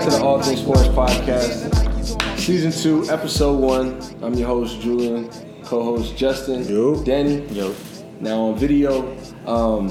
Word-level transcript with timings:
back 0.00 0.08
to 0.08 0.16
the 0.16 0.24
All 0.24 0.40
Things 0.40 0.60
Sports 0.62 0.88
Podcast, 0.88 2.38
Season 2.38 2.72
2, 2.72 3.10
Episode 3.12 3.58
1. 3.58 4.22
I'm 4.22 4.32
your 4.32 4.46
host, 4.46 4.80
Julian, 4.80 5.28
co 5.62 5.82
host, 5.84 6.16
Justin, 6.16 6.66
Yo. 6.66 7.04
Danny. 7.04 7.44
Yo, 7.48 7.74
Now 8.18 8.44
on 8.44 8.56
video, 8.56 9.14
um, 9.46 9.90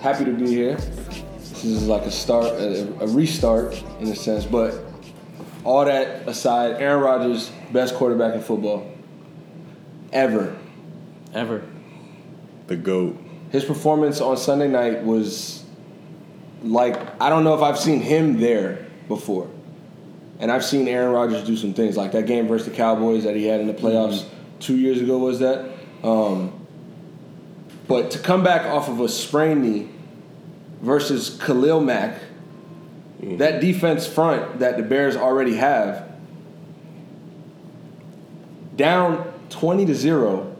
happy 0.00 0.24
to 0.24 0.32
be 0.32 0.46
here. 0.46 0.76
This 0.76 1.64
is 1.64 1.86
like 1.86 2.04
a 2.04 2.10
start, 2.10 2.46
a, 2.46 3.02
a 3.02 3.06
restart 3.08 3.82
in 4.00 4.08
a 4.08 4.16
sense, 4.16 4.46
but 4.46 4.82
all 5.64 5.84
that 5.84 6.26
aside, 6.26 6.80
Aaron 6.80 7.02
Rodgers, 7.02 7.52
best 7.70 7.94
quarterback 7.96 8.34
in 8.34 8.40
football 8.40 8.90
ever. 10.10 10.56
ever. 11.34 11.62
The 12.68 12.76
goat. 12.76 13.18
His 13.50 13.66
performance 13.66 14.22
on 14.22 14.38
Sunday 14.38 14.68
night 14.68 15.04
was 15.04 15.64
like 16.62 16.98
I 17.20 17.28
don't 17.28 17.44
know 17.44 17.54
if 17.54 17.60
I've 17.60 17.78
seen 17.78 18.00
him 18.00 18.40
there 18.40 18.86
before. 19.10 19.50
And 20.38 20.50
I've 20.50 20.64
seen 20.64 20.88
Aaron 20.88 21.12
Rodgers 21.12 21.44
do 21.44 21.54
some 21.54 21.74
things 21.74 21.98
like 21.98 22.12
that 22.12 22.24
game 22.24 22.48
versus 22.48 22.66
the 22.66 22.74
Cowboys 22.74 23.24
that 23.24 23.36
he 23.36 23.44
had 23.44 23.60
in 23.60 23.66
the 23.66 23.74
playoffs 23.74 24.24
two 24.58 24.78
years 24.78 24.98
ago 25.02 25.18
was 25.18 25.40
that. 25.40 25.70
Um, 26.02 26.66
but 27.86 28.12
to 28.12 28.18
come 28.18 28.42
back 28.42 28.62
off 28.62 28.88
of 28.88 29.00
a 29.00 29.08
sprained 29.08 29.62
knee 29.62 29.90
versus 30.80 31.38
Khalil 31.42 31.82
Mack, 31.82 32.18
that 33.20 33.60
defense 33.60 34.06
front 34.06 34.60
that 34.60 34.78
the 34.78 34.82
Bears 34.82 35.14
already 35.14 35.56
have, 35.56 36.10
down 38.76 39.30
twenty 39.50 39.84
to 39.84 39.94
zero, 39.94 40.56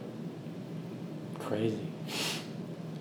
Crazy. 1.39 1.90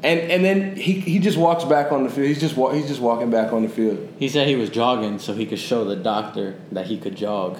And 0.02 0.18
and 0.20 0.42
then 0.44 0.76
he, 0.76 0.94
he 0.94 1.18
just 1.18 1.36
walks 1.36 1.64
back 1.64 1.92
on 1.92 2.04
the 2.04 2.10
field. 2.10 2.26
He's 2.28 2.40
just 2.40 2.56
wa- 2.56 2.72
he's 2.72 2.88
just 2.88 3.00
walking 3.00 3.30
back 3.30 3.52
on 3.52 3.62
the 3.62 3.68
field. 3.68 4.08
He 4.18 4.28
said 4.28 4.48
he 4.48 4.56
was 4.56 4.70
jogging 4.70 5.18
so 5.18 5.34
he 5.34 5.44
could 5.44 5.58
show 5.58 5.84
the 5.84 5.96
doctor 5.96 6.58
that 6.72 6.86
he 6.86 6.96
could 6.98 7.14
jog. 7.16 7.58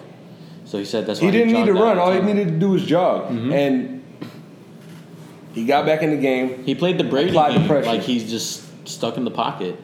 So 0.64 0.78
he 0.78 0.84
said 0.86 1.04
that's 1.06 1.20
why 1.20 1.26
He 1.26 1.32
didn't 1.32 1.52
need 1.52 1.66
to 1.66 1.74
run. 1.74 1.98
All 1.98 2.12
he 2.12 2.20
needed 2.22 2.48
to 2.48 2.58
do 2.58 2.70
was 2.70 2.84
jog. 2.86 3.30
And 3.30 4.02
he 5.52 5.64
got 5.66 5.84
back 5.84 6.02
in 6.02 6.10
the 6.10 6.16
game. 6.16 6.64
He 6.64 6.74
played 6.74 6.96
the 6.98 7.04
Brady 7.04 7.30
Applied 7.30 7.60
the 7.60 7.66
pressure. 7.66 7.86
like 7.88 8.02
he's 8.02 8.30
just 8.30 8.88
stuck 8.88 9.16
in 9.16 9.24
the 9.24 9.30
pocket, 9.30 9.76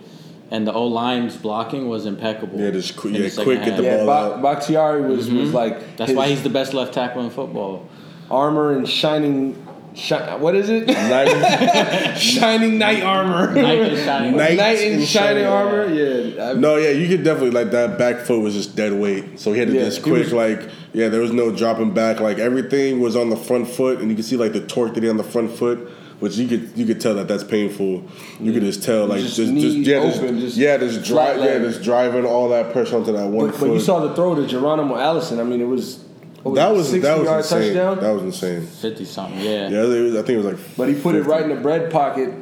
and 0.50 0.66
the 0.66 0.72
O 0.72 0.86
line's 0.86 1.36
blocking 1.36 1.88
was 1.88 2.06
impeccable. 2.06 2.58
Yeah, 2.60 2.70
just 2.70 2.96
qu- 2.96 3.10
yeah, 3.10 3.28
second 3.28 3.44
quick, 3.44 3.64
get 3.64 3.77
the 3.77 3.82
half. 3.82 3.98
Yeah, 4.00 4.04
ball 4.06 4.30
ba- 4.30 4.34
out. 4.36 4.42
Bakhtiari 4.42 5.02
was 5.02 5.30
was 5.30 5.52
like 5.52 5.74
Mm-hmm. 5.74 5.96
That's 5.96 6.10
his 6.10 6.16
why 6.16 6.28
he's 6.28 6.42
the 6.42 6.50
best 6.50 6.72
left 6.72 6.94
tackle 6.94 7.22
in 7.22 7.30
football. 7.30 7.88
armor 8.30 8.72
and 8.77 8.88
shining. 8.88 9.62
Shi- 9.97 10.14
what 10.14 10.55
is 10.55 10.69
it? 10.69 10.86
Night- 10.86 12.16
shining 12.19 12.78
knight 12.78 13.02
armor. 13.02 13.55
Knight 13.55 13.78
in 13.80 13.97
shining 14.05 14.36
Knight, 14.36 14.56
Knight 14.56 14.78
in 14.80 15.00
in 15.00 15.06
shining 15.06 15.06
shining 15.06 15.44
armor. 15.47 15.86
Yeah. 15.92 16.50
I- 16.50 16.52
no, 16.55 16.77
yeah, 16.77 16.91
you 16.91 17.08
could 17.08 17.25
definitely 17.25 17.50
like 17.52 17.70
that 17.70 17.98
back 17.98 18.20
foot 18.20 18.41
was 18.42 18.55
just 18.55 18.77
dead 18.77 18.92
weight. 18.92 19.41
So 19.41 19.52
he 19.52 19.58
had 19.58 19.69
to 19.69 19.74
Yeah, 19.74 19.84
just 19.84 20.02
quick 20.02 20.24
was- 20.24 20.33
like 20.33 20.69
yeah, 20.92 21.08
there 21.08 21.20
was 21.20 21.33
no 21.33 21.50
dropping 21.50 21.94
back. 21.94 22.20
Like 22.20 22.39
everything 22.39 23.00
was 23.00 23.17
on 23.17 23.30
the 23.30 23.36
front 23.36 23.69
foot, 23.69 24.00
and 24.00 24.11
you 24.11 24.17
could 24.17 24.24
see 24.24 24.36
like 24.36 24.52
the 24.52 24.67
torque 24.67 24.94
that 24.94 25.02
he 25.02 25.06
had 25.06 25.12
on 25.12 25.17
the 25.17 25.24
front 25.24 25.50
foot. 25.52 25.91
Which 26.19 26.36
you 26.39 26.48
could 26.48 26.72
you 26.78 26.86
could 26.86 26.98
tell 26.98 27.14
that 27.17 27.28
that's 27.28 27.44
painful. 27.44 28.02
You 28.41 28.52
could 28.52 28.62
just 28.62 28.83
tell 28.83 29.06
like 29.06 29.20
Just 29.20 29.36
just, 29.36 29.52
just, 29.52 29.77
yeah 29.77 30.00
just, 30.02 30.22
open, 30.22 30.41
just 30.41 30.56
yeah 30.56 30.78
just 30.78 31.05
drive 31.05 31.39
yeah 31.44 31.58
just 31.58 31.83
driving 31.83 32.24
all 32.24 32.48
that 32.50 32.72
pressure 32.72 32.97
onto 32.97 33.12
that 33.12 33.27
one 33.28 33.48
But, 33.48 33.56
foot. 33.56 33.69
but 33.69 33.74
you 33.74 33.80
saw 33.80 34.00
the 34.00 34.14
throw 34.14 34.34
to 34.34 34.47
Geronimo 34.47 34.97
Allison. 34.97 35.39
I 35.41 35.42
mean, 35.44 35.61
it 35.61 35.67
was 35.67 36.02
what 36.50 36.55
that 36.56 36.72
was 36.72 36.86
60 36.91 37.00
that 37.00 37.19
was 37.19 37.27
yard 37.27 37.39
insane. 37.39 37.61
touchdown. 37.75 38.00
That 38.00 38.12
was 38.14 38.22
insane. 38.22 38.66
Fifty 38.66 39.05
something, 39.05 39.41
yeah. 39.41 39.69
Yeah, 39.69 39.84
it 39.84 40.02
was, 40.02 40.14
I 40.14 40.22
think 40.22 40.30
it 40.30 40.36
was 40.39 40.47
like. 40.47 40.77
but 40.77 40.89
he 40.89 40.94
put 40.94 41.14
it 41.14 41.22
right 41.22 41.42
in 41.42 41.48
the 41.50 41.56
bread 41.61 41.91
pocket. 41.91 42.33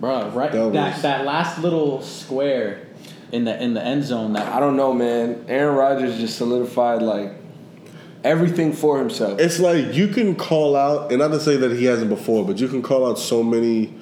Bro, 0.00 0.30
right 0.30 0.52
That 0.52 0.72
that, 0.74 0.92
was- 0.94 1.02
that 1.02 1.24
last 1.24 1.58
little 1.60 2.02
square 2.02 2.86
in 3.32 3.44
the 3.44 3.62
in 3.62 3.74
the 3.74 3.82
end 3.82 4.04
zone 4.04 4.34
that 4.34 4.46
I 4.52 4.60
don't 4.60 4.76
know, 4.76 4.92
man. 4.92 5.44
Aaron 5.48 5.74
Rodgers 5.74 6.18
just 6.18 6.36
solidified 6.36 7.00
like 7.02 7.32
everything 8.24 8.72
for 8.72 8.98
himself. 8.98 9.40
It's 9.40 9.58
like 9.58 9.94
you 9.94 10.08
can 10.08 10.34
call 10.36 10.76
out, 10.76 11.10
and 11.10 11.20
not 11.20 11.28
to 11.28 11.40
say 11.40 11.56
that 11.56 11.72
he 11.72 11.84
hasn't 11.86 12.10
before, 12.10 12.44
but 12.44 12.58
you 12.58 12.68
can 12.68 12.82
call 12.82 13.08
out 13.08 13.18
so 13.18 13.42
many 13.42 13.94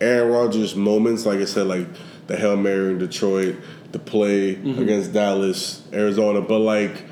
Aaron 0.00 0.30
Rodgers 0.32 0.74
moments. 0.74 1.26
Like 1.26 1.38
I 1.40 1.44
said, 1.44 1.66
like 1.66 1.86
the 2.26 2.36
Hail 2.36 2.56
Mary 2.56 2.90
in 2.92 2.98
Detroit, 2.98 3.56
the 3.92 3.98
play 3.98 4.56
Mm-hmm. 4.56 4.82
against 4.82 5.12
Dallas, 5.12 5.82
Arizona, 5.92 6.40
but 6.40 6.58
like 6.58 7.04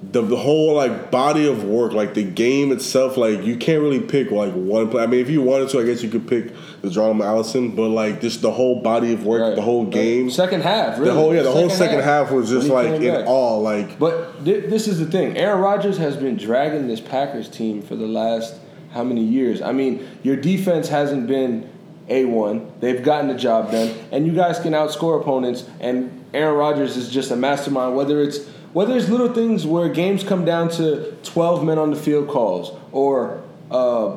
the, 0.00 0.22
the 0.22 0.36
whole 0.36 0.74
like 0.74 1.10
body 1.10 1.48
of 1.48 1.64
work, 1.64 1.92
like 1.92 2.14
the 2.14 2.22
game 2.22 2.70
itself, 2.70 3.16
like 3.16 3.42
you 3.44 3.56
can't 3.56 3.82
really 3.82 4.00
pick 4.00 4.30
like 4.30 4.52
one 4.52 4.88
play. 4.90 5.02
I 5.02 5.06
mean, 5.06 5.20
if 5.20 5.28
you 5.28 5.42
wanted 5.42 5.68
to, 5.70 5.80
I 5.80 5.84
guess 5.84 6.02
you 6.02 6.08
could 6.08 6.28
pick 6.28 6.52
the 6.82 6.90
Geronimo 6.90 7.24
Allison, 7.24 7.74
but 7.74 7.88
like 7.88 8.20
just 8.20 8.40
the 8.40 8.52
whole 8.52 8.80
body 8.80 9.12
of 9.12 9.26
work, 9.26 9.40
Right. 9.42 9.56
the 9.56 9.62
whole 9.62 9.84
game, 9.86 10.30
second 10.30 10.62
half, 10.62 10.98
really. 10.98 11.10
the 11.10 11.14
whole 11.16 11.34
yeah, 11.34 11.42
the 11.42 11.50
whole 11.50 11.68
second 11.68 12.00
half 12.02 12.30
was 12.30 12.48
just 12.48 12.68
like 12.68 13.00
in 13.00 13.24
all 13.26 13.60
like. 13.62 13.98
But 13.98 14.44
thi- 14.44 14.60
this 14.60 14.86
is 14.86 15.00
the 15.00 15.06
thing. 15.06 15.36
Aaron 15.36 15.60
Rodgers 15.60 15.98
has 15.98 16.16
been 16.16 16.36
dragging 16.36 16.86
this 16.86 17.00
Packers 17.00 17.48
team 17.48 17.82
for 17.82 17.96
the 17.96 18.06
last 18.06 18.54
how 18.92 19.02
many 19.04 19.22
years? 19.24 19.60
I 19.60 19.72
mean, 19.72 20.08
your 20.22 20.36
defense 20.36 20.88
hasn't 20.88 21.26
been 21.26 21.68
A1. 22.08 22.80
They've 22.80 23.02
gotten 23.02 23.28
the 23.28 23.34
job 23.34 23.70
done. 23.70 23.94
And 24.12 24.26
you 24.26 24.32
guys 24.32 24.58
can 24.60 24.72
outscore 24.72 25.20
opponents 25.20 25.64
and 25.80 26.24
Aaron 26.32 26.56
Rodgers 26.56 26.96
is 26.96 27.10
just 27.10 27.30
a 27.30 27.36
mastermind 27.36 27.96
whether 27.96 28.22
it's 28.22 28.38
whether 28.72 28.96
it's 28.96 29.08
little 29.08 29.32
things 29.32 29.66
where 29.66 29.88
games 29.88 30.22
come 30.24 30.44
down 30.44 30.68
to 30.70 31.12
12 31.22 31.64
men 31.64 31.78
on 31.78 31.90
the 31.90 31.96
field 31.96 32.28
calls 32.28 32.72
or 32.92 33.42
uh, 33.70 34.16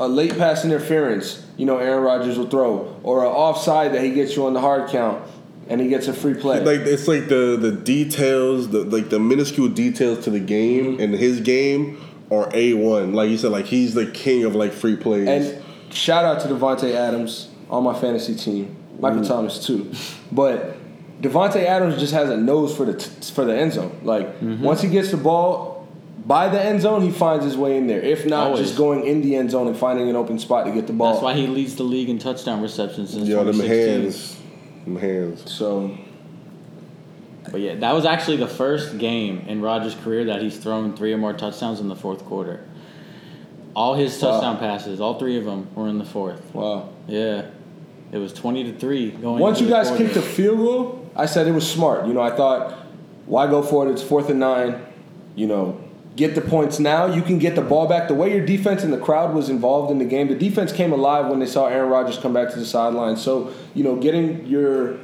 a 0.00 0.08
late 0.08 0.36
pass 0.38 0.64
interference, 0.64 1.44
you 1.56 1.66
know, 1.66 1.78
Aaron 1.78 2.02
Rodgers 2.02 2.36
will 2.38 2.48
throw, 2.48 2.98
or 3.02 3.20
an 3.24 3.30
offside 3.30 3.92
that 3.94 4.02
he 4.02 4.10
gets 4.12 4.34
you 4.36 4.46
on 4.46 4.52
the 4.54 4.60
hard 4.60 4.88
count 4.90 5.22
and 5.68 5.80
he 5.80 5.88
gets 5.88 6.08
a 6.08 6.12
free 6.12 6.34
play. 6.34 6.60
like 6.62 6.80
it's 6.80 7.08
like 7.08 7.28
the 7.28 7.56
the 7.58 7.72
details, 7.72 8.68
the 8.70 8.84
like 8.84 9.08
the 9.10 9.18
minuscule 9.20 9.68
details 9.68 10.24
to 10.24 10.30
the 10.30 10.40
game 10.40 10.84
Mm-hmm. 10.92 11.00
and 11.02 11.14
his 11.14 11.40
game 11.40 12.00
are 12.30 12.50
a 12.52 12.74
one. 12.74 13.14
Like 13.14 13.30
you 13.30 13.38
said, 13.38 13.50
like 13.52 13.66
he's 13.66 13.94
the 13.94 14.06
king 14.10 14.44
of 14.44 14.54
like 14.54 14.72
free 14.72 14.96
plays. 14.96 15.28
And 15.28 15.62
shout 15.94 16.24
out 16.24 16.40
to 16.42 16.48
Davante 16.48 16.92
Adams 16.94 17.48
on 17.70 17.82
my 17.84 17.98
fantasy 17.98 18.34
team. 18.34 18.76
Michael 18.98 19.24
Thomas 19.24 19.64
too, 19.66 19.90
but 20.30 20.76
Davante 21.20 21.64
Adams 21.64 21.98
just 21.98 22.12
has 22.12 22.28
a 22.28 22.36
nose 22.36 22.76
for 22.76 22.84
the 22.84 22.94
t- 22.94 23.10
for 23.32 23.44
the 23.44 23.56
end 23.56 23.72
zone. 23.72 23.98
Like 24.02 24.26
mm-hmm. 24.40 24.62
once 24.62 24.82
he 24.82 24.88
gets 24.88 25.10
the 25.10 25.16
ball 25.16 25.86
by 26.26 26.48
the 26.48 26.62
end 26.62 26.80
zone, 26.82 27.02
he 27.02 27.10
finds 27.10 27.44
his 27.44 27.56
way 27.56 27.76
in 27.76 27.86
there. 27.86 28.00
If 28.00 28.26
not, 28.26 28.48
Always. 28.48 28.60
just 28.62 28.76
going 28.76 29.06
in 29.06 29.20
the 29.22 29.36
end 29.36 29.50
zone 29.50 29.66
and 29.68 29.76
finding 29.76 30.08
an 30.08 30.16
open 30.16 30.38
spot 30.38 30.66
to 30.66 30.72
get 30.72 30.86
the 30.86 30.92
ball. 30.92 31.12
that's 31.12 31.22
why 31.22 31.34
he 31.34 31.46
leads 31.46 31.76
the 31.76 31.82
league 31.82 32.08
in 32.08 32.18
touchdown 32.18 32.62
receptions 32.62 33.10
since 33.12 33.28
yo, 33.28 33.44
them 33.44 33.60
hands, 33.60 34.36
them 34.84 34.96
hands. 34.96 35.50
So 35.50 35.96
But 37.50 37.60
yeah, 37.60 37.74
that 37.76 37.92
was 37.92 38.04
actually 38.06 38.38
the 38.38 38.48
first 38.48 38.98
game 38.98 39.44
in 39.46 39.60
Rodgers' 39.60 39.94
career 39.94 40.24
that 40.26 40.40
he's 40.42 40.56
thrown 40.56 40.96
three 40.96 41.12
or 41.12 41.18
more 41.18 41.32
touchdowns 41.34 41.78
in 41.80 41.88
the 41.88 41.96
fourth 41.96 42.24
quarter. 42.24 42.64
All 43.76 43.94
his 43.94 44.20
Wow. 44.22 44.30
touchdown 44.30 44.58
passes, 44.58 45.00
all 45.00 45.18
three 45.18 45.36
of 45.36 45.44
them, 45.44 45.68
were 45.74 45.88
in 45.88 45.98
the 45.98 46.04
fourth. 46.04 46.42
wow. 46.54 46.88
Yeah, 47.06 47.42
it 48.12 48.18
was 48.18 48.32
twenty 48.32 48.64
to 48.64 48.72
three 48.72 49.10
going. 49.10 49.40
Once 49.40 49.58
into 49.58 49.68
you 49.68 49.76
the 49.76 49.82
guys 49.82 49.88
quarter. 49.88 50.04
kicked 50.04 50.14
the 50.14 50.22
field 50.22 50.58
goal, 50.58 51.03
I 51.16 51.26
said 51.26 51.46
it 51.46 51.52
was 51.52 51.70
smart. 51.70 52.06
You 52.06 52.12
know, 52.12 52.20
I 52.20 52.30
thought, 52.30 52.78
why 53.26 53.46
go 53.46 53.62
for 53.62 53.88
it? 53.88 53.92
It's 53.92 54.02
fourth 54.02 54.30
and 54.30 54.40
nine. 54.40 54.84
You 55.36 55.46
know, 55.46 55.80
get 56.16 56.34
the 56.34 56.40
points 56.40 56.78
now. 56.78 57.06
You 57.06 57.22
can 57.22 57.38
get 57.38 57.54
the 57.54 57.62
ball 57.62 57.88
back. 57.88 58.08
The 58.08 58.14
way 58.14 58.32
your 58.34 58.44
defense 58.44 58.82
and 58.82 58.92
the 58.92 58.98
crowd 58.98 59.34
was 59.34 59.48
involved 59.48 59.90
in 59.90 59.98
the 59.98 60.04
game, 60.04 60.28
the 60.28 60.34
defense 60.34 60.72
came 60.72 60.92
alive 60.92 61.26
when 61.26 61.38
they 61.38 61.46
saw 61.46 61.66
Aaron 61.66 61.90
Rodgers 61.90 62.18
come 62.18 62.32
back 62.32 62.50
to 62.50 62.58
the 62.58 62.66
sideline. 62.66 63.16
So, 63.16 63.52
you 63.74 63.84
know, 63.84 63.96
getting 63.96 64.46
your 64.46 64.98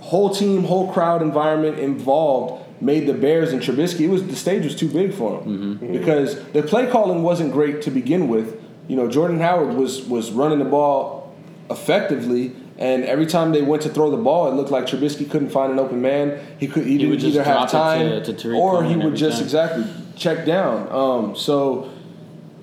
whole 0.00 0.30
team, 0.30 0.64
whole 0.64 0.92
crowd 0.92 1.22
environment 1.22 1.78
involved 1.78 2.64
made 2.80 3.06
the 3.06 3.14
Bears 3.14 3.52
and 3.52 3.62
Trubisky. 3.62 4.00
It 4.00 4.08
was 4.08 4.26
the 4.26 4.36
stage 4.36 4.64
was 4.64 4.76
too 4.76 4.88
big 4.88 5.14
for 5.14 5.40
him 5.40 5.78
mm-hmm. 5.78 5.92
because 5.92 6.42
the 6.52 6.62
play 6.62 6.90
calling 6.90 7.22
wasn't 7.22 7.52
great 7.52 7.82
to 7.82 7.90
begin 7.90 8.28
with. 8.28 8.60
You 8.88 8.96
know, 8.96 9.08
Jordan 9.08 9.40
Howard 9.40 9.74
was 9.74 10.02
was 10.02 10.30
running 10.30 10.58
the 10.58 10.66
ball 10.66 11.34
effectively, 11.70 12.54
and 12.78 13.04
every 13.04 13.26
time 13.26 13.52
they 13.52 13.62
went 13.62 13.82
to 13.82 13.88
throw 13.88 14.10
the 14.10 14.16
ball, 14.16 14.48
it 14.50 14.54
looked 14.54 14.70
like 14.70 14.86
Trubisky 14.86 15.30
couldn't 15.30 15.50
find 15.50 15.72
an 15.72 15.78
open 15.78 16.00
man. 16.02 16.40
He 16.58 16.66
could 16.66 16.84
he, 16.86 16.98
didn't 16.98 17.10
would 17.10 17.22
either 17.24 17.44
have 17.44 17.70
time 17.70 18.22
to- 18.24 18.32
to 18.32 18.52
or 18.52 18.82
he 18.84 18.96
would 18.96 19.14
just 19.16 19.36
time. 19.38 19.44
exactly 19.44 19.84
check 20.16 20.44
down. 20.44 20.88
Um, 20.90 21.36
so 21.36 21.90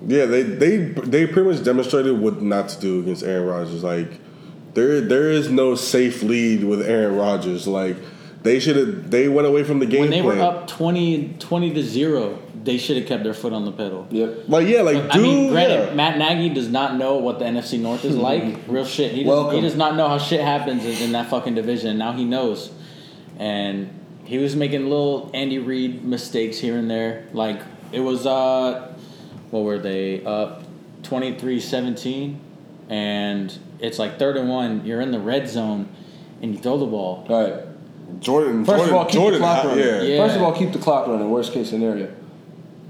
Yeah, 0.06 0.26
they 0.26 0.42
they 0.42 0.76
they 0.76 1.26
pretty 1.26 1.48
much 1.50 1.64
demonstrated 1.64 2.18
what 2.18 2.42
not 2.42 2.68
to 2.70 2.80
do 2.80 3.00
against 3.00 3.22
Aaron 3.22 3.46
Rodgers. 3.46 3.82
Like 3.84 4.08
there 4.74 5.00
there 5.00 5.30
is 5.30 5.48
no 5.50 5.74
safe 5.74 6.22
lead 6.22 6.64
with 6.64 6.82
Aaron 6.82 7.16
Rodgers. 7.16 7.66
Like 7.66 7.96
they 8.42 8.58
should 8.58 8.76
have 8.76 9.10
they 9.10 9.28
went 9.28 9.46
away 9.46 9.62
from 9.64 9.78
the 9.78 9.86
game 9.86 10.00
when 10.00 10.10
they 10.10 10.22
were 10.22 10.40
up 10.40 10.66
20, 10.66 11.36
20 11.38 11.74
to 11.74 11.82
zero, 11.82 12.38
they 12.64 12.78
should 12.78 12.96
have 12.96 13.06
kept 13.06 13.24
their 13.24 13.34
foot 13.34 13.52
on 13.52 13.64
the 13.64 13.72
pedal. 13.72 14.06
yep. 14.10 14.44
Like 14.48 14.66
yeah, 14.68 14.82
like 14.82 15.14
I 15.14 15.18
mean, 15.18 15.44
dude, 15.46 15.52
granted, 15.52 15.88
yeah. 15.88 15.94
Matt 15.94 16.18
Nagy 16.18 16.54
does 16.54 16.68
not 16.68 16.96
know 16.96 17.16
what 17.18 17.38
the 17.38 17.44
NFC 17.44 17.78
North 17.80 18.04
is 18.04 18.16
like. 18.30 18.58
Real 18.68 18.84
shit. 18.84 19.12
He 19.12 19.24
does, 19.24 19.52
he 19.54 19.60
does 19.60 19.76
not 19.76 19.96
know 19.96 20.08
how 20.08 20.18
shit 20.18 20.40
happens 20.40 20.84
in, 20.84 20.96
in 21.02 21.12
that 21.12 21.28
fucking 21.28 21.54
division. 21.54 21.98
Now 21.98 22.12
he 22.12 22.24
knows, 22.24 22.70
and 23.38 23.90
he 24.24 24.38
was 24.38 24.54
making 24.54 24.82
little 24.84 25.30
Andy 25.34 25.58
Reid 25.58 26.04
mistakes 26.04 26.58
here 26.58 26.76
and 26.76 26.90
there. 26.90 27.26
Like 27.32 27.60
it 27.90 28.00
was, 28.00 28.26
uh, 28.26 28.94
what 29.50 29.64
were 29.64 29.78
they 29.78 30.24
up 30.24 30.62
23-17? 31.02 32.38
and 32.88 33.56
it's 33.80 33.98
like 33.98 34.18
third 34.18 34.36
and 34.36 34.48
one. 34.48 34.84
You're 34.84 35.00
in 35.00 35.12
the 35.12 35.20
red 35.20 35.48
zone, 35.48 35.88
and 36.42 36.54
you 36.54 36.60
throw 36.60 36.76
the 36.78 36.86
ball. 36.86 37.26
All 37.28 37.50
right. 37.50 38.20
Jordan. 38.20 38.64
First 38.64 38.76
Jordan, 38.78 38.94
of 38.94 39.00
all, 39.00 39.04
keep 39.06 39.14
Jordan, 39.14 39.40
the 39.40 39.46
clock 39.46 39.64
running. 39.64 39.84
yeah. 39.84 40.02
Yeah. 40.02 40.26
First 40.26 40.36
of 40.36 40.42
all, 40.42 40.52
keep 40.52 40.72
the 40.72 40.78
clock 40.78 41.06
running. 41.06 41.30
Worst 41.30 41.52
case 41.52 41.70
scenario. 41.70 42.12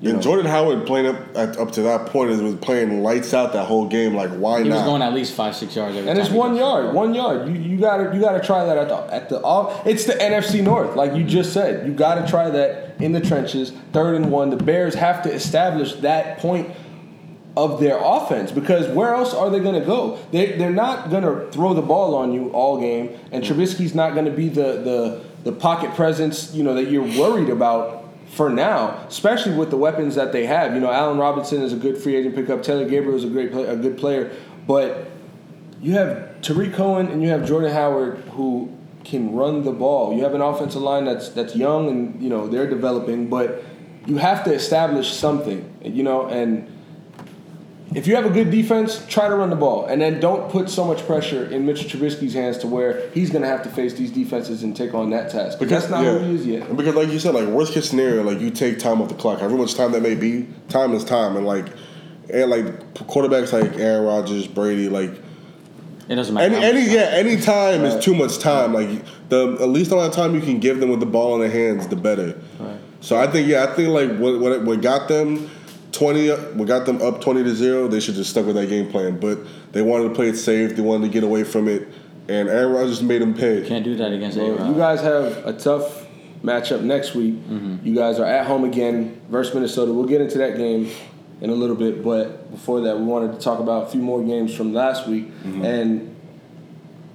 You 0.03 0.09
And 0.11 0.19
know. 0.19 0.23
Jordan 0.23 0.47
Howard 0.47 0.85
playing 0.85 1.07
up 1.07 1.17
at, 1.37 1.57
up 1.59 1.71
to 1.73 1.83
that 1.83 2.07
point 2.07 2.31
was 2.31 2.57
playing 2.57 3.03
lights 3.05 3.33
out 3.33 3.53
that 3.53 3.65
whole 3.67 3.87
game. 3.87 4.15
Like 4.15 4.31
why 4.31 4.63
He 4.65 4.69
was 4.69 4.83
going 4.83 5.01
at 5.01 5.15
least 5.15 5.33
five, 5.33 5.55
six 5.55 5.77
yards 5.77 5.97
every 5.97 6.11
And 6.11 6.19
time. 6.19 6.27
it's 6.27 6.35
one 6.35 6.51
goes. 6.51 6.59
yard, 6.59 6.95
one 6.95 7.15
yard. 7.15 7.49
You 7.49 7.55
you 7.55 7.79
gotta 7.79 8.13
you 8.15 8.21
gotta 8.21 8.41
try 8.45 8.65
that 8.65 8.77
at 8.77 8.89
the 8.89 9.15
at 9.15 9.29
the 9.29 9.41
all. 9.43 9.81
It's 9.87 10.05
the 10.05 10.15
NFC 10.15 10.61
North, 10.63 10.97
like 10.97 11.15
you 11.15 11.23
just 11.25 11.53
said. 11.53 11.87
You 11.87 11.95
gotta 11.95 12.29
try 12.29 12.51
that 12.51 12.97
in 13.01 13.13
the 13.13 13.21
trenches, 13.21 13.73
third 13.93 14.17
and 14.17 14.31
one. 14.33 14.51
The 14.51 14.57
Bears 14.57 14.95
have 14.97 15.23
to 15.23 15.33
establish 15.33 15.95
that 15.97 16.39
point 16.39 16.75
of 17.57 17.79
their 17.81 17.99
offense 18.03 18.51
because 18.51 18.89
where 18.89 19.15
else 19.15 19.35
are 19.35 19.51
they 19.51 19.61
going 19.61 19.79
to 19.79 19.87
go? 19.87 20.19
They 20.33 20.53
they're 20.57 20.71
not 20.71 21.11
going 21.11 21.23
to 21.23 21.51
throw 21.53 21.75
the 21.75 21.83
ball 21.83 22.15
on 22.15 22.33
you 22.33 22.49
all 22.51 22.81
game, 22.81 23.11
and 23.31 23.45
Trubisky's 23.45 23.95
not 23.95 24.15
going 24.15 24.25
to 24.25 24.31
be 24.33 24.49
the 24.49 24.63
the 24.83 25.25
the 25.45 25.53
pocket 25.53 25.95
presence 25.95 26.55
you 26.55 26.63
know 26.65 26.75
that 26.75 26.91
you're 26.91 27.03
worried 27.21 27.51
about. 27.51 28.02
For 28.33 28.49
now, 28.49 29.05
especially 29.09 29.55
with 29.55 29.69
the 29.69 29.77
weapons 29.77 30.15
that 30.15 30.33
they 30.33 30.47
have, 30.47 30.73
you 30.75 30.81
know, 30.81 30.91
Allen 30.91 31.19
Robinson 31.19 31.61
is 31.61 31.75
a 31.75 31.77
good 31.77 31.99
free 31.99 32.17
agent 32.17 32.35
pickup. 32.35 32.63
Taylor 32.63 32.89
Gabriel 32.89 33.15
is 33.15 33.25
a 33.25 33.29
great, 33.29 33.53
play, 33.53 33.65
a 33.65 33.77
good 33.77 33.99
player, 33.99 34.35
but 34.67 35.11
you 35.83 35.93
have 35.93 36.41
Tarik 36.41 36.73
Cohen 36.73 37.09
and 37.09 37.23
you 37.23 37.29
have 37.29 37.47
Jordan 37.47 37.71
Howard 37.73 38.21
who 38.31 38.75
can 39.05 39.35
run 39.35 39.65
the 39.65 39.73
ball. 39.73 40.17
You 40.17 40.23
have 40.23 40.33
an 40.33 40.41
offensive 40.41 40.81
line 40.81 41.05
that's 41.05 41.29
that's 41.29 41.55
young 41.55 41.91
and 41.91 42.23
you 42.23 42.31
know 42.31 42.49
they're 42.49 42.71
developing, 42.71 43.29
but 43.29 43.63
you 44.07 44.17
have 44.17 44.45
to 44.45 44.55
establish 44.55 45.13
something, 45.13 45.71
you 45.83 46.03
know. 46.03 46.27
And 46.27 46.72
if 47.95 48.07
you 48.07 48.15
have 48.17 48.25
a 48.25 48.31
good 48.31 48.51
defense, 48.51 49.05
try 49.07 49.29
to 49.29 49.35
run 49.35 49.51
the 49.51 49.57
ball, 49.57 49.87
and 49.87 50.01
then 50.01 50.21
don't 50.21 50.51
put 50.51 50.71
so 50.71 50.85
much 50.85 51.05
pressure 51.07 51.45
in 51.47 51.67
Mitchell 51.67 51.89
Trubisky's 51.89 52.35
hands 52.35 52.59
to 52.59 52.67
where 52.67 53.09
he's 53.11 53.31
going 53.31 53.43
to 53.43 53.49
have 53.49 53.63
to 53.65 53.69
face 53.69 53.95
these 53.95 54.11
defenses 54.11 54.63
and 54.63 54.77
take 54.77 54.95
on 54.95 55.11
that 55.11 55.31
task. 55.31 55.59
But 55.59 55.69
that's 55.69 55.89
not 55.89 56.05
yeah. 56.05 56.19
who 56.19 56.25
he 56.25 56.35
is 56.35 56.47
yet. 56.47 56.69
And 56.69 56.77
because 56.77 56.95
like 56.95 57.09
you 57.09 57.19
said, 57.19 57.35
like 57.35 57.49
worst 57.49 57.73
case 57.73 57.89
scenario, 57.89 58.23
like 58.23 58.41
you 58.41 58.51
take 58.51 58.79
time 58.79 59.03
off 59.03 59.09
the 59.09 59.15
clock. 59.15 59.41
However 59.41 59.57
much 59.57 59.75
time 59.75 59.93
that 59.93 60.03
may 60.03 60.15
be, 60.15 60.47
time 60.69 60.93
is 60.95 61.05
time. 61.05 61.37
And 61.37 61.47
like 61.47 61.67
and 62.33 62.51
like 62.51 62.65
quarterbacks 62.95 63.53
like 63.53 63.79
Aaron 63.79 64.05
Rodgers, 64.05 64.47
Brady, 64.47 64.89
like 64.89 65.11
It 66.09 66.15
doesn't 66.15 66.35
matter. 66.35 66.55
any 66.55 66.65
any 66.65 66.95
yeah, 66.95 67.11
any 67.13 67.37
time 67.37 67.83
Right. 67.83 67.93
is 67.93 68.05
too 68.05 68.15
much 68.15 68.39
time. 68.39 68.73
Like 68.73 68.89
the 69.29 69.59
at 69.61 69.69
least 69.69 69.93
amount 69.93 70.09
of 70.09 70.15
time 70.15 70.35
you 70.35 70.41
can 70.41 70.61
give 70.61 70.81
them 70.81 70.91
with 70.91 71.01
the 71.01 71.07
ball 71.07 71.35
in 71.35 71.41
their 71.41 71.51
hands, 71.51 71.89
the 71.89 71.97
better. 71.97 72.41
Right. 72.59 72.77
So 73.01 73.19
I 73.19 73.27
think 73.27 73.49
yeah, 73.49 73.65
I 73.65 73.67
think 73.75 73.89
like 73.89 74.17
what 74.19 74.39
what, 74.39 74.63
what 74.63 74.81
got 74.81 75.09
them 75.09 75.51
twenty, 75.93 76.33
we 76.55 76.65
got 76.65 76.87
them 76.87 77.01
up 77.01 77.21
twenty 77.21 77.43
to 77.45 77.55
zero, 77.55 77.89
they 77.89 78.01
should 78.01 78.15
just 78.15 78.31
stuck 78.31 78.47
with 78.47 78.57
that 78.57 78.69
game 78.69 78.91
plan. 78.91 79.21
But 79.21 79.39
they 79.73 79.83
wanted 79.83 80.09
to 80.09 80.15
play 80.15 80.29
it 80.29 80.37
safe. 80.37 80.77
They 80.77 80.83
wanted 80.83 81.07
to 81.07 81.13
get 81.13 81.25
away 81.25 81.45
from 81.45 81.69
it, 81.69 81.89
and 82.29 82.49
Aaron 82.49 82.73
Rodgers 82.73 83.03
made 83.03 83.23
them 83.23 83.35
pay. 83.35 83.67
Can't 83.67 83.85
do 83.85 83.97
that 83.97 84.13
against 84.13 84.37
So 84.37 84.55
A-Rod. 84.55 84.69
you 84.69 84.75
guys 84.75 85.01
have 85.03 85.47
a 85.47 85.53
tough 85.53 86.07
matchup 86.43 86.83
next 86.83 87.15
week. 87.15 87.35
Mm-hmm. 87.35 87.87
You 87.87 87.95
guys 87.95 88.19
are 88.19 88.27
at 88.27 88.47
home 88.47 88.65
again 88.65 89.21
versus 89.29 89.55
Minnesota. 89.55 89.93
We'll 89.93 90.07
get 90.07 90.21
into 90.21 90.39
that 90.39 90.57
game 90.57 90.91
in 91.41 91.51
a 91.51 91.55
little 91.55 91.77
bit, 91.77 92.05
but 92.05 92.51
before 92.51 92.83
that, 92.83 92.99
we 92.99 93.05
wanted 93.05 93.33
to 93.33 93.41
talk 93.41 93.59
about 93.59 93.89
a 93.89 93.91
few 93.91 94.01
more 94.01 94.23
games 94.23 94.55
from 94.55 94.73
last 94.73 95.09
week 95.09 95.27
mm-hmm. 95.43 95.65
and 95.65 96.17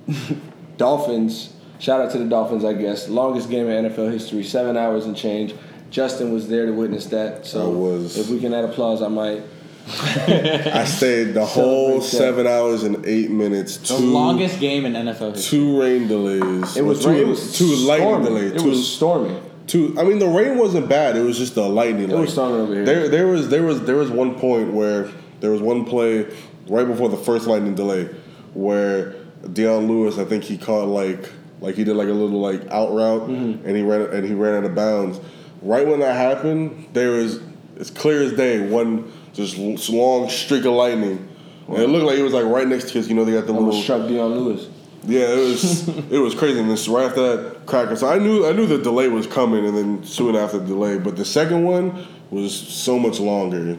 Dolphins. 0.78 1.54
Shout 1.80 2.02
out 2.02 2.12
to 2.12 2.18
the 2.18 2.26
Dolphins, 2.26 2.66
I 2.66 2.74
guess. 2.74 3.08
Longest 3.08 3.50
game 3.50 3.68
in 3.70 3.86
NFL 3.86 4.12
history, 4.12 4.44
seven 4.44 4.76
hours 4.76 5.06
and 5.06 5.16
change. 5.16 5.54
Justin 5.89 6.34
was 6.34 6.48
there 6.48 6.66
to 6.66 6.72
witness 6.74 7.06
that. 7.07 7.45
So 7.45 7.72
I 7.72 7.74
was. 7.75 8.18
if 8.18 8.30
we 8.30 8.39
can 8.39 8.54
add 8.54 8.66
applause, 8.66 9.01
I 9.01 9.07
might. 9.07 9.44
I 9.89 10.84
stayed 10.84 11.34
the 11.34 11.45
whole 11.45 12.01
Celebrate 12.01 12.01
that. 12.01 12.04
seven 12.44 12.48
hours 12.48 12.84
and 12.84 13.06
eight 13.06 13.30
minutes. 13.31 13.78
the 13.88 13.98
longest 13.98 14.60
game 14.60 14.86
in 14.86 14.94
NFL 14.94 15.36
history. 15.36 15.60
two 15.60 15.81
rain 15.81 16.07
delays. 16.10 16.75
It 16.75 16.84
was 16.84 17.01
two, 17.04 17.12
it 17.12 17.25
was 17.28 17.57
two 17.57 17.74
lightning 17.88 18.24
delays. 18.24 18.51
It 18.51 18.60
two, 18.60 18.69
was 18.69 18.86
stormy. 18.94 19.39
two. 19.66 19.95
I 19.98 20.04
mean, 20.04 20.19
the 20.19 20.28
rain 20.28 20.57
wasn't 20.57 20.89
bad. 20.89 21.16
It 21.16 21.22
was 21.24 21.38
just 21.38 21.56
the 21.56 21.68
lightning. 21.68 22.12
It 22.12 22.18
was 22.18 22.33
stormy 22.33 22.56
over 22.60 22.74
here. 22.74 22.83
There, 22.86 23.07
there 23.10 23.28
was, 23.28 23.48
there 23.48 23.63
was, 23.63 23.81
there 23.83 23.95
was 23.95 24.12
one 24.12 24.36
point 24.38 24.74
where 24.74 25.10
there 25.40 25.51
was 25.51 25.62
one 25.62 25.86
play 25.86 26.25
right 26.68 26.86
before 26.86 27.07
the 27.07 27.16
first 27.18 27.48
lightning 27.48 27.75
delay 27.75 28.10
where 28.54 29.13
Dion 29.54 29.88
Lewis, 29.88 30.18
I 30.18 30.25
think 30.25 30.44
he 30.44 30.57
caught 30.57 30.90
like, 30.90 31.30
like 31.62 31.75
he 31.75 31.86
did 31.86 31.95
like 31.95 32.10
a 32.10 32.13
little 32.13 32.42
like 32.42 32.62
out 32.72 32.94
route, 32.94 33.30
Mm-hmm. 33.30 33.66
and 33.66 33.78
he 33.78 33.83
ran 33.83 34.01
and 34.13 34.28
he 34.28 34.33
ran 34.33 34.56
out 34.56 34.66
of 34.66 34.75
bounds. 34.75 35.19
Right 35.62 35.86
when 35.88 36.00
that 36.01 36.15
happened, 36.15 36.89
there 36.94 37.12
was 37.12 37.39
it's 37.75 37.89
clear 37.89 38.24
as 38.24 38.33
day 38.33 38.68
one 38.68 39.12
just 39.33 39.57
long 39.57 40.30
streak 40.30 40.65
of 40.65 40.74
lightning. 40.74 41.27
And 41.68 41.77
it 41.77 41.89
looked 41.89 42.06
like 42.06 42.18
it 42.18 42.24
was 42.24 42.33
like 42.33 42.45
right 42.45 42.68
next 42.68 42.86
to 42.86 42.94
because 42.94 43.09
you 43.09 43.15
know 43.15 43.25
they 43.25 43.33
got 43.33 43.45
the 43.45 43.54
Almost 43.54 43.77
little 43.77 43.83
struck 43.83 44.07
Dion 44.07 44.31
Lewis. 44.31 44.69
yeah, 45.04 45.33
it 45.33 45.38
was 45.38 45.88
it 46.12 46.19
was 46.19 46.33
crazy. 46.33 46.59
And 46.59 46.69
this 46.69 46.88
right 46.88 47.06
after 47.06 47.36
that 47.36 47.65
cracker, 47.65 47.95
so 47.95 48.07
I 48.07 48.19
knew 48.19 48.48
I 48.48 48.54
knew 48.54 48.65
the 48.65 48.77
delay 48.77 49.09
was 49.09 49.27
coming, 49.27 49.65
and 49.65 49.75
then 49.77 50.04
soon 50.04 50.36
after 50.36 50.59
the 50.59 50.65
delay, 50.65 50.98
but 50.98 51.18
the 51.18 51.25
second 51.25 51.63
one 51.63 52.07
was 52.31 52.56
so 52.56 52.98
much 52.98 53.19
longer, 53.19 53.77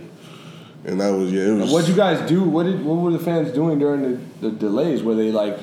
and 0.84 1.00
that 1.00 1.10
was 1.10 1.32
yeah, 1.32 1.42
it 1.42 1.54
was. 1.54 1.72
What'd 1.72 1.88
you 1.88 1.96
guys 1.96 2.26
do? 2.28 2.44
What 2.44 2.64
did 2.64 2.84
what 2.84 2.96
were 2.96 3.10
the 3.10 3.18
fans 3.18 3.52
doing 3.52 3.78
during 3.78 4.02
the, 4.02 4.48
the 4.48 4.50
delays? 4.50 5.02
Were 5.02 5.14
they 5.14 5.32
like 5.32 5.58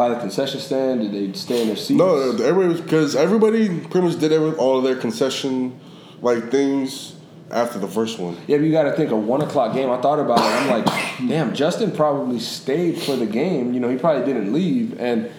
by 0.00 0.08
the 0.08 0.16
concession 0.18 0.58
stand? 0.60 1.02
Did 1.02 1.12
they 1.12 1.38
stay 1.38 1.60
in 1.60 1.66
their 1.66 1.76
seats? 1.76 1.98
no, 1.98 2.30
everybody 2.30 2.68
was 2.68 2.80
because 2.80 3.14
everybody 3.14 3.68
pretty 3.80 4.06
much 4.06 4.18
did 4.18 4.32
every, 4.32 4.52
all 4.52 4.78
of 4.78 4.84
their 4.84 4.96
concession 4.96 5.78
like 6.22 6.50
things 6.50 7.16
after 7.50 7.78
the 7.78 7.86
first 7.86 8.18
one. 8.18 8.34
Yeah, 8.46 8.56
but 8.56 8.64
you 8.64 8.72
got 8.72 8.84
to 8.84 8.92
think 8.92 9.10
a 9.10 9.16
one 9.16 9.42
o'clock 9.42 9.74
game. 9.74 9.90
I 9.90 10.00
thought 10.00 10.18
about 10.18 10.38
it. 10.38 10.42
I'm 10.42 10.68
like, 10.70 10.86
damn, 11.28 11.54
Justin 11.54 11.92
probably 11.92 12.40
stayed 12.40 13.02
for 13.02 13.14
the 13.14 13.26
game. 13.26 13.74
You 13.74 13.80
know, 13.80 13.90
he 13.90 13.98
probably 13.98 14.24
didn't 14.24 14.54
leave. 14.54 14.98
And 14.98 15.30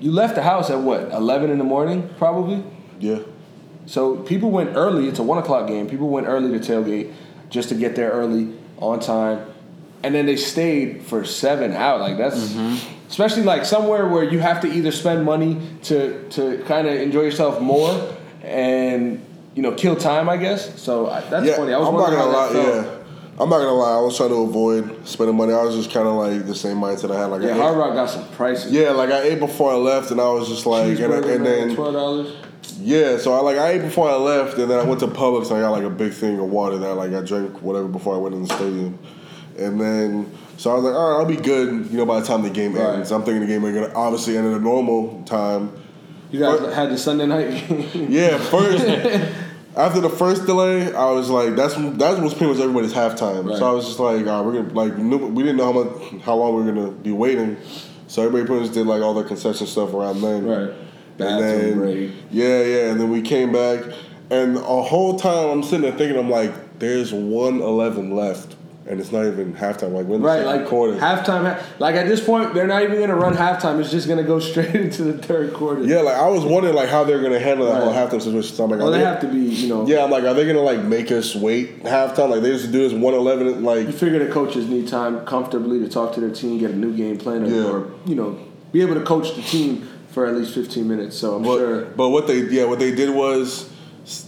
you 0.00 0.10
left 0.10 0.36
the 0.36 0.42
house 0.42 0.70
at 0.70 0.80
what, 0.80 1.12
11 1.12 1.50
in 1.50 1.58
the 1.58 1.64
morning, 1.64 2.08
probably? 2.16 2.64
Yeah, 2.98 3.18
So 3.84 4.16
people 4.22 4.50
went 4.50 4.74
early. 4.74 5.06
It's 5.06 5.18
a 5.18 5.22
one 5.22 5.36
o'clock 5.36 5.68
game. 5.68 5.86
People 5.86 6.08
went 6.08 6.28
early 6.28 6.58
to 6.58 6.72
tailgate 6.72 7.12
just 7.50 7.68
to 7.68 7.74
get 7.74 7.94
there 7.94 8.10
early, 8.10 8.54
on 8.78 9.00
time. 9.00 9.46
And 10.02 10.14
then 10.14 10.24
they 10.24 10.36
stayed 10.36 11.02
for 11.02 11.26
seven 11.26 11.74
hours. 11.74 12.00
Like, 12.00 12.16
that's. 12.16 12.52
Mm-hmm. 12.54 12.95
Especially 13.08 13.42
like 13.44 13.64
somewhere 13.64 14.08
where 14.08 14.24
you 14.24 14.38
have 14.40 14.60
to 14.62 14.68
either 14.72 14.90
spend 14.90 15.24
money 15.24 15.60
to, 15.84 16.28
to 16.30 16.58
kind 16.66 16.86
of 16.88 16.94
enjoy 16.94 17.22
yourself 17.22 17.60
more 17.60 18.16
and, 18.42 19.24
you 19.54 19.62
know, 19.62 19.72
kill 19.72 19.96
time, 19.96 20.28
I 20.28 20.36
guess. 20.36 20.80
So 20.80 21.08
I, 21.10 21.20
that's 21.22 21.46
yeah. 21.46 21.56
funny. 21.56 21.72
I 21.72 21.78
was 21.78 21.88
I'm 21.88 21.94
not 21.94 22.10
gonna 22.10 22.26
lie. 22.30 22.50
Yeah, 22.52 22.98
I'm 23.38 23.48
not 23.48 23.58
gonna 23.58 23.72
lie. 23.74 23.96
I 23.96 24.00
was 24.00 24.16
trying 24.16 24.30
to 24.30 24.36
avoid 24.42 25.06
spending 25.06 25.36
money. 25.36 25.52
I 25.52 25.62
was 25.62 25.74
just 25.76 25.90
kind 25.92 26.08
of 26.08 26.14
like 26.14 26.46
the 26.46 26.54
same 26.54 26.78
mindset 26.78 27.10
I 27.14 27.18
had. 27.20 27.26
Like, 27.26 27.42
Yeah, 27.42 27.54
ate- 27.54 27.60
Hard 27.60 27.76
Rock 27.78 27.94
got 27.94 28.10
some 28.10 28.26
prices. 28.30 28.72
yeah, 28.72 28.90
like 28.90 29.10
I 29.10 29.22
ate 29.22 29.38
before 29.40 29.72
I 29.72 29.76
left, 29.76 30.10
and 30.10 30.20
I 30.20 30.28
was 30.30 30.48
just 30.48 30.66
like, 30.66 30.98
and, 30.98 31.12
I- 31.14 31.16
and 31.18 31.46
then 31.46 31.74
twelve 31.74 31.94
dollars. 31.94 32.34
Yeah, 32.80 33.18
so 33.18 33.32
I 33.32 33.40
like 33.40 33.56
I 33.58 33.70
ate 33.72 33.82
before 33.82 34.10
I 34.10 34.16
left, 34.16 34.58
and 34.58 34.68
then 34.70 34.78
I 34.80 34.82
went 34.82 34.98
to 35.00 35.06
Publix 35.06 35.48
and 35.50 35.58
I 35.58 35.60
got 35.60 35.70
like 35.70 35.84
a 35.84 35.90
big 35.90 36.12
thing 36.12 36.38
of 36.40 36.46
water 36.50 36.76
that 36.78 36.94
like 36.94 37.12
I 37.12 37.20
drank 37.20 37.62
whatever 37.62 37.86
before 37.88 38.14
I 38.14 38.18
went 38.18 38.34
in 38.34 38.42
the 38.42 38.48
stadium, 38.54 38.98
and 39.56 39.80
then 39.80 40.32
so 40.56 40.70
I 40.70 40.74
was 40.74 40.84
like, 40.84 40.94
all 40.94 41.10
right, 41.12 41.18
I'll 41.18 41.24
be 41.26 41.36
good, 41.36 41.90
you 41.90 41.96
know, 41.96 42.06
by 42.06 42.20
the 42.20 42.26
time 42.26 42.42
the 42.42 42.50
game 42.50 42.74
Right. 42.74 42.96
ends. 42.96 43.10
I'm 43.12 43.22
thinking 43.22 43.40
the 43.40 43.46
game 43.46 43.64
is 43.64 43.74
gonna 43.74 43.92
obviously 43.94 44.36
end 44.36 44.46
at 44.46 44.54
a 44.54 44.60
normal 44.62 45.22
time. 45.24 45.72
You 46.30 46.40
guys 46.40 46.58
Fuck. 46.60 46.72
had 46.72 46.90
the 46.90 46.98
Sunday 46.98 47.26
night. 47.26 47.68
game. 47.68 48.06
Yeah, 48.10 48.38
first 48.38 48.84
after 49.76 50.00
the 50.00 50.08
first 50.10 50.46
delay, 50.46 50.92
I 50.94 51.10
was 51.10 51.28
like, 51.30 51.54
that's 51.56 51.74
that 51.74 52.20
was 52.22 52.34
pretty 52.34 52.52
much 52.52 52.60
everybody's 52.62 52.92
halftime. 52.94 53.48
Right. 53.48 53.58
So 53.58 53.68
I 53.68 53.72
was 53.72 53.86
just 53.86 53.98
like, 54.00 54.26
all 54.26 54.42
right, 54.42 54.46
we're 54.46 54.62
gonna 54.62 54.74
like 54.74 54.96
we 54.96 55.42
didn't 55.42 55.56
know 55.56 55.72
how 55.72 55.84
much 55.84 56.22
how 56.22 56.34
long 56.36 56.56
we 56.56 56.62
were 56.62 56.72
gonna 56.72 56.90
be 56.90 57.12
waiting, 57.12 57.56
so 58.08 58.22
everybody 58.22 58.46
pretty 58.46 58.62
much 58.66 58.74
did 58.74 58.86
like 58.86 59.02
all 59.02 59.14
the 59.14 59.24
concession 59.24 59.66
stuff 59.66 59.92
around 59.94 60.20
then. 60.20 60.44
right. 60.46 60.70
Bathroom 61.18 61.78
break. 61.78 62.10
yeah, 62.30 62.62
yeah, 62.62 62.90
and 62.90 63.00
then 63.00 63.10
we 63.10 63.22
came 63.22 63.52
back, 63.52 63.84
and 64.30 64.56
a 64.56 64.82
whole 64.82 65.18
time 65.18 65.48
I'm 65.48 65.62
sitting 65.62 65.82
there 65.82 65.92
thinking, 65.96 66.18
I'm 66.18 66.28
like, 66.28 66.78
there's 66.78 67.12
one 67.12 67.60
eleven 67.62 68.14
left, 68.16 68.55
and 68.88 69.00
it's 69.00 69.10
not 69.10 69.26
even 69.26 69.52
halftime. 69.54 69.92
Like 69.92 70.06
when 70.06 70.22
Right, 70.22 70.44
like 70.44 70.66
quarter. 70.66 70.96
halftime. 70.98 71.60
Like 71.78 71.94
at 71.96 72.06
this 72.06 72.24
point, 72.24 72.54
they're 72.54 72.66
not 72.66 72.82
even 72.82 73.00
gonna 73.00 73.16
run 73.16 73.34
halftime. 73.34 73.80
It's 73.80 73.90
just 73.90 74.06
gonna 74.08 74.22
go 74.22 74.38
straight 74.50 74.74
into 74.74 75.02
the 75.04 75.14
third 75.18 75.52
quarter. 75.52 75.82
yeah, 75.82 76.00
like 76.00 76.16
I 76.16 76.28
was 76.28 76.44
wondering 76.44 76.74
like 76.74 76.88
how 76.88 77.02
they're 77.04 77.20
gonna 77.22 77.38
handle 77.40 77.66
that 77.66 77.82
whole 77.82 77.92
Right. 77.92 78.10
halftime 78.10 78.22
situation. 78.22 78.54
So 78.54 78.64
I'm 78.64 78.70
like, 78.70 78.78
Well, 78.80 78.88
are 78.94 78.98
they 78.98 79.04
have 79.04 79.20
to 79.20 79.26
be. 79.28 79.38
You 79.40 79.68
know. 79.68 79.86
Yeah, 79.86 80.04
I'm 80.04 80.10
like, 80.10 80.24
are 80.24 80.34
they 80.34 80.46
gonna 80.46 80.60
like 80.60 80.82
make 80.82 81.10
us 81.10 81.34
wait 81.34 81.82
halftime? 81.82 82.30
Like 82.30 82.42
they 82.42 82.50
just 82.52 82.70
do 82.72 82.88
this 82.88 82.92
one 82.92 83.14
eleven, 83.14 83.64
like 83.64 83.86
You 83.86 83.92
figure 83.92 84.24
the 84.24 84.32
coaches 84.32 84.68
need 84.68 84.88
time 84.88 85.24
comfortably 85.26 85.80
to 85.80 85.88
talk 85.88 86.12
to 86.14 86.20
their 86.20 86.30
team, 86.30 86.58
get 86.58 86.70
a 86.70 86.76
new 86.76 86.92
game 86.96 87.18
plan, 87.18 87.42
or, 87.44 87.46
Yeah. 87.48 87.64
or 87.70 87.90
you 88.06 88.14
know, 88.14 88.38
be 88.72 88.82
able 88.82 88.94
to 88.94 89.02
coach 89.02 89.34
the 89.34 89.42
team 89.42 89.88
for 90.10 90.26
at 90.26 90.34
least 90.34 90.54
15 90.54 90.88
minutes. 90.88 91.16
So 91.16 91.34
I'm 91.36 91.42
But, 91.42 91.58
sure. 91.58 91.80
but 91.96 92.08
what 92.10 92.26
they 92.26 92.38
yeah 92.44 92.64
what 92.64 92.78
they 92.78 92.94
did 92.94 93.10
was 93.14 93.68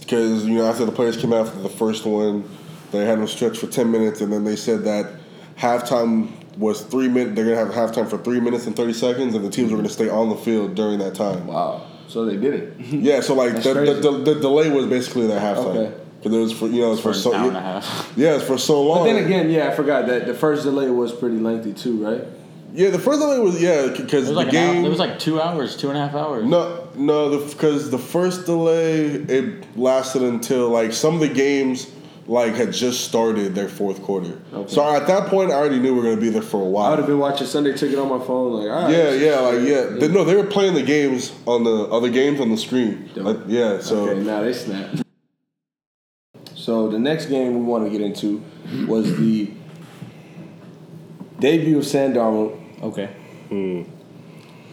because 0.01 0.45
you 0.45 0.55
know 0.55 0.65
after 0.65 0.83
the 0.85 0.91
players 0.91 1.15
came 1.17 1.31
out 1.33 1.47
after 1.47 1.61
the 1.61 1.69
first 1.69 2.05
one, 2.05 2.43
they 2.91 3.05
had 3.05 3.19
them 3.19 3.27
stretch 3.27 3.57
for 3.57 3.67
ten 3.67 3.91
minutes, 3.91 4.21
and 4.21 4.31
then 4.31 4.43
they 4.43 4.55
said 4.55 4.83
that 4.85 5.11
halftime 5.57 6.29
was 6.57 6.81
three 6.81 7.07
minutes. 7.07 7.35
They're 7.35 7.45
gonna 7.45 7.73
have 7.73 7.91
halftime 7.91 8.09
for 8.09 8.17
three 8.17 8.39
minutes 8.39 8.65
and 8.67 8.75
thirty 8.75 8.93
seconds, 8.93 9.35
and 9.35 9.43
the 9.45 9.49
teams 9.49 9.71
were 9.71 9.77
gonna 9.77 9.89
stay 9.89 10.09
on 10.09 10.29
the 10.29 10.35
field 10.35 10.75
during 10.75 10.99
that 10.99 11.15
time. 11.15 11.47
Wow. 11.47 11.85
So 12.07 12.25
they 12.25 12.37
did 12.37 12.53
it. 12.55 12.73
Yeah, 12.79 13.21
so 13.21 13.35
like 13.35 13.61
the, 13.61 13.73
the, 13.73 13.93
the, 13.93 14.33
the 14.33 14.39
delay 14.39 14.69
was 14.71 14.87
basically 14.87 15.27
that 15.27 15.41
halftime 15.41 15.75
Okay. 15.75 15.97
because 16.17 16.33
it 16.33 16.39
was 16.39 16.51
for 16.51 16.67
you 16.67 16.81
know 16.81 16.87
it 16.87 16.91
was 16.91 16.99
for, 17.01 17.13
for 17.13 17.19
so 17.19 17.33
an 17.33 17.39
hour 17.39 17.47
and 17.49 17.57
a 17.57 17.61
half. 17.61 18.13
yeah 18.17 18.35
it's 18.35 18.43
for 18.45 18.57
so 18.57 18.81
long. 18.81 19.05
But 19.05 19.13
then 19.13 19.25
again, 19.25 19.49
yeah, 19.49 19.67
I 19.69 19.75
forgot 19.75 20.07
that 20.07 20.25
the 20.25 20.33
first 20.33 20.63
delay 20.63 20.89
was 20.89 21.11
pretty 21.13 21.37
lengthy 21.37 21.73
too, 21.73 22.03
right? 22.03 22.23
Yeah, 22.73 22.89
the 22.89 22.99
first 22.99 23.19
delay 23.19 23.39
was 23.39 23.61
yeah 23.61 23.87
because 23.95 24.27
the 24.27 24.33
like 24.33 24.51
game. 24.51 24.77
hour, 24.79 24.85
it 24.85 24.89
was 24.89 24.99
like 24.99 25.19
two 25.19 25.39
hours, 25.41 25.77
two 25.77 25.89
and 25.89 25.97
a 25.97 26.01
half 26.01 26.15
hours. 26.15 26.45
no, 26.45 26.87
no, 26.95 27.37
because 27.47 27.89
the, 27.89 27.97
first 27.97 28.45
delay 28.45 29.05
it 29.05 29.77
lasted 29.77 30.21
until 30.23 30.69
like 30.69 30.93
some 30.93 31.15
of 31.15 31.19
the 31.19 31.29
games 31.29 31.91
like 32.29 32.53
had 32.53 32.71
just 32.71 33.05
started 33.05 33.55
their 33.55 33.67
fourth 33.67 34.03
quarter. 34.03 34.39
Okay. 34.53 34.71
So 34.71 34.87
at 34.87 35.07
that 35.07 35.29
point, 35.29 35.51
I 35.51 35.55
already 35.55 35.79
knew 35.79 35.93
we 35.95 35.99
were 35.99 36.09
gonna 36.09 36.21
be 36.21 36.29
there 36.29 36.43
for 36.43 36.61
a 36.61 36.65
while. 36.65 36.85
I 36.85 36.89
would 36.91 36.99
have 36.99 37.07
been 37.07 37.17
watching 37.17 37.47
Sunday 37.47 37.73
Ticket 37.75 37.97
on 37.97 38.07
my 38.07 38.23
phone, 38.23 38.53
like, 38.53 38.69
all 38.69 38.83
right. 38.83 38.91
Yeah, 38.91 39.11
yeah, 39.11 39.39
like 39.39 39.67
yeah. 39.67 39.97
They, 39.99 40.07
no, 40.07 40.23
they 40.23 40.35
were 40.35 40.45
playing 40.45 40.75
the 40.75 40.83
games 40.83 41.33
on 41.47 41.63
the 41.63 41.85
other 41.91 42.09
games 42.09 42.39
on 42.39 42.49
the 42.51 42.57
screen. 42.57 43.09
Like, 43.15 43.37
yeah, 43.47 43.81
so 43.81 44.09
okay, 44.09 44.19
now 44.21 44.41
they 44.43 44.53
snap. 44.53 44.95
So 46.53 46.87
the 46.87 46.99
next 46.99 47.25
game 47.25 47.55
we 47.55 47.61
want 47.61 47.85
to 47.85 47.89
get 47.89 48.01
into 48.01 48.43
was 48.87 49.17
the 49.17 49.51
debut 51.39 51.79
of 51.79 51.85
Sam 51.85 52.13
Darnold, 52.13 52.57
Okay. 52.83 53.09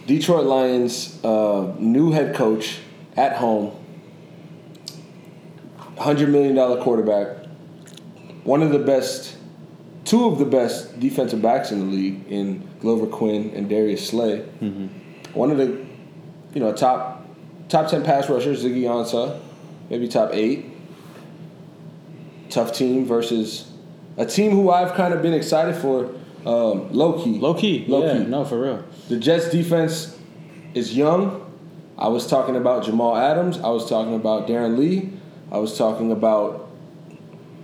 Detroit 0.05 0.45
Lions 0.45 1.19
uh, 1.25 1.73
new 1.79 2.11
head 2.11 2.35
coach 2.35 2.79
at 3.17 3.35
home, 3.37 3.71
hundred 5.97 6.29
million 6.29 6.53
dollar 6.55 6.81
quarterback, 6.81 7.46
one 8.47 8.63
of 8.63 8.71
the 8.71 8.79
best, 8.79 9.35
two 10.05 10.25
of 10.25 10.39
the 10.39 10.45
best 10.45 10.97
defensive 11.01 11.41
backs 11.41 11.71
in 11.73 11.79
the 11.79 11.85
league 11.85 12.25
in 12.31 12.65
Glover 12.79 13.05
Quin 13.05 13.51
and 13.53 13.67
Darius 13.67 14.07
Slay. 14.07 14.39
One 15.33 15.51
of 15.51 15.57
the, 15.57 15.85
you 16.53 16.61
know, 16.61 16.71
top 16.71 17.25
top 17.67 17.89
ten 17.89 18.03
pass 18.03 18.29
rushers, 18.29 18.63
Ziggy 18.63 18.83
Ansah, 18.83 19.37
maybe 19.89 20.07
top 20.07 20.29
eight. 20.31 20.65
Tough 22.49 22.71
team 22.71 23.05
versus 23.05 23.69
a 24.15 24.25
team 24.25 24.51
who 24.51 24.71
I've 24.71 24.93
kind 24.93 25.13
of 25.13 25.21
been 25.21 25.33
excited 25.33 25.75
for, 25.75 26.15
um, 26.45 26.93
low 26.93 27.21
key. 27.21 27.37
Low 27.37 27.53
key. 27.53 27.83
Low 27.85 28.05
yeah, 28.05 28.19
key. 28.19 28.29
No, 28.29 28.45
for 28.45 28.61
real. 28.61 28.85
The 29.09 29.17
Jets 29.17 29.49
defense 29.49 30.17
is 30.73 30.95
young. 30.95 31.43
I 31.97 32.07
was 32.07 32.25
talking 32.25 32.55
about 32.55 32.85
Jamal 32.85 33.17
Adams. 33.17 33.57
I 33.57 33.67
was 33.67 33.89
talking 33.89 34.15
about 34.15 34.47
Darron 34.47 34.77
Lee. 34.77 35.11
I 35.51 35.57
was 35.57 35.77
talking 35.77 36.13
about 36.13 36.66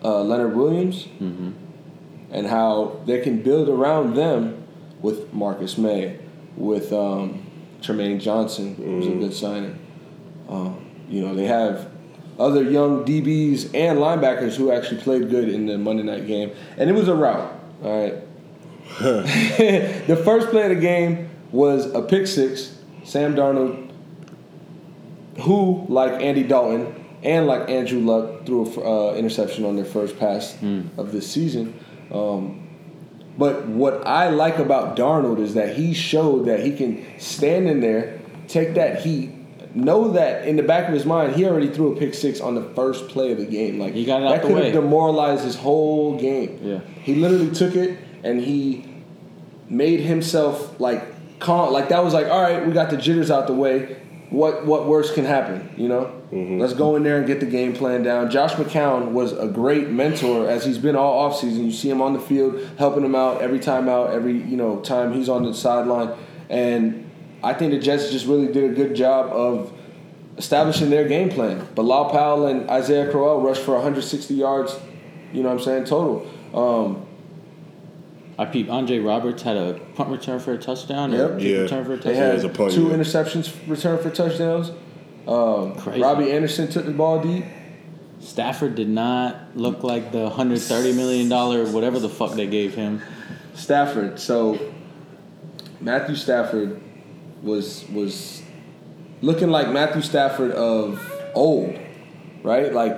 uh, 0.04 0.22
Leonard 0.24 0.56
Williams 0.56 1.08
and 2.32 2.48
how 2.48 3.00
they 3.06 3.22
can 3.22 3.42
build 3.42 3.70
around 3.70 4.16
them 4.16 4.64
with 5.02 5.34
Marcus 5.34 5.78
Maye, 5.78 6.18
with 6.56 6.92
um, 6.92 7.46
Trumaine 7.82 8.20
Johnson, 8.20 8.76
who's 8.76 9.08
a 9.08 9.12
good 9.12 9.34
signing. 9.34 9.80
Um, 10.50 10.86
you 11.10 11.22
know, 11.22 11.36
they 11.36 11.46
have 11.46 11.90
other 12.40 12.64
young 12.64 13.06
DBs 13.06 13.66
and 13.76 14.00
linebackers 14.00 14.56
who 14.56 14.72
actually 14.72 15.02
played 15.02 15.30
good 15.30 15.50
in 15.50 15.68
the 15.68 15.78
Monday 15.78 16.04
night 16.04 16.26
game. 16.26 16.52
And 16.78 16.90
it 16.90 16.94
was 16.94 17.08
a 17.08 17.16
rout, 17.16 17.54
all 17.84 18.04
right? 18.04 18.14
the 19.00 20.22
first 20.24 20.50
play 20.50 20.64
of 20.64 20.70
the 20.70 20.76
game 20.76 21.30
was 21.52 21.94
a 21.94 22.02
pick 22.02 22.28
six. 22.28 22.78
Sam 23.04 23.36
Darnold, 23.36 23.92
who, 25.42 25.86
like 25.90 26.22
Andy 26.22 26.44
Dalton 26.44 27.03
and 27.24 27.48
like 27.48 27.70
Andrew 27.70 28.00
Luck, 28.00 28.46
threw 28.46 28.66
an 28.66 28.82
uh, 28.86 29.18
interception 29.18 29.66
on 29.66 29.76
their 29.76 29.86
first 29.86 30.20
pass 30.20 30.58
of 30.98 31.12
this 31.12 31.30
season. 31.32 31.80
Um, 32.12 32.68
but 33.38 33.68
what 33.68 34.06
I 34.06 34.30
like 34.30 34.60
about 34.60 34.96
Darnold 34.96 35.40
is 35.40 35.56
that 35.56 35.76
he 35.76 35.94
showed 35.94 36.46
that 36.46 36.60
he 36.60 36.76
can 36.76 37.04
stand 37.20 37.68
in 37.68 37.80
there, 37.80 38.20
take 38.48 38.76
that 38.76 39.02
heat, 39.02 39.32
know 39.76 40.12
that 40.12 40.48
in 40.48 40.56
the 40.56 40.64
back 40.64 40.88
of 40.88 40.94
his 40.94 41.06
mind 41.06 41.36
he 41.36 41.46
already 41.46 41.68
threw 41.68 41.96
a 41.96 42.00
pick 42.00 42.14
six 42.14 42.40
on 42.40 42.56
the 42.56 42.64
first 42.76 43.08
play 43.08 43.32
of 43.32 43.40
the 43.40 43.46
game. 43.46 43.80
Like 43.80 43.94
He 43.94 44.06
got 44.06 44.20
that 44.20 44.42
could 44.44 44.64
have 44.64 44.74
demoralized 44.74 45.44
his 45.44 45.56
whole 45.56 46.20
game. 46.20 46.60
Yeah. 46.62 46.80
He 47.02 47.16
literally 47.16 47.52
took 47.52 47.76
it 47.76 47.98
and 48.24 48.40
he 48.40 48.94
made 49.70 50.00
himself 50.00 50.80
like 50.80 51.40
calm. 51.40 51.74
Like 51.74 51.90
that 51.90 52.04
was 52.04 52.14
like, 52.14 52.28
all 52.28 52.42
right, 52.42 52.66
we 52.66 52.74
got 52.74 52.90
the 52.90 52.98
jitters 52.98 53.32
out 53.32 53.48
the 53.48 53.54
way. 53.54 54.00
What 54.34 54.66
what 54.66 54.88
worse 54.88 55.14
can 55.14 55.26
happen? 55.26 55.70
You 55.78 55.88
know, 55.88 56.12
let's 56.32 56.74
go 56.74 56.96
in 56.96 57.04
there 57.04 57.20
and 57.20 57.28
get 57.28 57.40
the 57.40 57.46
game 57.46 57.76
plan 57.76 58.02
down. 58.02 58.32
Josh 58.32 58.54
McCown 58.54 59.12
was 59.12 59.32
a 59.32 59.48
great 59.48 59.90
mentor 59.90 60.50
as 60.50 60.66
he's 60.66 60.80
been 60.80 60.96
all 60.96 61.30
offseason. 61.30 61.66
You 61.66 61.72
see 61.72 61.88
him 61.88 62.02
on 62.02 62.14
the 62.14 62.20
field 62.20 62.60
helping 62.80 63.06
him 63.06 63.14
out 63.14 63.44
every 63.44 63.60
time 63.60 63.88
out, 63.88 64.10
every 64.10 64.34
you 64.34 64.58
know 64.58 64.80
time 64.80 65.14
he's 65.14 65.30
on 65.30 65.44
the 65.44 65.54
sideline, 65.54 66.18
and 66.50 67.08
I 67.44 67.54
think 67.54 67.74
the 67.74 67.80
Jets 67.80 68.10
just 68.10 68.26
really 68.26 68.52
did 68.52 68.72
a 68.72 68.74
good 68.74 68.96
job 68.96 69.28
of 69.28 69.72
establishing 70.38 70.90
their 70.90 71.08
game 71.08 71.30
plan. 71.30 71.68
Bilal 71.76 72.10
Powell 72.10 72.48
and 72.48 72.68
Isaiah 72.72 73.12
Crowell 73.12 73.40
rushed 73.40 73.62
for 73.62 73.76
160 73.76 74.34
yards. 74.34 74.76
You 75.32 75.44
know 75.44 75.50
what 75.50 75.60
I'm 75.60 75.64
saying 75.64 75.86
total. 75.86 76.28
Um, 76.56 77.06
I 78.38 78.46
peeped. 78.46 78.70
Andre 78.70 79.00
Roberts 79.00 79.44
had 79.44 79.58
a 79.58 79.80
punt 79.96 80.10
return 80.10 80.40
for 80.40 80.54
a 80.54 80.58
touchdown. 80.58 81.12
Yep. 81.12 81.40
a 81.40 81.42
Yeah. 81.44 81.58
return 81.60 81.86
for 81.86 81.94
a 81.94 81.98
They 81.98 82.04
touchdown. 82.04 82.16
Yeah, 82.16 82.36
had 82.36 82.46
a 82.46 82.50
punt, 82.50 82.72
two 82.74 82.88
yeah. 82.88 82.96
interceptions 82.96 83.54
return 83.68 83.98
for 84.00 84.10
touchdowns. 84.10 84.72
Um, 85.28 85.76
Crazy. 85.76 86.02
Robbie 86.02 86.32
Anderson 86.32 86.68
took 86.68 86.86
the 86.86 86.92
ball 86.92 87.22
deep. 87.22 87.46
Stafford 88.20 88.76
did 88.76 88.90
not 88.90 89.36
look 89.56 89.84
like 89.84 90.12
the 90.12 90.30
hundred 90.30 90.60
thirty 90.62 90.94
million 90.94 91.30
dollar 91.30 91.66
whatever 91.66 92.00
the 92.00 92.10
fuck 92.10 92.34
they 92.34 92.48
gave 92.48 92.74
him. 92.74 93.02
Stafford. 93.54 94.20
So 94.20 94.58
Matthew 95.82 96.16
Stafford 96.16 96.82
was 97.44 97.86
was 97.94 98.42
looking 99.22 99.50
like 99.50 99.70
Matthew 99.72 100.02
Stafford 100.02 100.52
of 100.52 101.00
old, 101.36 101.78
right? 102.44 102.74
Like 102.74 102.98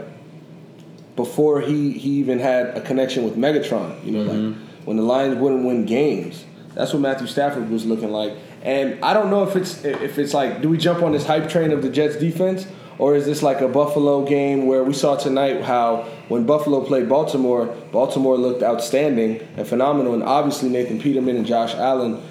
before 1.15 1.61
he 1.61 1.91
he 1.93 2.11
even 2.19 2.39
had 2.39 2.67
a 2.77 2.81
connection 2.81 3.23
with 3.23 3.35
Megatron. 3.35 4.03
You 4.05 4.11
know, 4.11 4.23
like 4.31 4.55
when 4.85 4.97
the 4.97 5.03
Lions 5.03 5.35
wouldn't 5.37 5.65
win 5.65 5.85
games. 5.85 6.45
That's 6.73 6.93
what 6.93 7.01
Matthew 7.01 7.27
Stafford 7.27 7.69
was 7.69 7.85
looking 7.85 8.11
like. 8.11 8.37
And 8.61 9.03
I 9.03 9.13
don't 9.13 9.29
know 9.29 9.43
if 9.43 9.55
it's 9.55 9.83
if 9.83 10.17
it's 10.17 10.33
like, 10.33 10.61
do 10.61 10.69
we 10.69 10.77
jump 10.77 11.03
on 11.03 11.11
this 11.11 11.25
hype 11.25 11.49
train 11.49 11.71
of 11.71 11.81
the 11.81 11.89
Jets 11.89 12.15
defense? 12.15 12.67
Or 12.97 13.15
is 13.15 13.25
this 13.25 13.43
like 13.43 13.59
a 13.59 13.67
Buffalo 13.67 14.25
game 14.25 14.67
where 14.67 14.83
we 14.83 14.93
saw 14.93 15.17
tonight 15.17 15.61
how 15.61 16.03
when 16.29 16.45
Buffalo 16.45 16.83
played 16.85 17.09
Baltimore, 17.09 17.65
Baltimore 17.91 18.37
looked 18.37 18.63
outstanding 18.63 19.45
and 19.57 19.67
phenomenal, 19.67 20.13
and 20.13 20.23
obviously 20.23 20.69
Nathan 20.69 21.01
Peterman 21.01 21.35
and 21.35 21.45
Josh 21.45 21.75
Allen 21.75 22.21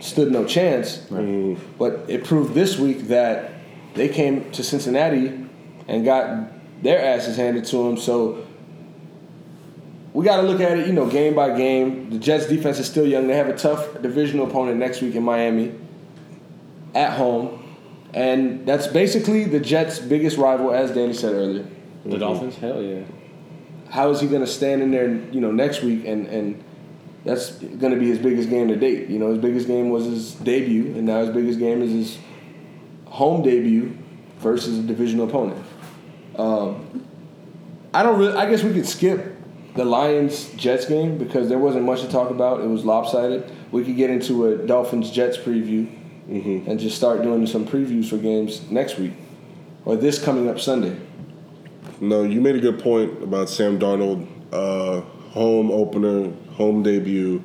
stood 0.00 0.32
no 0.32 0.46
chance. 0.46 0.96
But 1.78 2.06
it 2.08 2.24
proved 2.24 2.54
this 2.54 2.78
week 2.78 3.08
that 3.08 3.52
they 3.94 4.08
came 4.08 4.50
to 4.52 4.64
Cincinnati 4.64 5.46
and 5.86 6.04
got 6.04 6.48
their 6.82 7.04
asses 7.04 7.36
handed 7.36 7.66
to 7.66 7.76
them. 7.76 7.98
So 7.98 8.46
we 10.12 10.24
got 10.24 10.36
to 10.36 10.42
look 10.42 10.60
at 10.60 10.78
it, 10.78 10.86
you 10.86 10.92
know, 10.92 11.06
game 11.06 11.34
by 11.34 11.56
game. 11.56 12.10
The 12.10 12.18
Jets 12.18 12.46
defense 12.46 12.78
is 12.78 12.86
still 12.86 13.06
young. 13.06 13.28
They 13.28 13.36
have 13.36 13.48
a 13.48 13.56
tough 13.56 14.00
divisional 14.02 14.48
opponent 14.48 14.78
next 14.78 15.00
week 15.02 15.14
in 15.14 15.22
Miami 15.22 15.74
at 16.94 17.12
home. 17.16 17.56
And 18.12 18.66
that's 18.66 18.88
basically 18.88 19.44
the 19.44 19.60
Jets' 19.60 20.00
biggest 20.00 20.36
rival, 20.36 20.72
as 20.72 20.90
Danny 20.90 21.12
said 21.12 21.34
earlier. 21.34 21.66
The 22.04 22.18
Dolphins, 22.18 22.56
hell 22.56 22.82
yeah. 22.82 23.04
How 23.88 24.10
is 24.10 24.20
he 24.20 24.26
going 24.26 24.40
to 24.40 24.46
stand 24.46 24.82
in 24.82 24.90
there, 24.90 25.14
you 25.30 25.40
know, 25.40 25.52
next 25.52 25.82
week? 25.82 26.04
And, 26.06 26.26
and 26.26 26.64
that's 27.24 27.52
going 27.52 27.92
to 27.92 27.98
be 27.98 28.08
his 28.08 28.18
biggest 28.18 28.50
game 28.50 28.68
to 28.68 28.76
date. 28.76 29.08
You 29.08 29.18
know, 29.18 29.30
his 29.30 29.38
biggest 29.38 29.68
game 29.68 29.90
was 29.90 30.06
his 30.06 30.34
debut, 30.34 30.86
and 30.96 31.06
now 31.06 31.20
his 31.20 31.30
biggest 31.30 31.58
game 31.58 31.82
is 31.82 31.90
his 31.90 32.18
home 33.04 33.42
debut 33.42 33.96
versus 34.38 34.78
a 34.78 34.82
divisional 34.82 35.28
opponent. 35.28 35.64
Um, 36.36 37.06
I 37.92 38.02
don't 38.02 38.18
really. 38.18 38.36
I 38.36 38.48
guess 38.48 38.62
we 38.62 38.72
could 38.72 38.86
skip 38.86 39.36
the 39.74 39.84
Lions 39.84 40.52
Jets 40.54 40.86
game 40.86 41.18
because 41.18 41.48
there 41.48 41.58
wasn't 41.58 41.84
much 41.84 42.00
to 42.02 42.08
talk 42.08 42.30
about. 42.30 42.60
It 42.60 42.66
was 42.66 42.84
lopsided. 42.84 43.50
We 43.70 43.84
could 43.84 43.96
get 43.96 44.10
into 44.10 44.46
a 44.46 44.56
Dolphins 44.66 45.10
Jets 45.10 45.36
preview 45.36 45.88
and 46.28 46.78
just 46.78 46.96
start 46.96 47.22
doing 47.22 47.46
some 47.46 47.66
previews 47.66 48.08
for 48.08 48.16
games 48.16 48.68
next 48.70 48.98
week 48.98 49.12
or 49.84 49.96
this 49.96 50.22
coming 50.22 50.48
up 50.48 50.60
Sunday. 50.60 50.96
No, 52.00 52.22
you 52.22 52.40
made 52.40 52.56
a 52.56 52.60
good 52.60 52.78
point 52.78 53.22
about 53.22 53.48
Sam 53.48 53.78
Darnold, 53.78 54.26
uh, 54.52 55.00
home 55.30 55.70
opener, 55.70 56.32
home 56.52 56.82
debut, 56.82 57.42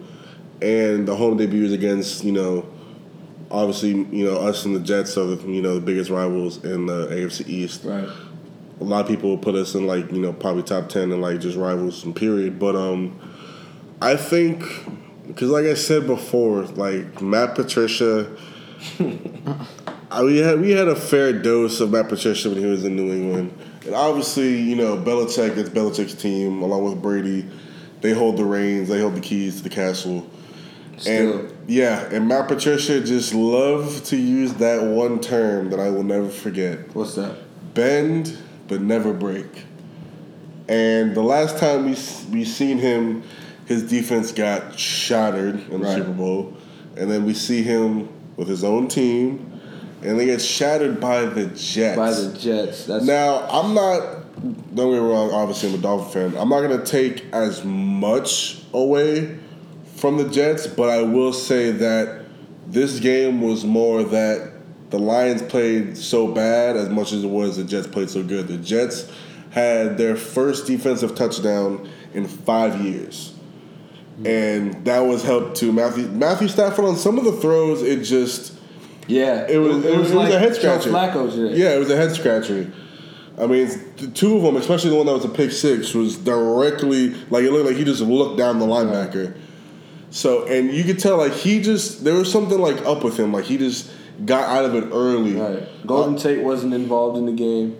and 0.62 1.08
the 1.08 1.16
home 1.16 1.38
debut 1.38 1.66
is 1.66 1.74
against 1.74 2.24
you 2.24 2.32
know, 2.32 2.66
obviously 3.52 3.90
you 3.90 4.26
know 4.26 4.38
us 4.38 4.66
and 4.66 4.76
the 4.76 4.80
Jets 4.80 5.18
are 5.18 5.26
the, 5.26 5.52
you 5.52 5.62
know 5.62 5.76
the 5.76 5.86
biggest 5.86 6.10
rivals 6.10 6.64
in 6.64 6.86
the 6.86 7.08
AFC 7.08 7.48
East. 7.48 7.84
Right. 7.84 8.08
A 8.80 8.84
lot 8.84 9.02
of 9.02 9.08
people 9.08 9.38
put 9.38 9.56
us 9.56 9.74
in 9.76 9.88
like 9.88 10.12
you 10.12 10.20
know 10.20 10.34
probably 10.34 10.64
top 10.64 10.90
ten 10.90 11.12
and 11.12 11.22
like 11.22 11.40
just 11.40 11.58
rivals 11.58 12.04
and 12.04 12.16
period. 12.16 12.60
But 12.60 12.76
um, 12.76 13.20
I 14.02 14.16
think 14.16 14.64
because 15.28 15.50
like 15.50 15.66
I 15.66 15.76
said 15.76 16.08
before, 16.08 16.64
like 16.64 17.22
Matt 17.22 17.56
Patricia. 17.56 18.36
I, 20.12 20.24
we 20.24 20.38
had 20.38 20.62
we 20.62 20.72
had 20.72 20.88
a 20.88 20.96
fair 20.96 21.34
dose 21.34 21.82
of 21.82 21.92
Matt 21.92 22.08
Patricia 22.10 22.50
when 22.50 22.60
he 22.60 22.66
was 22.66 22.86
in 22.86 22.96
New 22.96 23.12
England, 23.12 23.58
and 23.86 23.96
obviously 23.96 24.62
you 24.62 24.76
know 24.76 24.96
Belichick 24.96 25.58
is 25.58 25.70
Belichick's 25.70 26.14
team 26.14 26.62
along 26.62 26.84
with 26.86 27.02
Brady. 27.02 27.50
They 28.02 28.12
hold 28.12 28.38
the 28.38 28.46
reins. 28.46 28.88
They 28.88 29.02
hold 29.02 29.16
the 29.16 29.22
keys 29.22 29.58
to 29.58 29.64
the 29.64 29.70
castle. 29.70 30.30
Still. 30.98 31.40
And 31.40 31.56
yeah, 31.68 32.08
and 32.12 32.28
Matt 32.28 32.48
Patricia 32.48 33.02
just 33.02 33.34
loved 33.34 34.06
to 34.06 34.18
use 34.18 34.54
that 34.56 34.84
one 34.84 35.20
term 35.20 35.70
that 35.72 35.80
I 35.80 35.90
will 35.90 36.04
never 36.04 36.30
forget 36.30 36.96
What's 36.96 37.16
that? 37.16 37.36
bend 37.74 38.38
but 38.68 38.82
never 38.82 39.14
break. 39.14 39.64
And 40.68 41.16
the 41.16 41.22
last 41.22 41.58
time 41.58 41.86
we 41.86 41.96
we 42.32 42.44
seen 42.46 42.78
him, 42.80 43.24
his 43.66 43.84
defense 43.84 44.32
got 44.32 44.78
shattered 44.80 45.56
in 45.70 45.82
the 45.82 45.86
Right. 45.88 45.98
Super 45.98 46.12
Bowl. 46.12 46.54
and 46.98 47.10
then 47.12 47.26
we 47.26 47.34
see 47.34 47.62
him 47.62 48.08
with 48.38 48.48
his 48.48 48.64
own 48.64 48.88
team, 48.88 49.52
and 50.02 50.20
they 50.20 50.26
get 50.26 50.42
shattered 50.42 51.00
by 51.00 51.26
the 51.26 51.46
Jets. 51.48 51.98
By 51.98 52.12
the 52.12 52.38
Jets. 52.38 52.86
That's 52.86 53.04
Now, 53.06 53.46
I'm 53.50 53.74
not. 53.74 54.24
Don't 54.76 54.92
get 54.92 55.02
me 55.02 55.08
wrong. 55.10 55.32
Obviously, 55.32 55.70
I'm 55.70 55.76
a 55.76 55.78
Dolphin 55.80 56.32
fan. 56.32 56.40
I'm 56.42 56.50
not 56.50 56.62
gonna 56.62 56.84
take 56.86 57.26
as 57.34 57.64
much 57.64 58.62
away 58.74 59.38
from 59.96 60.18
the 60.18 60.28
Jets, 60.30 60.68
but 60.68 60.90
I 60.90 61.02
will 61.04 61.32
say 61.34 61.72
that 61.72 62.22
this 62.68 63.00
game 63.00 63.42
was 63.42 63.64
more 63.64 64.04
that 64.04 64.52
the 64.96 65.04
Lions 65.04 65.42
played 65.42 65.98
so 65.98 66.26
bad 66.26 66.78
as 66.78 66.88
much 66.88 67.12
as 67.12 67.26
it 67.26 67.28
was 67.28 67.58
the 67.58 67.66
Jets 67.66 67.86
played 67.86 68.10
so 68.10 68.24
good. 68.24 68.48
The 68.48 68.58
Jets 68.58 69.12
had 69.52 69.98
their 69.98 70.16
first 70.16 70.68
defensive 70.68 71.16
touchdown 71.16 71.90
in 72.14 72.26
five 72.26 72.80
years. 72.80 73.34
And 74.24 74.86
that 74.86 75.00
was 75.00 75.22
helped 75.22 75.58
to 75.58 75.74
Matthew 75.74 76.08
Matthew 76.08 76.48
Stafford 76.48 76.86
on 76.86 76.96
some 76.96 77.18
of 77.18 77.26
the 77.26 77.34
throws. 77.34 77.82
It 77.82 78.04
just 78.04 78.54
yeah. 79.08 79.46
it 79.50 79.58
was 79.58 79.84
it 79.84 79.98
was, 79.98 80.12
it 80.12 80.16
like 80.16 80.32
a 80.32 80.40
head 80.40 80.56
scratcher. 80.56 80.90
Yeah, 81.54 81.76
it 81.76 81.80
was 81.80 81.92
a 81.92 81.98
head 81.98 82.14
scratcher. 82.14 82.72
I 83.38 83.48
mean, 83.48 83.68
the 83.98 84.08
two 84.08 84.38
of 84.38 84.44
them, 84.44 84.56
especially 84.56 84.92
the 84.92 84.96
one 84.96 85.08
that 85.08 85.14
was 85.14 85.26
a 85.26 85.30
pick 85.30 85.52
six, 85.52 85.94
was 85.94 86.16
directly 86.16 87.10
like 87.30 87.44
it 87.44 87.52
looked 87.52 87.66
like 87.66 87.76
he 87.76 87.84
just 87.84 88.00
looked 88.00 88.38
down 88.38 88.60
the 88.60 88.66
linebacker. 88.66 89.36
So, 90.10 90.48
and 90.48 90.72
you 90.72 90.86
could 90.86 91.00
tell 91.00 91.18
like 91.18 91.34
he 91.34 91.62
just 91.62 92.06
there 92.06 92.14
was 92.14 92.32
something 92.32 92.60
like 92.60 92.78
up 92.86 93.04
with 93.04 93.20
him, 93.20 93.34
like 93.34 93.44
he 93.44 93.58
just 93.58 93.92
got 94.26 94.48
out 94.50 94.66
of 94.66 94.76
it 94.76 94.90
early. 94.94 95.34
Right. 95.34 95.88
Golden 95.88 96.16
Uh, 96.16 96.20
Tate 96.20 96.44
wasn't 96.44 96.74
involved 96.74 97.18
in 97.18 97.26
the 97.26 97.32
game. 97.32 97.78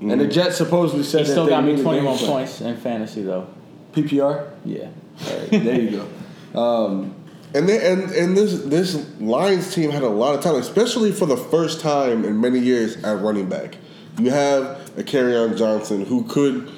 And 0.00 0.20
the 0.20 0.26
Jets 0.28 0.56
supposedly 0.56 1.02
said 1.04 1.20
He 1.22 1.24
that 1.26 1.30
still 1.32 1.44
they 1.46 1.50
still 1.52 1.60
got 1.62 1.76
me 1.76 1.82
21 1.82 2.18
points 2.18 2.60
in 2.60 2.76
fantasy 2.76 3.22
though. 3.22 3.46
PPR. 3.92 4.48
Yeah. 4.64 4.88
All 5.26 5.38
right, 5.38 5.50
there 5.50 5.80
you 5.80 5.90
go. 5.90 6.06
Um, 6.58 7.14
And 7.54 7.68
they, 7.68 7.90
and 7.92 8.10
and 8.12 8.36
this 8.36 8.60
this 8.62 9.06
Lions 9.20 9.74
team 9.74 9.90
had 9.90 10.02
a 10.02 10.08
lot 10.08 10.34
of 10.34 10.40
talent, 10.42 10.64
especially 10.64 11.12
for 11.12 11.26
the 11.26 11.36
first 11.36 11.80
time 11.80 12.24
in 12.24 12.40
many 12.40 12.58
years 12.58 12.96
at 13.04 13.20
running 13.20 13.48
back. 13.48 13.76
You 14.18 14.30
have 14.30 14.90
a 14.98 15.02
Kerryon 15.02 15.56
Johnson 15.58 16.04
who 16.04 16.24
could 16.24 16.70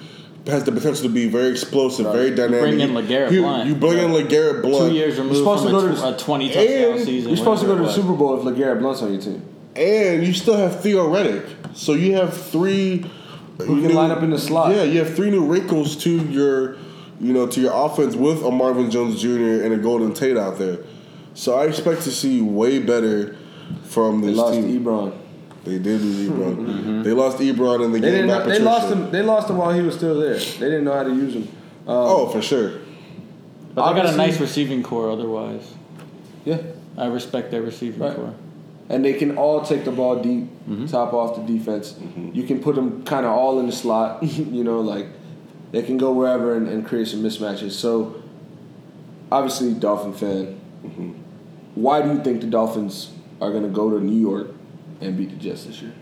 has 0.47 0.65
the 0.65 0.73
potential 0.73 1.03
to 1.05 1.09
be 1.09 1.29
very 1.29 1.51
explosive, 1.51 2.07
Right. 2.07 2.15
very 2.15 2.29
You 2.31 2.35
dynamic. 2.37 2.61
bring 2.61 2.81
in 2.81 2.89
He- 2.91 2.95
LeGarrette 2.97 3.31
he- 3.31 3.39
Blount. 3.41 3.69
You 3.69 3.75
bring 3.75 3.99
in 3.99 4.11
LeGarrette 4.13 4.63
Blount. 4.63 4.91
Two 4.91 4.97
years 4.97 5.19
removed 5.19 5.37
supposed 5.37 5.63
from 5.65 5.73
to 5.73 5.79
a, 5.79 5.93
tw- 5.95 5.99
to- 6.01 6.09
a 6.15 6.17
20 6.17 6.49
touchdown 6.49 6.99
season. 6.99 7.29
you're 7.29 7.37
supposed 7.37 7.61
to 7.63 7.67
go 7.67 7.77
to 7.77 7.83
the 7.83 7.93
Super 7.93 8.13
Bowl 8.15 8.39
if 8.39 8.45
LeGarrette 8.45 8.81
Blount's 8.81 9.03
on 9.03 9.13
your 9.13 9.21
team. 9.21 9.43
And 9.77 10.27
you 10.27 10.33
still 10.33 10.57
have 10.57 10.81
Theo 10.81 11.09
Riddick. 11.13 11.45
So 11.75 11.93
you 11.93 12.15
have 12.15 12.35
three 12.35 13.05
Who 13.59 13.83
can 13.83 13.95
line 13.95 14.11
up 14.11 14.23
in 14.23 14.31
the 14.31 14.39
slot. 14.39 14.75
Yeah, 14.75 14.85
you 14.85 14.99
have 15.01 15.15
three 15.15 15.31
new 15.31 15.45
wrinkles 15.45 15.95
to 16.05 16.11
your 16.11 16.77
you 17.23 17.35
know, 17.35 17.47
to 17.47 17.61
your 17.61 17.73
offense 17.75 18.17
with 18.17 18.43
a 18.43 18.51
Marvin 18.51 18.91
Jones 18.91 19.21
Jr. 19.21 19.63
and 19.63 19.75
a 19.75 19.77
Golden 19.77 20.15
Tate 20.15 20.39
out 20.39 20.59
there. 20.59 20.79
So 21.35 21.55
I 21.55 21.65
expect 21.67 22.01
to 22.05 22.11
see 22.11 22.41
way 22.41 22.79
better 22.79 23.37
from 23.83 24.23
They 24.23 24.29
this 24.29 24.37
lost 24.39 24.55
team. 24.55 24.83
Ebron. 24.83 25.13
They 25.65 25.79
did 25.79 26.01
lose 26.01 26.29
Ebron. 26.31 27.05
They 27.05 27.11
lost 27.13 27.39
Ebron 27.39 27.85
in 27.85 27.93
the 27.93 27.99
They 28.01 28.11
game. 28.13 28.27
didn't. 28.29 28.49
They 28.49 28.59
lost 28.61 28.91
him. 28.93 29.11
They 29.11 29.23
lost 29.23 29.51
him 29.51 29.59
while 29.59 29.73
he 29.73 29.83
was 29.83 29.95
still 29.95 30.19
there. 30.19 30.35
They 30.37 30.59
didn't 30.71 30.85
know 30.85 30.95
how 30.95 31.03
to 31.03 31.11
use 31.15 31.35
him. 31.35 31.43
Um, 31.87 31.97
Oh, 31.97 32.29
for 32.29 32.41
sure. 32.41 32.73
But 33.75 33.93
they 33.93 34.03
got 34.03 34.13
a 34.13 34.17
nice 34.17 34.41
receiving 34.41 34.83
corps 34.83 35.11
otherwise. 35.11 35.75
yeah. 36.45 36.59
I 36.97 37.07
respect 37.07 37.51
their 37.51 37.63
receiving 37.63 38.01
Right. 38.01 38.17
corps. 38.17 38.35
And 38.89 39.05
they 39.05 39.13
can 39.15 39.37
all 39.39 39.61
take 39.61 39.85
the 39.85 39.93
ball 39.93 40.17
deep, 40.17 40.45
Mm-hmm. 40.69 40.87
top 40.87 41.13
off 41.13 41.37
the 41.37 41.43
defense. 41.59 41.95
You 42.33 42.43
can 42.45 42.61
put 42.61 42.75
them 42.75 43.03
kind 43.05 43.25
of 43.27 43.33
all 43.33 43.61
in 43.61 43.67
the 43.67 43.73
slot. 43.73 44.23
you 44.23 44.65
know, 44.65 44.81
like 44.81 45.07
they 45.73 45.83
can 45.83 45.99
go 45.99 46.13
wherever 46.13 46.55
and, 46.55 46.69
and 46.69 46.87
create 46.87 47.07
some 47.09 47.23
mismatches. 47.23 47.73
So, 47.73 48.23
obviously, 49.31 49.75
Dolphin 49.75 50.13
fan. 50.13 50.61
Mm-hmm. 50.85 51.11
Why 51.75 52.03
do 52.03 52.09
you 52.11 52.21
think 52.23 52.41
the 52.41 52.47
Dolphins 52.49 53.11
are 53.41 53.51
going 53.51 53.63
to 53.63 53.69
go 53.69 53.91
to 53.91 54.01
New 54.05 54.19
York 54.21 54.49
and 55.01 55.17
beat 55.17 55.31
the 55.31 55.37
Jets 55.37 55.65
this 55.65 55.81
year? 55.83 55.93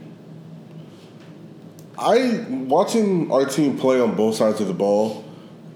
I 1.99 2.45
watching 2.49 3.31
our 3.33 3.45
team 3.45 3.77
play 3.77 4.01
on 4.01 4.15
both 4.15 4.37
sides 4.37 4.61
of 4.61 4.69
the 4.69 4.75
ball. 4.75 5.25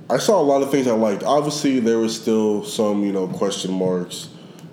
I 0.08 0.18
saw 0.18 0.40
a 0.40 0.42
lot 0.42 0.62
of 0.62 0.70
things 0.70 0.87
I 0.87 0.92
liked. 0.92 1.22
Obviously, 1.22 1.80
there 1.80 1.98
was 1.98 2.20
still 2.20 2.64
some 2.64 3.02
you 3.04 3.12
know 3.12 3.26
question 3.26 3.72
marks, 3.72 4.28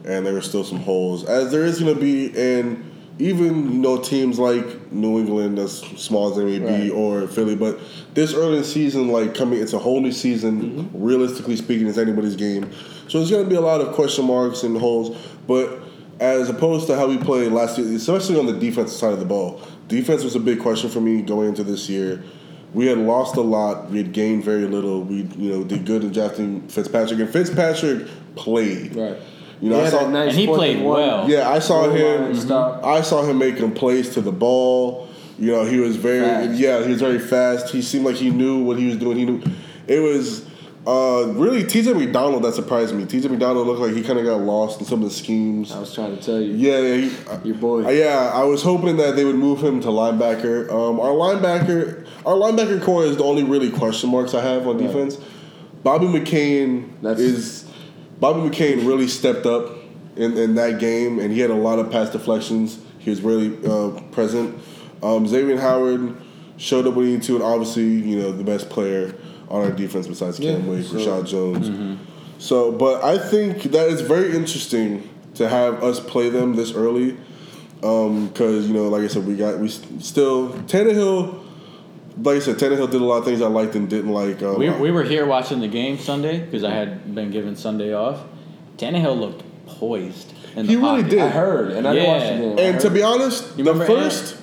and 0.05 0.25
there 0.25 0.33
were 0.33 0.41
still 0.41 0.63
some 0.63 0.79
holes, 0.79 1.25
as 1.25 1.51
there 1.51 1.65
is 1.65 1.79
going 1.79 1.93
to 1.95 1.99
be 1.99 2.27
in 2.27 2.85
even 3.17 3.71
you 3.71 3.77
know 3.79 3.97
teams 3.97 4.37
like 4.37 4.91
New 4.91 5.17
England, 5.19 5.57
as 5.57 5.79
small 5.79 6.29
as 6.29 6.37
they 6.37 6.45
may 6.45 6.59
be, 6.59 6.89
Right. 6.89 6.91
or 6.91 7.27
Philly. 7.27 7.55
But 7.55 7.79
this 8.13 8.33
early 8.33 8.55
in 8.57 8.61
the 8.61 8.67
season, 8.67 9.07
like 9.07 9.33
coming, 9.33 9.59
it's 9.59 9.73
a 9.73 9.79
whole 9.79 10.01
new 10.01 10.11
season. 10.11 10.61
Mm-hmm. 10.61 11.03
Realistically 11.03 11.55
speaking, 11.55 11.87
it's 11.87 11.97
anybody's 11.97 12.35
game, 12.35 12.69
so 13.07 13.17
there's 13.17 13.31
going 13.31 13.43
to 13.43 13.49
be 13.49 13.55
a 13.55 13.61
lot 13.61 13.81
of 13.81 13.93
question 13.95 14.25
marks 14.25 14.61
and 14.63 14.77
holes. 14.77 15.17
But 15.47 15.79
as 16.19 16.49
opposed 16.49 16.87
to 16.87 16.95
how 16.95 17.07
we 17.07 17.17
played 17.17 17.51
last 17.51 17.77
year, 17.77 17.95
especially 17.95 18.37
on 18.37 18.45
the 18.45 18.53
defensive 18.53 18.97
side 18.97 19.13
of 19.13 19.19
the 19.19 19.25
ball. 19.25 19.61
Defense 19.87 20.23
was 20.23 20.35
a 20.35 20.39
big 20.39 20.59
question 20.59 20.89
for 20.89 20.99
me 20.99 21.21
going 21.21 21.49
into 21.49 21.63
this 21.63 21.89
year. 21.89 22.23
We 22.73 22.85
had 22.85 22.99
lost 22.99 23.35
a 23.35 23.41
lot. 23.41 23.89
We 23.89 23.97
had 23.97 24.11
gained 24.11 24.43
very 24.43 24.67
little. 24.67 25.01
We, 25.01 25.23
you 25.37 25.51
know, 25.51 25.63
did 25.63 25.85
good 25.85 26.03
in 26.03 26.11
drafting 26.11 26.67
Fitzpatrick, 26.67 27.19
and 27.19 27.29
Fitzpatrick 27.29 28.07
played. 28.35 28.95
Right. 28.95 29.17
You 29.61 29.69
know, 29.69 29.79
I 29.79 29.83
had 29.83 29.91
saw, 29.91 30.03
that 30.03 30.09
nice 30.11 30.29
And 30.29 30.39
he 30.39 30.47
played 30.47 30.81
one 30.81 30.99
well. 30.99 31.29
yeah, 31.29 31.49
I 31.49 31.59
saw 31.59 31.87
goal 31.87 31.95
him. 31.95 32.21
line 32.21 32.31
mhm. 32.33 32.41
stop. 32.41 32.85
I 32.85 33.01
saw 33.01 33.23
him 33.23 33.37
making 33.39 33.71
plays 33.73 34.09
to 34.11 34.21
the 34.21 34.31
ball. 34.31 35.09
You 35.37 35.53
know, 35.53 35.65
he 35.65 35.79
was 35.79 35.95
very 35.95 36.19
Fast. 36.19 36.59
yeah, 36.59 36.83
he 36.83 36.91
was 36.91 36.99
very 36.99 37.19
fast. 37.19 37.69
He 37.69 37.81
seemed 37.81 38.05
like 38.05 38.15
he 38.15 38.29
knew 38.29 38.63
what 38.63 38.77
he 38.77 38.87
was 38.87 38.97
doing. 38.97 39.17
He 39.17 39.25
knew 39.25 39.41
it 39.87 39.99
was 39.99 40.45
uh, 40.89 41.25
really 41.33 41.63
TJ 41.63 41.95
McDonald 41.97 42.43
that 42.43 42.53
surprised 42.55 42.95
me. 42.95 43.03
TJ 43.05 43.29
McDonald 43.29 43.67
looked 43.67 43.79
like 43.79 43.93
he 43.93 44.01
kind 44.01 44.17
of 44.17 44.25
got 44.25 44.41
lost 44.41 44.79
in 44.79 44.85
some 44.87 45.03
of 45.03 45.09
the 45.09 45.13
schemes. 45.15 45.71
I 45.71 45.79
was 45.79 45.93
trying 45.93 46.15
to 46.17 46.21
tell 46.23 46.41
you. 46.41 46.53
Yeah, 46.53 46.79
yeah, 46.79 47.09
he, 47.41 47.47
Your 47.49 47.57
boy. 47.57 47.85
uh, 47.85 47.89
yeah, 47.89 48.31
I 48.33 48.43
was 48.43 48.63
hoping 48.63 48.97
that 48.97 49.15
they 49.15 49.23
would 49.25 49.35
move 49.35 49.63
him 49.63 49.81
to 49.81 49.87
linebacker. 49.89 50.69
Um, 50.71 50.99
our 50.99 51.11
linebacker, 51.11 52.07
our 52.25 52.33
linebacker 52.35 52.81
corps 52.81 53.03
is 53.05 53.17
the 53.17 53.23
only 53.23 53.43
really 53.43 53.69
question 53.69 54.09
marks 54.09 54.33
I 54.33 54.41
have 54.41 54.67
on 54.67 54.77
Right. 54.77 54.87
defense. 54.87 55.17
Bobby 55.83 56.07
McCain 56.07 56.89
That's- 57.01 57.19
is 57.21 57.65
Bobby 58.19 58.49
McCain 58.49 58.85
really 58.87 59.07
stepped 59.07 59.45
up 59.45 59.77
in, 60.15 60.35
in 60.37 60.55
that 60.55 60.79
game, 60.79 61.19
and 61.19 61.31
he 61.31 61.39
had 61.39 61.51
a 61.51 61.55
lot 61.55 61.79
of 61.79 61.91
pass 61.91 62.09
deflections. 62.09 62.79
He 62.97 63.09
was 63.09 63.21
really 63.21 63.55
uh, 63.65 64.01
present. 64.11 64.57
Um, 65.03 65.25
Xavier 65.27 65.57
Howard 65.59 66.15
showed 66.57 66.85
up 66.87 66.95
when 66.95 67.05
he 67.05 67.11
needed 67.13 67.25
to, 67.27 67.35
and 67.35 67.43
obviously, 67.43 67.83
you 67.85 68.17
know, 68.19 68.31
the 68.33 68.43
best 68.43 68.69
player 68.69 69.13
on 69.49 69.63
our 69.65 69.71
defense 69.71 70.07
besides 70.07 70.37
Cam 70.39 70.65
Yeah, 70.65 70.71
Wake, 70.71 70.85
so- 70.85 70.95
Reshad 70.95 71.27
Jones. 71.27 71.99
So, 72.37 72.71
but 72.71 73.03
I 73.03 73.17
think 73.17 73.63
that 73.63 73.89
it's 73.89 74.01
very 74.01 74.33
interesting 74.35 75.09
to 75.35 75.49
have 75.49 75.83
us 75.83 75.99
play 75.99 76.29
them 76.29 76.55
this 76.55 76.73
early, 76.73 77.17
because 77.81 78.67
you 78.67 78.73
know, 78.73 78.87
like 78.89 79.03
I 79.03 79.07
said, 79.07 79.25
we 79.27 79.35
got 79.35 79.59
we 79.59 79.67
still 79.69 80.49
Tannehill. 80.67 81.45
Like 82.21 82.37
I 82.37 82.39
said, 82.39 82.57
Tannehill 82.57 82.91
did 82.91 82.99
a 83.01 83.03
lot 83.05 83.17
of 83.17 83.25
things 83.25 83.41
I 83.41 83.47
liked 83.47 83.75
and 83.75 83.89
didn't 83.89 84.11
like. 84.11 84.41
Um, 84.43 84.57
We, 84.59 84.69
we 84.69 84.91
were 84.91 85.03
here 85.03 85.25
watching 85.25 85.59
the 85.61 85.67
game 85.69 85.97
Sunday 85.97 86.39
because 86.39 86.63
I 86.65 86.71
had 86.71 87.15
been 87.15 87.31
given 87.31 87.55
Sunday 87.55 87.93
off. 87.93 88.21
Tannehill 88.77 89.17
looked 89.19 89.43
poised. 89.65 90.33
In 90.55 90.65
the 90.65 90.71
He 90.71 90.75
really 90.75 91.03
pocket. 91.03 91.09
did. 91.11 91.19
I 91.21 91.29
heard, 91.29 91.71
and 91.71 91.87
I 91.87 91.93
didn't 91.93 92.07
watch 92.09 92.23
the 92.23 92.55
game. 92.55 92.59
And 92.73 92.79
to 92.81 92.89
be 92.89 93.03
honest, 93.03 93.57
You 93.57 93.63
the 93.63 93.75
first 93.85 94.33
Yeah. 94.35 94.38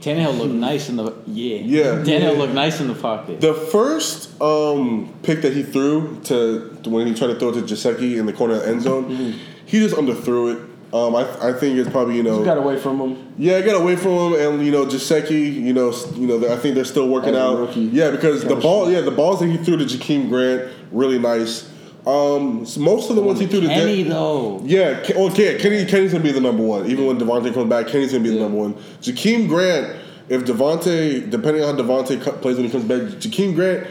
Tannehill 0.00 0.38
looked 0.38 0.54
nice 0.54 0.88
in 0.88 0.96
the 0.96 1.12
yeah. 1.26 1.56
Yeah. 1.58 1.82
Tannehill 2.02 2.38
looked 2.38 2.54
nice 2.54 2.80
in 2.80 2.88
the 2.88 2.94
pocket. 2.94 3.40
the 3.40 3.52
first 3.54 4.40
um, 4.40 5.12
pick 5.22 5.42
that 5.42 5.52
he 5.52 5.62
threw 5.62 6.18
to, 6.24 6.76
to 6.82 6.90
when 6.90 7.06
he 7.06 7.14
tried 7.14 7.28
to 7.28 7.38
throw 7.38 7.50
it 7.50 7.54
to 7.54 7.60
Gesicki 7.62 8.18
in 8.18 8.26
the 8.26 8.32
corner 8.32 8.54
of 8.54 8.62
the 8.62 8.68
end 8.68 8.82
zone, 8.82 9.04
Mm-hmm. 9.10 9.38
he 9.66 9.78
just 9.80 9.94
underthrew 9.96 10.54
it. 10.56 10.66
Um, 10.92 11.14
I, 11.14 11.50
I 11.50 11.52
think 11.52 11.78
it's 11.78 11.88
probably 11.88 12.16
you 12.16 12.24
know 12.24 12.36
Just 12.38 12.46
got 12.46 12.58
away 12.58 12.76
from 12.76 12.98
him. 13.00 13.32
Yeah, 13.38 13.58
I 13.58 13.62
got 13.62 13.80
away 13.80 13.94
from 13.94 14.10
him, 14.34 14.40
and 14.54 14.66
you 14.66 14.72
know, 14.72 14.86
Gesicki, 14.86 15.52
you 15.54 15.72
know, 15.72 15.94
you 16.16 16.26
know, 16.26 16.52
I 16.52 16.56
think 16.56 16.74
they're 16.74 16.84
still 16.84 17.08
working 17.08 17.30
As 17.36 17.40
out. 17.42 17.58
rookie. 17.60 17.82
Yeah, 17.82 18.10
because 18.10 18.40
the 18.42 18.48
Chemistry. 18.48 18.62
ball, 18.68 18.90
yeah, 18.90 19.00
the 19.02 19.12
balls 19.12 19.38
that 19.38 19.46
he 19.46 19.56
threw 19.58 19.76
to 19.76 19.84
Jakeem 19.84 20.28
Grant, 20.28 20.72
really 20.90 21.20
nice. 21.20 21.69
Um, 22.06 22.62
s- 22.62 22.76
most 22.78 23.10
of 23.10 23.16
the 23.16 23.22
ones 23.22 23.38
he 23.40 23.46
threw 23.46 23.60
to 23.60 23.66
Kenny 23.66 24.02
Dan- 24.04 24.12
though. 24.12 24.60
yeah, 24.64 25.02
okay, 25.14 25.58
Kenny, 25.58 25.84
Kenny's 25.84 26.12
gonna 26.12 26.24
be 26.24 26.32
the 26.32 26.40
number 26.40 26.62
one. 26.62 26.86
Even 26.90 27.06
when 27.06 27.18
DeVante 27.18 27.52
comes 27.52 27.68
back, 27.68 27.88
Kenny's 27.88 28.12
gonna 28.12 28.24
be 28.24 28.30
the 28.30 28.40
number 28.40 28.56
one. 28.56 28.74
Jakeem 29.02 29.48
Grant, 29.48 29.96
if 30.30 30.44
DeVante, 30.44 31.28
depending 31.30 31.62
on 31.62 31.76
how 31.76 31.82
DeVante 31.82 32.20
co- 32.22 32.32
plays 32.32 32.56
when 32.56 32.64
he 32.64 32.70
comes 32.70 32.84
back, 32.84 33.00
Jakeem 33.20 33.54
Grant 33.54 33.86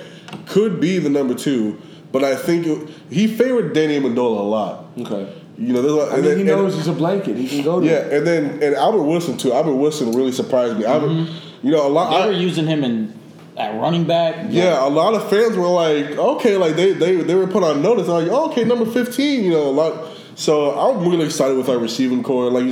could 0.48 0.80
be 0.80 0.98
the 0.98 1.10
number 1.10 1.34
two. 1.36 1.78
But 2.12 2.24
I 2.24 2.36
think 2.36 2.65
it, 2.65 2.89
he 3.12 3.28
favored 3.28 3.74
Danny 3.74 4.00
Amendola 4.00 4.39
a 4.39 4.43
lot. 4.43 4.86
Okay. 5.00 5.28
You 5.60 5.74
know, 5.74 5.82
there's 5.82 5.93
a 5.93 5.95
lot, 5.98 6.10
I 6.12 6.13
and 6.15 6.22
mean, 6.22 6.30
then- 6.30 6.45
he 6.48 6.52
and- 6.52 6.62
knows 6.62 6.76
he's 6.76 6.88
a 6.88 6.93
blanket. 6.93 7.36
He 7.38 7.48
can 7.48 7.62
go 7.63 7.80
to. 7.80 7.86
yeah, 7.86 7.98
and 8.10 8.26
then 8.26 8.45
and 8.63 8.74
Albert 8.76 9.04
Wilson 9.04 9.38
too. 9.38 9.54
Albert 9.54 9.76
Wilson 9.76 10.12
really 10.13 10.32
surprised 10.32 10.78
me. 10.80 10.86
Albert, 10.86 11.28
you 11.62 11.69
know, 11.72 11.86
a 11.86 11.89
lot. 11.89 12.10
They 12.24 12.30
were 12.30 12.36
I, 12.36 12.39
using 12.39 12.65
him 12.65 12.84
in 12.84 13.13
at 13.60 13.80
running 13.80 14.06
back. 14.06 14.48
yeah, 14.50 14.84
a 14.86 14.88
lot 14.89 15.13
of 15.13 15.30
fans 15.30 15.58
were 15.58 15.67
like, 15.67 16.12
okay, 16.17 16.56
like 16.58 16.76
they 16.76 16.93
they, 16.93 17.17
they 17.17 17.36
were 17.36 17.48
put 17.48 17.63
on 17.63 17.82
notice. 17.82 18.08
Like, 18.08 18.30
oh, 18.32 18.50
okay, 18.52 18.63
number 18.63 18.86
fifteen. 18.86 19.43
You 19.43 19.52
know, 19.52 19.63
a 19.69 19.72
lot. 19.72 20.17
So 20.36 20.72
I'm 20.80 21.08
really 21.10 21.26
excited 21.26 21.58
with 21.58 21.67
our 21.69 21.78
receiving 21.78 22.24
corps. 22.24 22.50
Like, 22.50 22.65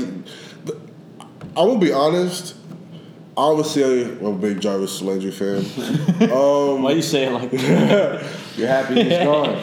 the- 0.65 0.77
I 1.55 1.61
will 1.63 1.77
be 1.77 1.91
honest. 1.91 2.55
Obviously, 3.35 4.03
I'm 4.05 4.25
a 4.25 4.33
big 4.33 4.59
Jarvis 4.59 5.01
Landry 5.03 5.29
fan. 5.31 5.63
Um, 6.31 6.81
Why 6.81 6.91
you 6.93 7.01
say 7.03 7.25
it 7.25 7.31
like 7.31 7.51
that? 7.51 8.25
You're 8.57 8.67
happy 8.67 9.03
he's 9.03 9.13
gone. 9.19 9.61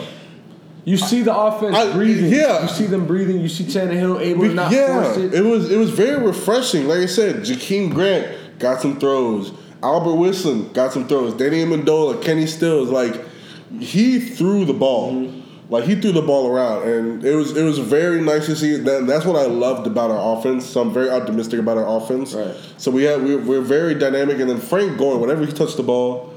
You 0.84 0.96
see 0.96 1.22
the 1.22 1.34
offense 1.36 1.74
I- 1.74 1.92
breathing. 1.92 2.30
yeah. 2.30 2.62
You 2.62 2.68
see 2.68 2.86
them 2.86 3.06
breathing. 3.06 3.40
You 3.40 3.48
see 3.48 3.64
Tannehill 3.64 4.20
able 4.20 4.42
to 4.44 4.54
not 4.54 4.72
force 4.72 5.16
it. 5.16 5.34
it 5.34 5.40
was 5.42 5.70
it 5.72 5.76
was 5.78 5.90
very 5.90 6.24
refreshing. 6.24 6.86
Like 6.86 6.98
I 6.98 7.06
said, 7.06 7.36
Jakeem 7.36 7.92
Grant 7.92 8.58
got 8.60 8.80
some 8.80 9.00
throws. 9.00 9.50
Albert 9.84 10.14
Wilson 10.14 10.72
got 10.72 10.94
some 10.94 11.06
throws. 11.06 11.34
Danny 11.34 11.62
Amendola, 11.62 12.22
Kenny 12.22 12.46
Stills, 12.46 12.88
like 12.88 13.20
he 13.78 14.18
threw 14.18 14.64
the 14.64 14.72
ball. 14.72 15.12
Mm-hmm. 15.12 15.40
Like 15.70 15.84
he 15.84 15.94
threw 15.98 16.12
the 16.12 16.22
ball 16.22 16.46
around, 16.46 16.88
and 16.88 17.24
it 17.24 17.34
was 17.34 17.56
it 17.56 17.64
was 17.64 17.78
very 17.78 18.20
nice 18.20 18.46
to 18.46 18.56
see. 18.56 18.76
That 18.76 19.06
that's 19.06 19.24
what 19.24 19.36
I 19.36 19.46
loved 19.46 19.86
about 19.86 20.10
our 20.10 20.38
offense. 20.38 20.66
So 20.66 20.80
I'm 20.80 20.92
very 20.92 21.08
optimistic 21.10 21.58
about 21.58 21.78
our 21.78 21.96
offense. 21.96 22.34
Right. 22.34 22.54
So 22.76 22.90
we 22.90 23.04
have 23.04 23.22
we're, 23.22 23.38
we're 23.38 23.60
very 23.62 23.94
dynamic, 23.94 24.40
and 24.40 24.48
then 24.48 24.60
Frank 24.60 24.98
Gore, 24.98 25.18
whenever 25.18 25.44
he 25.44 25.52
touched 25.52 25.78
the 25.78 25.82
ball, 25.82 26.34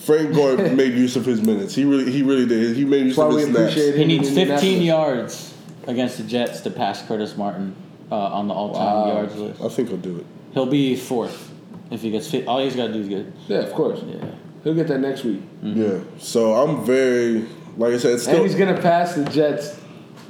Frank 0.00 0.34
Gore 0.34 0.56
made 0.74 0.94
use 0.94 1.14
of 1.14 1.24
his 1.24 1.40
minutes. 1.40 1.74
He 1.74 1.84
really 1.84 2.10
he 2.10 2.22
really 2.22 2.46
did. 2.46 2.76
He 2.76 2.84
made 2.84 3.06
use 3.06 3.16
That's 3.16 3.32
of 3.32 3.40
his 3.40 3.48
snaps. 3.48 3.74
He 3.74 4.04
needs 4.04 4.30
15 4.30 4.82
yards 4.82 5.54
against 5.86 6.18
the 6.18 6.24
Jets 6.24 6.60
to 6.62 6.70
pass 6.70 7.06
Curtis 7.06 7.36
Martin 7.36 7.76
uh, 8.10 8.16
on 8.16 8.48
the 8.48 8.54
all-time 8.54 8.84
Wow. 8.84 9.06
yards 9.06 9.36
list. 9.36 9.62
I 9.62 9.68
think 9.68 9.88
he'll 9.88 9.98
do 9.98 10.18
it. 10.18 10.26
He'll 10.52 10.66
be 10.66 10.96
fourth 10.96 11.47
if 11.90 12.02
he 12.02 12.10
gets 12.10 12.30
fit. 12.30 12.46
All 12.46 12.58
he's 12.60 12.76
got 12.76 12.88
to 12.88 12.92
do 12.92 13.00
is 13.00 13.08
get. 13.08 13.26
Yeah, 13.48 13.58
of 13.58 13.72
course. 13.72 14.00
Yeah. 14.06 14.24
He'll 14.64 14.74
get 14.74 14.88
that 14.88 14.98
next 15.00 15.24
week. 15.24 15.40
Yeah. 15.62 15.98
So 16.18 16.54
I'm 16.54 16.84
very 16.84 17.46
like 17.76 17.94
I 17.94 17.98
said, 17.98 18.14
it's 18.14 18.26
and 18.26 18.38
he's 18.42 18.54
gonna 18.56 18.80
pass 18.80 19.14
the 19.14 19.24
Jets' 19.24 19.80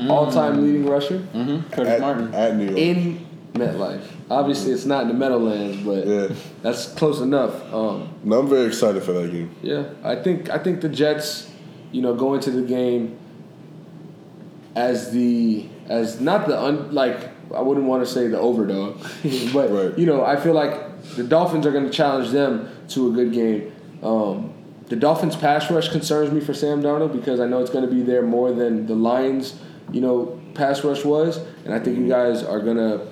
all-time 0.09 0.63
leading 0.65 0.87
rusher 0.87 1.19
Mm-hmm. 1.35 1.71
Curtis 1.71 1.89
at, 1.95 2.01
Martin. 2.01 2.35
at 2.35 2.55
New 2.57 2.65
York. 2.67 2.79
in 2.79 3.27
MetLife. 3.55 4.03
Obviously, 4.31 4.73
it's 4.73 4.85
not 4.85 5.03
in 5.03 5.09
the 5.09 5.15
Meadowlands, 5.15 5.79
but 5.85 6.07
Yeah. 6.07 6.29
that's 6.63 6.93
close 6.93 7.21
enough. 7.21 7.55
Um, 7.73 8.09
No, 8.23 8.41
I'm 8.41 8.49
very 8.49 8.67
excited 8.67 9.03
for 9.03 9.13
that 9.15 9.33
game. 9.33 9.51
yeah, 9.63 9.85
I 10.05 10.17
think 10.17 10.51
I 10.51 10.59
think 10.59 10.83
the 10.83 10.89
Jets, 10.91 11.51
you 11.91 12.03
know, 12.03 12.15
go 12.15 12.35
into 12.35 12.51
the 12.51 12.63
game 12.63 13.17
as 14.77 15.11
the 15.11 15.67
as 15.89 16.21
not 16.21 16.47
the 16.47 16.61
un, 16.61 16.93
like 16.95 17.31
I 17.55 17.63
wouldn't 17.63 17.87
want 17.87 18.05
to 18.07 18.13
say 18.13 18.29
the 18.29 18.37
overdog, 18.37 19.53
but 19.55 19.71
Right. 19.73 19.99
you 19.99 20.07
know 20.07 20.23
I 20.25 20.37
feel 20.37 20.53
like 20.53 20.75
the 21.17 21.25
Dolphins 21.25 21.67
are 21.67 21.73
going 21.73 21.85
to 21.85 21.91
challenge 21.91 22.31
them 22.31 22.71
to 22.89 23.09
a 23.09 23.13
good 23.13 23.33
game. 23.33 23.73
Um, 24.03 24.55
the 24.87 24.97
Dolphins 24.97 25.37
pass 25.37 25.71
rush 25.71 25.91
concerns 25.91 26.33
me 26.33 26.41
for 26.41 26.55
Sam 26.55 26.83
Darnold 26.83 27.13
because 27.13 27.41
I 27.41 27.47
know 27.47 27.61
it's 27.61 27.71
going 27.71 27.87
to 27.87 27.95
be 27.95 28.03
there 28.03 28.23
more 28.23 28.53
than 28.53 28.87
the 28.87 28.95
Lions, 28.95 29.59
you 29.93 30.01
know, 30.01 30.41
pass 30.55 30.83
rush 30.83 31.05
was, 31.05 31.39
and 31.65 31.75
I 31.75 31.79
think 31.79 31.99
you 31.99 32.09
guys 32.09 32.43
are 32.43 32.61
going 32.61 32.79
to, 32.79 33.07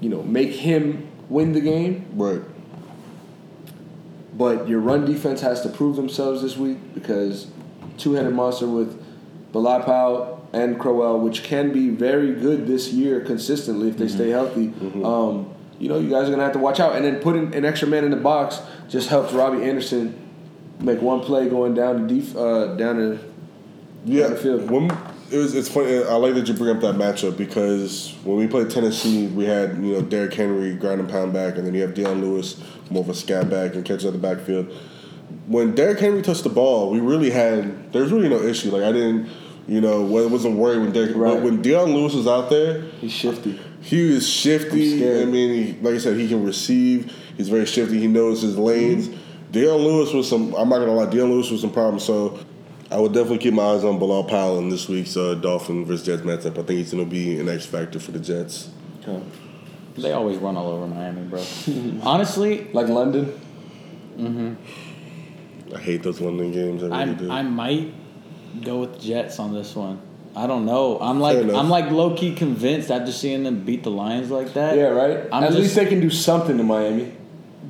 you 0.00 0.08
know, 0.08 0.22
make 0.22 0.50
him 0.50 1.08
win 1.28 1.52
the 1.52 1.60
game. 1.60 2.06
Right. 2.14 2.42
But 4.34 4.68
your 4.68 4.80
run 4.80 5.06
defense 5.06 5.40
has 5.40 5.62
to 5.62 5.68
prove 5.68 5.96
themselves 5.96 6.42
this 6.42 6.56
week 6.56 6.94
because 6.94 7.46
two-headed 7.96 8.32
monster 8.34 8.66
with 8.66 9.02
Bilal 9.52 9.82
Powell 9.82 10.48
and 10.52 10.78
Crowell, 10.78 11.20
which 11.20 11.42
can 11.42 11.72
be 11.72 11.90
very 11.90 12.34
good 12.34 12.66
this 12.66 12.92
year 12.92 13.20
consistently 13.20 13.88
if 13.88 13.96
they 13.96 14.08
stay 14.08 14.30
healthy. 14.30 14.72
Um, 15.04 15.54
you 15.80 15.88
know, 15.88 15.98
you 15.98 16.08
guys 16.10 16.28
are 16.28 16.30
gonna 16.30 16.44
have 16.44 16.52
to 16.52 16.58
watch 16.60 16.78
out, 16.78 16.94
and 16.94 17.04
then 17.04 17.16
putting 17.16 17.52
an 17.54 17.64
extra 17.64 17.88
man 17.88 18.04
in 18.04 18.10
the 18.12 18.16
box 18.16 18.60
just 18.88 19.08
helps 19.08 19.32
Robbie 19.32 19.64
Anderson 19.64 20.14
make 20.78 21.00
one 21.02 21.20
play 21.20 21.48
going 21.48 21.74
down 21.74 22.06
to 22.06 22.14
def- 22.14 22.36
uh, 22.36 22.74
down 22.76 22.96
to 22.96 23.18
Yeah. 24.04 24.22
Down 24.24 24.30
the 24.30 24.36
field. 24.36 24.70
When 24.70 24.90
it 25.30 25.36
was, 25.36 25.54
it's 25.54 25.68
funny. 25.68 25.96
I 26.04 26.14
like 26.14 26.34
that 26.34 26.48
you 26.48 26.54
bring 26.54 26.74
up 26.74 26.80
that 26.82 26.94
matchup 26.96 27.36
because 27.36 28.14
when 28.24 28.36
we 28.36 28.46
played 28.46 28.70
Tennessee, 28.70 29.26
we 29.28 29.44
had 29.44 29.76
you 29.76 29.92
know 29.94 30.02
Derrick 30.02 30.34
Henry 30.34 30.74
ground 30.74 31.00
and 31.00 31.08
pound 31.08 31.32
back, 31.32 31.56
and 31.56 31.66
then 31.66 31.74
you 31.74 31.82
have 31.82 31.94
Dion 31.94 32.20
Lewis 32.20 32.60
more 32.90 33.02
of 33.02 33.08
a 33.08 33.14
scat 33.14 33.48
back 33.50 33.74
and 33.74 33.84
catch 33.84 34.04
out 34.04 34.12
the 34.12 34.18
backfield. 34.18 34.72
When 35.46 35.74
Derrick 35.74 36.00
Henry 36.00 36.22
touched 36.22 36.42
the 36.44 36.48
ball, 36.50 36.90
we 36.90 37.00
really 37.00 37.30
had 37.30 37.92
there 37.92 38.02
was 38.02 38.12
really 38.12 38.28
no 38.28 38.42
issue. 38.42 38.70
Like 38.70 38.82
I 38.82 38.92
didn't, 38.92 39.28
you 39.68 39.80
know, 39.80 40.02
wasn't 40.02 40.56
worried 40.56 40.80
when 40.80 40.92
Derrick. 40.92 41.14
Right. 41.14 41.34
But 41.34 41.42
when 41.42 41.62
Dion 41.62 41.94
Lewis 41.94 42.14
was 42.14 42.26
out 42.26 42.50
there, 42.50 42.82
he's 43.00 43.12
shifty. 43.12 43.60
He 43.80 44.14
is 44.14 44.28
shifty. 44.28 44.92
I'm 44.92 44.98
scared. 44.98 45.28
I 45.28 45.30
mean, 45.30 45.64
he, 45.64 45.80
like 45.80 45.94
I 45.94 45.98
said, 45.98 46.16
he 46.16 46.28
can 46.28 46.44
receive. 46.44 47.14
He's 47.36 47.48
very 47.48 47.66
shifty. 47.66 47.98
He 47.98 48.06
knows 48.06 48.42
his 48.42 48.58
lanes. 48.58 49.08
Dion 49.50 49.78
Lewis 49.78 50.12
was 50.12 50.28
some. 50.28 50.54
I'm 50.54 50.68
not 50.68 50.78
gonna 50.78 50.92
lie. 50.92 51.10
Dion 51.10 51.30
Lewis 51.30 51.50
was 51.50 51.60
some 51.62 51.72
problems. 51.72 52.04
So 52.04 52.38
I 52.90 52.98
would 52.98 53.12
definitely 53.12 53.38
keep 53.38 53.54
my 53.54 53.64
eyes 53.64 53.84
on 53.84 53.98
Bilal 53.98 54.24
Powell 54.24 54.58
in 54.58 54.68
this 54.68 54.88
week's 54.88 55.16
uh, 55.16 55.34
Dolphin 55.34 55.84
versus 55.84 56.04
Jets 56.06 56.22
matchup. 56.22 56.52
I 56.52 56.62
think 56.62 56.70
he's 56.70 56.92
gonna 56.92 57.04
be 57.04 57.38
an 57.40 57.48
X 57.48 57.66
factor 57.66 57.98
for 57.98 58.12
the 58.12 58.20
Jets. 58.20 58.70
Okay. 59.02 59.22
They 59.96 60.12
always 60.12 60.38
run 60.38 60.56
all 60.56 60.68
over 60.68 60.86
Miami, 60.86 61.22
bro. 61.22 61.44
Honestly, 62.02 62.68
Like 62.72 62.88
London. 62.88 63.40
Mm-hmm. 64.16 65.74
I 65.74 65.78
hate 65.78 66.02
those 66.02 66.20
London 66.20 66.52
games. 66.52 66.82
I 66.82 66.86
really 66.86 67.00
I 67.00 67.14
do. 67.14 67.30
I 67.30 67.42
might 67.42 67.94
go 68.62 68.80
with 68.80 69.00
Jets 69.00 69.38
on 69.38 69.52
this 69.54 69.74
one. 69.74 70.00
I 70.36 70.46
don't 70.46 70.64
know. 70.64 70.98
I'm 71.00 71.18
like 71.20 71.38
I'm 71.38 71.68
like 71.68 71.90
low 71.90 72.14
key 72.16 72.34
convinced 72.34 72.90
after 72.90 73.10
seeing 73.12 73.42
them 73.42 73.64
beat 73.64 73.82
the 73.82 73.90
Lions 73.90 74.30
like 74.30 74.54
that. 74.54 74.76
Yeah, 74.76 74.84
right. 74.88 75.26
I'm 75.32 75.44
At 75.44 75.48
just- 75.50 75.58
least 75.60 75.74
they 75.74 75.86
can 75.86 76.00
do 76.00 76.10
something 76.10 76.56
to 76.56 76.62
Miami. 76.62 77.12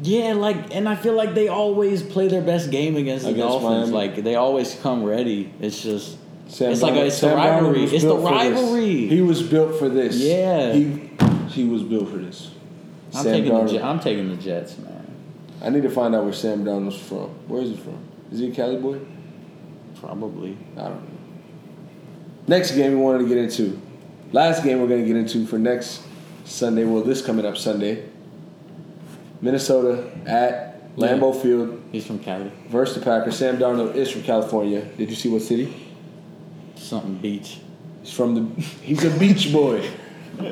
Yeah, 0.02 0.32
like, 0.32 0.74
and 0.74 0.88
I 0.88 0.94
feel 0.94 1.12
like 1.12 1.34
they 1.34 1.48
always 1.48 2.02
play 2.02 2.28
their 2.28 2.40
best 2.40 2.70
game 2.70 2.96
against 2.96 3.24
the 3.24 3.32
Against 3.32 3.48
Dolphins. 3.48 3.90
Miami. 3.90 4.08
Like 4.14 4.24
they 4.24 4.34
always 4.36 4.74
come 4.82 5.04
ready. 5.04 5.52
It's 5.60 5.82
just 5.82 6.16
Sam 6.48 6.72
It's 6.72 6.80
like 6.82 6.94
a- 6.94 7.06
it's 7.06 7.20
the 7.20 7.34
rivalry. 7.34 7.84
It's 7.84 8.04
the 8.04 8.16
rivalry. 8.16 9.06
He 9.08 9.20
was 9.20 9.42
built 9.42 9.78
for 9.78 9.88
this. 9.88 10.16
Yeah. 10.16 10.72
He 10.72 11.10
he 11.48 11.64
was 11.64 11.82
built 11.82 12.08
for 12.08 12.16
this. 12.18 12.50
I'm 13.14 13.24
Sam 13.24 13.32
taking 13.42 13.66
the. 13.66 13.84
I'm 13.84 14.00
taking 14.00 14.28
the 14.30 14.36
Jets, 14.36 14.78
man. 14.78 15.06
I 15.62 15.68
need 15.70 15.82
to 15.82 15.90
find 15.90 16.14
out 16.14 16.24
where 16.24 16.32
Sam 16.32 16.64
Darnold's 16.64 16.96
from. 16.98 17.28
Where 17.48 17.60
is 17.62 17.70
he 17.70 17.76
from? 17.76 17.98
Is 18.32 18.38
he 18.38 18.50
a 18.50 18.54
Cali 18.54 18.76
boy? 18.76 19.00
Probably. 20.00 20.56
I 20.76 20.82
don't 20.84 21.02
know. 21.09 21.09
Next 22.50 22.72
game 22.72 22.90
we 22.90 22.96
wanted 22.96 23.20
to 23.20 23.28
get 23.28 23.38
into. 23.38 23.80
Last 24.32 24.64
game 24.64 24.80
we're 24.80 24.88
going 24.88 25.02
to 25.02 25.06
get 25.06 25.16
into 25.16 25.46
for 25.46 25.56
next 25.56 26.02
Sunday. 26.44 26.82
Well, 26.82 27.04
this 27.04 27.24
coming 27.24 27.46
up 27.46 27.56
Sunday. 27.56 28.08
Minnesota 29.40 30.10
at 30.26 30.96
Lambeau 30.96 31.40
Field 31.40 31.80
He's 31.92 32.04
from 32.04 32.18
Cali. 32.18 32.50
versus 32.68 32.96
the 32.96 33.02
Packers. 33.02 33.36
Sam 33.36 33.56
Darnold 33.58 33.94
is 33.94 34.10
from 34.10 34.24
California. 34.24 34.80
Did 34.98 35.10
you 35.10 35.14
see 35.14 35.28
what 35.28 35.42
city? 35.42 35.72
Something 36.74 37.18
beach. 37.18 37.60
He's 38.02 38.12
from 38.12 38.34
the. 38.34 38.60
He's 38.82 39.04
a 39.04 39.16
beach 39.16 39.52
boy. 39.52 39.88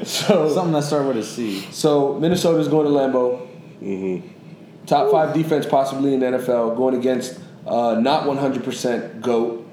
So 0.04 0.52
Something 0.52 0.74
that 0.74 0.84
started 0.84 1.08
with 1.08 1.16
a 1.16 1.22
C. 1.24 1.62
So 1.72 2.14
Minnesota's 2.20 2.68
going 2.68 2.86
to 2.86 2.92
Lambeau. 2.92 3.48
Mm-hmm. 3.82 4.84
Top 4.86 5.10
five 5.10 5.34
defense 5.34 5.66
possibly 5.66 6.14
in 6.14 6.20
the 6.20 6.26
NFL, 6.26 6.76
going 6.76 6.94
against 6.94 7.40
uh, 7.66 7.98
not 7.98 8.24
100% 8.24 9.20
GOAT. 9.20 9.67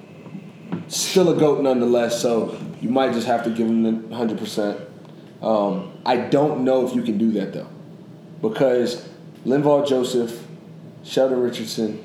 Still 0.88 1.30
a 1.36 1.39
GOAT 1.39 1.62
nonetheless, 1.63 2.21
so 2.21 2.58
you 2.82 2.89
might 2.89 3.13
just 3.13 3.28
have 3.28 3.43
to 3.43 3.50
give 3.50 3.67
him 3.67 3.84
the 3.84 3.91
100%. 4.15 4.82
Um, 5.41 5.93
I 6.06 6.17
don't 6.17 6.63
know 6.63 6.88
if 6.88 6.95
you 6.95 7.02
can 7.02 7.17
do 7.17 7.32
that 7.34 7.54
though. 7.54 7.67
Because 8.41 9.08
Linval 9.45 9.88
Joseph, 9.88 10.45
Sheldon 11.04 11.39
Richardson, 11.41 12.04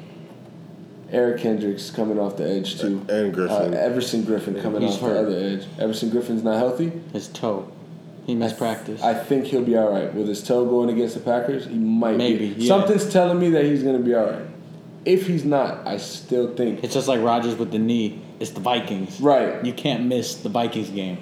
Eric 1.10 1.40
Kendricks 1.42 1.90
coming 1.90 2.18
off 2.18 2.36
the 2.36 2.48
edge 2.48 2.80
too. 2.80 3.04
And 3.08 3.34
Griffen. 3.34 3.72
Uh, 3.74 3.76
Everson 3.76 4.22
Griffen 4.22 4.60
coming 4.62 4.82
He's 4.82 4.94
off 4.94 5.00
hurt. 5.00 5.14
the 5.14 5.20
other 5.20 5.38
edge. 5.38 5.66
Everson 5.78 6.10
Griffen's 6.10 6.42
not 6.42 6.56
healthy. 6.56 6.92
His 7.12 7.28
toe. 7.28 7.70
He 8.26 8.34
missed 8.34 8.58
practice. 8.58 9.02
I 9.02 9.14
think 9.14 9.46
he'll 9.46 9.64
be 9.64 9.76
all 9.76 9.90
right 9.90 10.12
with 10.14 10.28
his 10.28 10.42
toe 10.42 10.64
going 10.66 10.88
against 10.90 11.14
the 11.14 11.20
Packers. 11.20 11.66
He 11.66 11.74
might 11.78 12.16
Maybe, 12.16 12.52
Be. 12.54 12.62
yeah. 12.62 12.68
Something's 12.68 13.10
telling 13.10 13.40
me 13.40 13.50
that 13.50 13.64
he's 13.64 13.82
going 13.82 13.96
to 13.96 14.02
be 14.04 14.14
all 14.14 14.26
right. 14.26 14.42
If 15.04 15.26
he's 15.26 15.44
not, 15.44 15.86
I 15.86 15.96
still 15.96 16.54
think 16.54 16.84
it's 16.84 16.94
just 16.94 17.08
like 17.08 17.20
Rodgers 17.20 17.56
with 17.56 17.72
the 17.72 17.78
knee. 17.78 18.22
It's 18.40 18.50
the 18.50 18.60
Vikings. 18.60 19.20
right. 19.20 19.64
You 19.64 19.72
can't 19.72 20.04
miss 20.06 20.36
the 20.36 20.48
Vikings 20.48 20.88
game. 20.90 21.18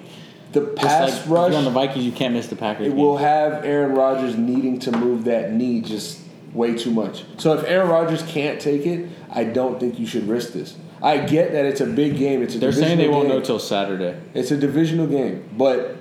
The 0.52 0.62
pass 0.62 1.20
like 1.20 1.28
rush 1.28 1.54
on 1.54 1.64
the 1.64 1.70
Vikings, 1.70 2.06
you 2.06 2.12
can't 2.12 2.32
miss 2.32 2.46
the 2.46 2.56
Packers 2.56 2.86
it 2.86 2.90
game. 2.90 2.98
will 2.98 3.18
have 3.18 3.64
Aaron 3.66 3.92
Rodgers 3.94 4.34
needing 4.36 4.78
to 4.80 4.92
move 4.92 5.24
that 5.24 5.52
knee 5.52 5.82
just 5.82 6.20
way 6.54 6.74
too 6.74 6.90
much. 6.90 7.24
So 7.36 7.52
if 7.58 7.64
Aaron 7.66 7.88
Rodgers 7.90 8.22
can't 8.22 8.58
take 8.58 8.86
it, 8.86 9.10
I 9.30 9.44
don't 9.44 9.78
think 9.78 9.98
you 9.98 10.06
should 10.06 10.26
risk 10.26 10.54
this. 10.54 10.74
I 11.02 11.18
get 11.18 11.52
that 11.52 11.66
it's 11.66 11.82
a 11.82 11.86
big 11.86 12.16
game. 12.16 12.42
It's 12.42 12.54
a 12.54 12.58
They're 12.58 12.72
saying 12.72 12.96
they 12.98 13.08
won't 13.08 13.28
game. 13.28 13.36
know 13.38 13.44
till 13.44 13.58
Saturday. 13.58 14.18
It's 14.32 14.50
a 14.50 14.56
divisional 14.56 15.06
game, 15.06 15.46
but 15.56 15.96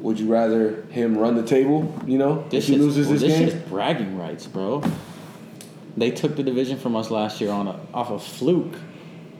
would 0.00 0.18
you 0.18 0.32
rather 0.32 0.82
him 0.90 1.18
run 1.18 1.34
the 1.36 1.42
table? 1.46 1.94
You 2.06 2.16
know, 2.18 2.46
This 2.48 2.64
if 2.64 2.68
he 2.70 2.74
is 2.76 2.80
loses 2.86 3.08
this, 3.10 3.20
this 3.20 3.38
game, 3.38 3.48
is 3.48 3.54
bragging 3.68 4.16
rights, 4.16 4.46
bro. 4.46 4.82
They 5.96 6.10
took 6.10 6.36
the 6.36 6.42
division 6.42 6.78
from 6.78 6.96
us 6.96 7.10
last 7.10 7.40
year 7.40 7.50
on 7.52 7.66
a, 7.68 7.78
off 7.92 8.10
a 8.10 8.18
fluke. 8.18 8.74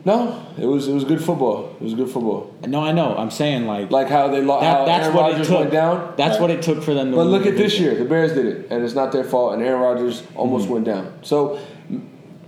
No, 0.07 0.47
it 0.57 0.65
was 0.67 0.87
it 0.89 0.95
was 0.95 1.03
good 1.05 1.21
football. 1.23 1.75
It 1.81 1.83
was 1.83 1.95
good 1.95 2.09
football. 2.09 2.55
No, 2.67 2.81
I 2.81 2.93
know. 2.93 3.17
I'm 3.17 3.31
saying 3.31 3.67
like, 3.67 3.91
Like 3.91 4.09
how 4.09 4.29
they 4.29 4.41
lost. 4.41 4.63
that, 4.63 4.87
that's 4.87 5.05
Aaron 5.07 5.17
what 5.17 5.23
Rodgers 5.33 5.49
it 5.49 5.51
took. 5.51 5.59
went 5.61 5.73
down. 5.73 6.15
That's 6.17 6.39
what 6.41 6.51
it 6.51 6.63
took 6.63 6.83
for 6.83 6.95
them 6.95 7.11
to. 7.11 7.17
But 7.17 7.25
look 7.27 7.45
at 7.45 7.57
this 7.57 7.79
year. 7.81 7.95
The 7.97 8.05
Bears 8.05 8.33
did 8.33 8.47
it, 8.47 8.69
and 8.71 8.85
it's 8.85 8.95
not 8.95 9.11
their 9.13 9.25
fault. 9.25 9.55
And 9.55 9.63
Aaron 9.63 9.81
Rodgers 9.83 10.23
almost 10.37 10.65
Mm-hmm. 10.67 10.73
went 10.75 10.85
down. 10.87 11.19
So 11.23 11.59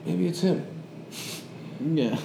maybe 0.07 0.29
it's 0.29 0.41
him. 0.41 0.65
Yeah. 1.85 2.17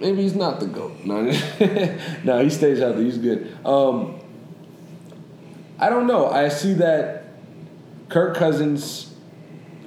Maybe 0.00 0.22
he's 0.22 0.36
not 0.36 0.60
the 0.60 0.66
goat. 0.66 0.92
No, 1.04 1.22
no, 2.24 2.38
he 2.42 2.48
stays 2.50 2.78
healthy. 2.78 3.02
He's 3.04 3.18
good. 3.18 3.52
Um, 3.66 4.20
I 5.80 5.88
don't 5.90 6.06
know. 6.06 6.30
I 6.30 6.48
see 6.50 6.74
that 6.74 7.24
Kirk 8.08 8.36
Cousins 8.36 9.12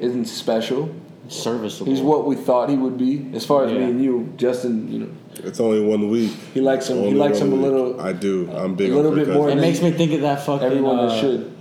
isn't 0.02 0.26
special. 0.26 0.94
Serviceable. 1.32 1.92
He's 1.92 2.02
what 2.02 2.26
we 2.26 2.36
thought 2.36 2.70
he 2.70 2.76
would 2.76 2.98
be. 2.98 3.30
As 3.34 3.46
far 3.46 3.66
as 3.66 3.72
me 3.72 3.84
and 3.84 4.04
you, 4.04 4.34
Justin, 4.38 4.92
you 4.92 5.00
know, 5.00 5.10
It's 5.44 5.60
only 5.60 5.82
one 5.82 6.10
week. 6.10 6.32
he 6.54 6.62
likes 6.62 6.88
him. 6.90 6.98
He 7.04 7.14
likes 7.14 7.40
him 7.40 7.52
a 7.54 7.56
one 7.56 7.62
week. 7.62 7.72
little. 7.72 8.02
I 8.02 8.14
do. 8.14 8.52
I'm 8.52 8.76
big. 8.76 8.92
a 8.92 8.96
little 8.96 9.12
on 9.12 9.18
bit 9.18 9.30
more 9.30 9.50
It 9.50 9.56
makes 9.56 9.82
me 9.82 9.92
think 9.92 10.14
of 10.14 10.22
that 10.22 10.46
fucking. 10.46 10.66
Everyone 10.66 11.00
uh, 11.00 11.08
that 11.08 11.20
should. 11.20 11.56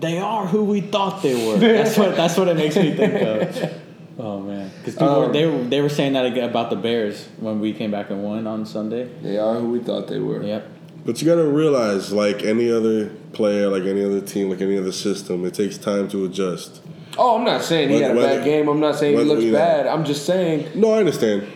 They 0.00 0.18
are 0.18 0.46
who 0.46 0.64
we 0.64 0.80
thought 0.80 1.22
they 1.22 1.34
were. 1.46 1.58
That's 1.58 1.96
what. 1.96 2.16
That's 2.16 2.36
what 2.36 2.48
it 2.48 2.56
makes 2.56 2.76
me 2.76 2.94
think 2.94 3.14
of. 3.22 3.72
Oh 4.18 4.40
man, 4.40 4.70
because 4.78 4.94
people 4.94 5.20
were, 5.20 5.24
Um, 5.24 5.32
they 5.32 5.46
were 5.46 5.64
they 5.64 5.80
were 5.80 5.88
saying 5.88 6.12
that 6.12 6.36
about 6.36 6.68
the 6.68 6.76
Bears 6.76 7.26
when 7.40 7.60
we 7.60 7.72
came 7.72 7.90
back 7.90 8.10
and 8.10 8.22
won 8.22 8.46
on 8.46 8.66
Sunday. 8.66 9.08
They 9.22 9.38
are 9.38 9.54
who 9.58 9.70
we 9.70 9.78
thought 9.78 10.06
they 10.08 10.18
were. 10.18 10.42
Yep. 10.42 10.68
But 11.06 11.20
you 11.20 11.26
got 11.26 11.36
to 11.36 11.48
realize, 11.48 12.12
like 12.12 12.44
any 12.44 12.70
other 12.70 13.06
player, 13.32 13.68
like 13.68 13.84
any 13.84 14.04
other 14.04 14.20
team, 14.20 14.50
like 14.50 14.60
any 14.60 14.76
other 14.76 14.92
system, 14.92 15.44
it 15.46 15.54
takes 15.54 15.78
time 15.78 16.08
to 16.08 16.24
adjust. 16.26 16.82
Oh, 17.18 17.36
I'm 17.38 17.44
not 17.44 17.62
saying 17.62 17.88
he 17.90 17.94
Whether- 17.96 18.06
had 18.08 18.16
a 18.16 18.18
whether- 18.18 18.36
bad 18.38 18.44
game. 18.44 18.68
I'm 18.68 18.80
not 18.80 18.96
saying 18.96 19.12
he 19.12 19.16
whether, 19.18 19.28
looks 19.30 19.44
you 19.44 19.52
know- 19.52 19.58
bad. 19.58 19.86
I'm 19.86 20.04
just 20.04 20.24
saying. 20.26 20.68
No, 20.74 20.92
I 20.92 20.98
understand. 20.98 21.46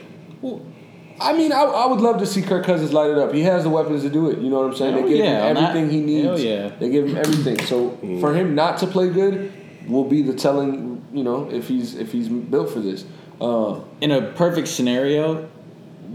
I 1.19 1.33
mean, 1.33 1.51
I, 1.51 1.63
I 1.63 1.87
would 1.87 2.01
love 2.01 2.19
to 2.19 2.27
see 2.27 2.43
Kirk 2.43 2.67
Cousins 2.67 2.93
light 2.93 3.11
it 3.11 3.17
up. 3.17 3.33
He 3.33 3.41
has 3.43 3.63
the 3.63 3.71
weapons 3.71 4.03
to 4.03 4.11
do 4.11 4.29
it. 4.29 4.39
You 4.39 4.51
know 4.51 4.59
what 4.61 4.67
I'm 4.73 4.77
saying? 4.77 4.93
Hell 4.95 5.03
they 5.05 5.09
give 5.09 5.19
yeah, 5.25 5.41
him 5.51 5.57
on 5.57 5.63
that- 5.63 5.71
everything 5.77 5.91
he 5.91 6.01
needs. 6.03 6.25
hell 6.27 6.39
yeah. 6.39 6.71
They 6.79 6.91
give 6.91 7.07
him 7.09 7.17
everything. 7.17 7.59
So 7.65 7.97
Mm. 8.03 8.21
for 8.21 8.35
him 8.35 8.55
not 8.55 8.77
to 8.79 8.87
play 8.87 9.09
good 9.09 9.51
will 9.89 10.05
be 10.05 10.21
the 10.23 10.35
telling. 10.35 11.03
You 11.15 11.25
know, 11.25 11.49
if 11.51 11.69
he's 11.69 11.95
if 11.97 12.13
he's 12.13 12.29
built 12.29 12.69
for 12.71 12.81
this. 12.81 13.05
Uh, 13.41 13.81
In 14.03 14.11
a 14.11 14.21
perfect 14.33 14.69
scenario, 14.69 15.47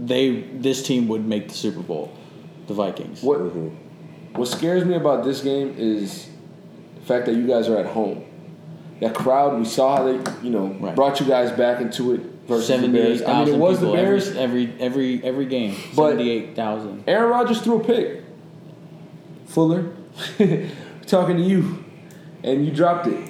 they 0.00 0.44
this 0.60 0.84
team 0.86 1.08
would 1.08 1.26
make 1.26 1.48
the 1.48 1.54
Super 1.54 1.80
Bowl, 1.80 2.12
the 2.68 2.74
Vikings. 2.74 3.22
what 3.24 3.38
what 4.36 4.46
scares 4.48 4.84
me 4.84 4.94
about 4.94 5.24
this 5.24 5.40
game 5.40 5.74
is 5.76 6.28
the 6.94 7.06
fact 7.06 7.26
that 7.26 7.34
you 7.34 7.46
guys 7.48 7.68
are 7.68 7.76
at 7.78 7.86
home. 7.86 8.22
That 9.02 9.14
crowd, 9.14 9.58
we 9.58 9.64
saw 9.64 9.96
how 9.96 10.04
they, 10.04 10.18
you 10.42 10.50
know, 10.50 10.74
Right. 10.80 10.94
brought 10.96 11.18
you 11.20 11.26
guys 11.26 11.50
back 11.50 11.80
into 11.82 12.12
it 12.14 12.20
versus 12.48 12.68
the 12.68 12.74
Seventy-eight 12.74 13.02
Bears. 13.02 13.22
I 13.22 13.44
mean, 13.44 13.54
it 13.54 13.58
was 13.58 13.80
the 13.80 13.90
Bears. 13.92 14.28
every 14.36 14.72
every 14.78 14.80
every 14.80 15.24
every 15.24 15.46
game. 15.46 15.74
But- 15.96 16.10
Seventy-eight 16.12 16.54
thousand. 16.56 17.04
Aaron 17.08 17.28
Rodgers 17.30 17.60
threw 17.60 17.80
a 17.80 17.84
pick. 17.84 18.22
Fuller, 19.46 19.90
talking 21.06 21.36
to 21.36 21.42
you, 21.42 21.84
and 22.42 22.64
you 22.64 22.70
dropped 22.72 23.06
it. 23.08 23.28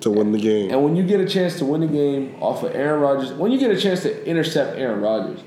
To 0.00 0.10
win 0.10 0.32
the 0.32 0.38
game, 0.38 0.70
And 0.70 0.84
when 0.84 0.96
you 0.96 1.02
get 1.02 1.20
a 1.20 1.24
chance 1.26 1.56
to 1.60 1.64
win 1.64 1.80
the 1.80 1.86
game 1.86 2.34
off 2.38 2.62
of 2.62 2.74
Aaron 2.74 3.00
Rodgers, 3.00 3.32
when 3.32 3.50
you 3.52 3.58
get 3.58 3.70
a 3.70 3.80
chance 3.80 4.02
to 4.02 4.26
intercept 4.28 4.76
Aaron 4.76 5.00
Rodgers, 5.00 5.40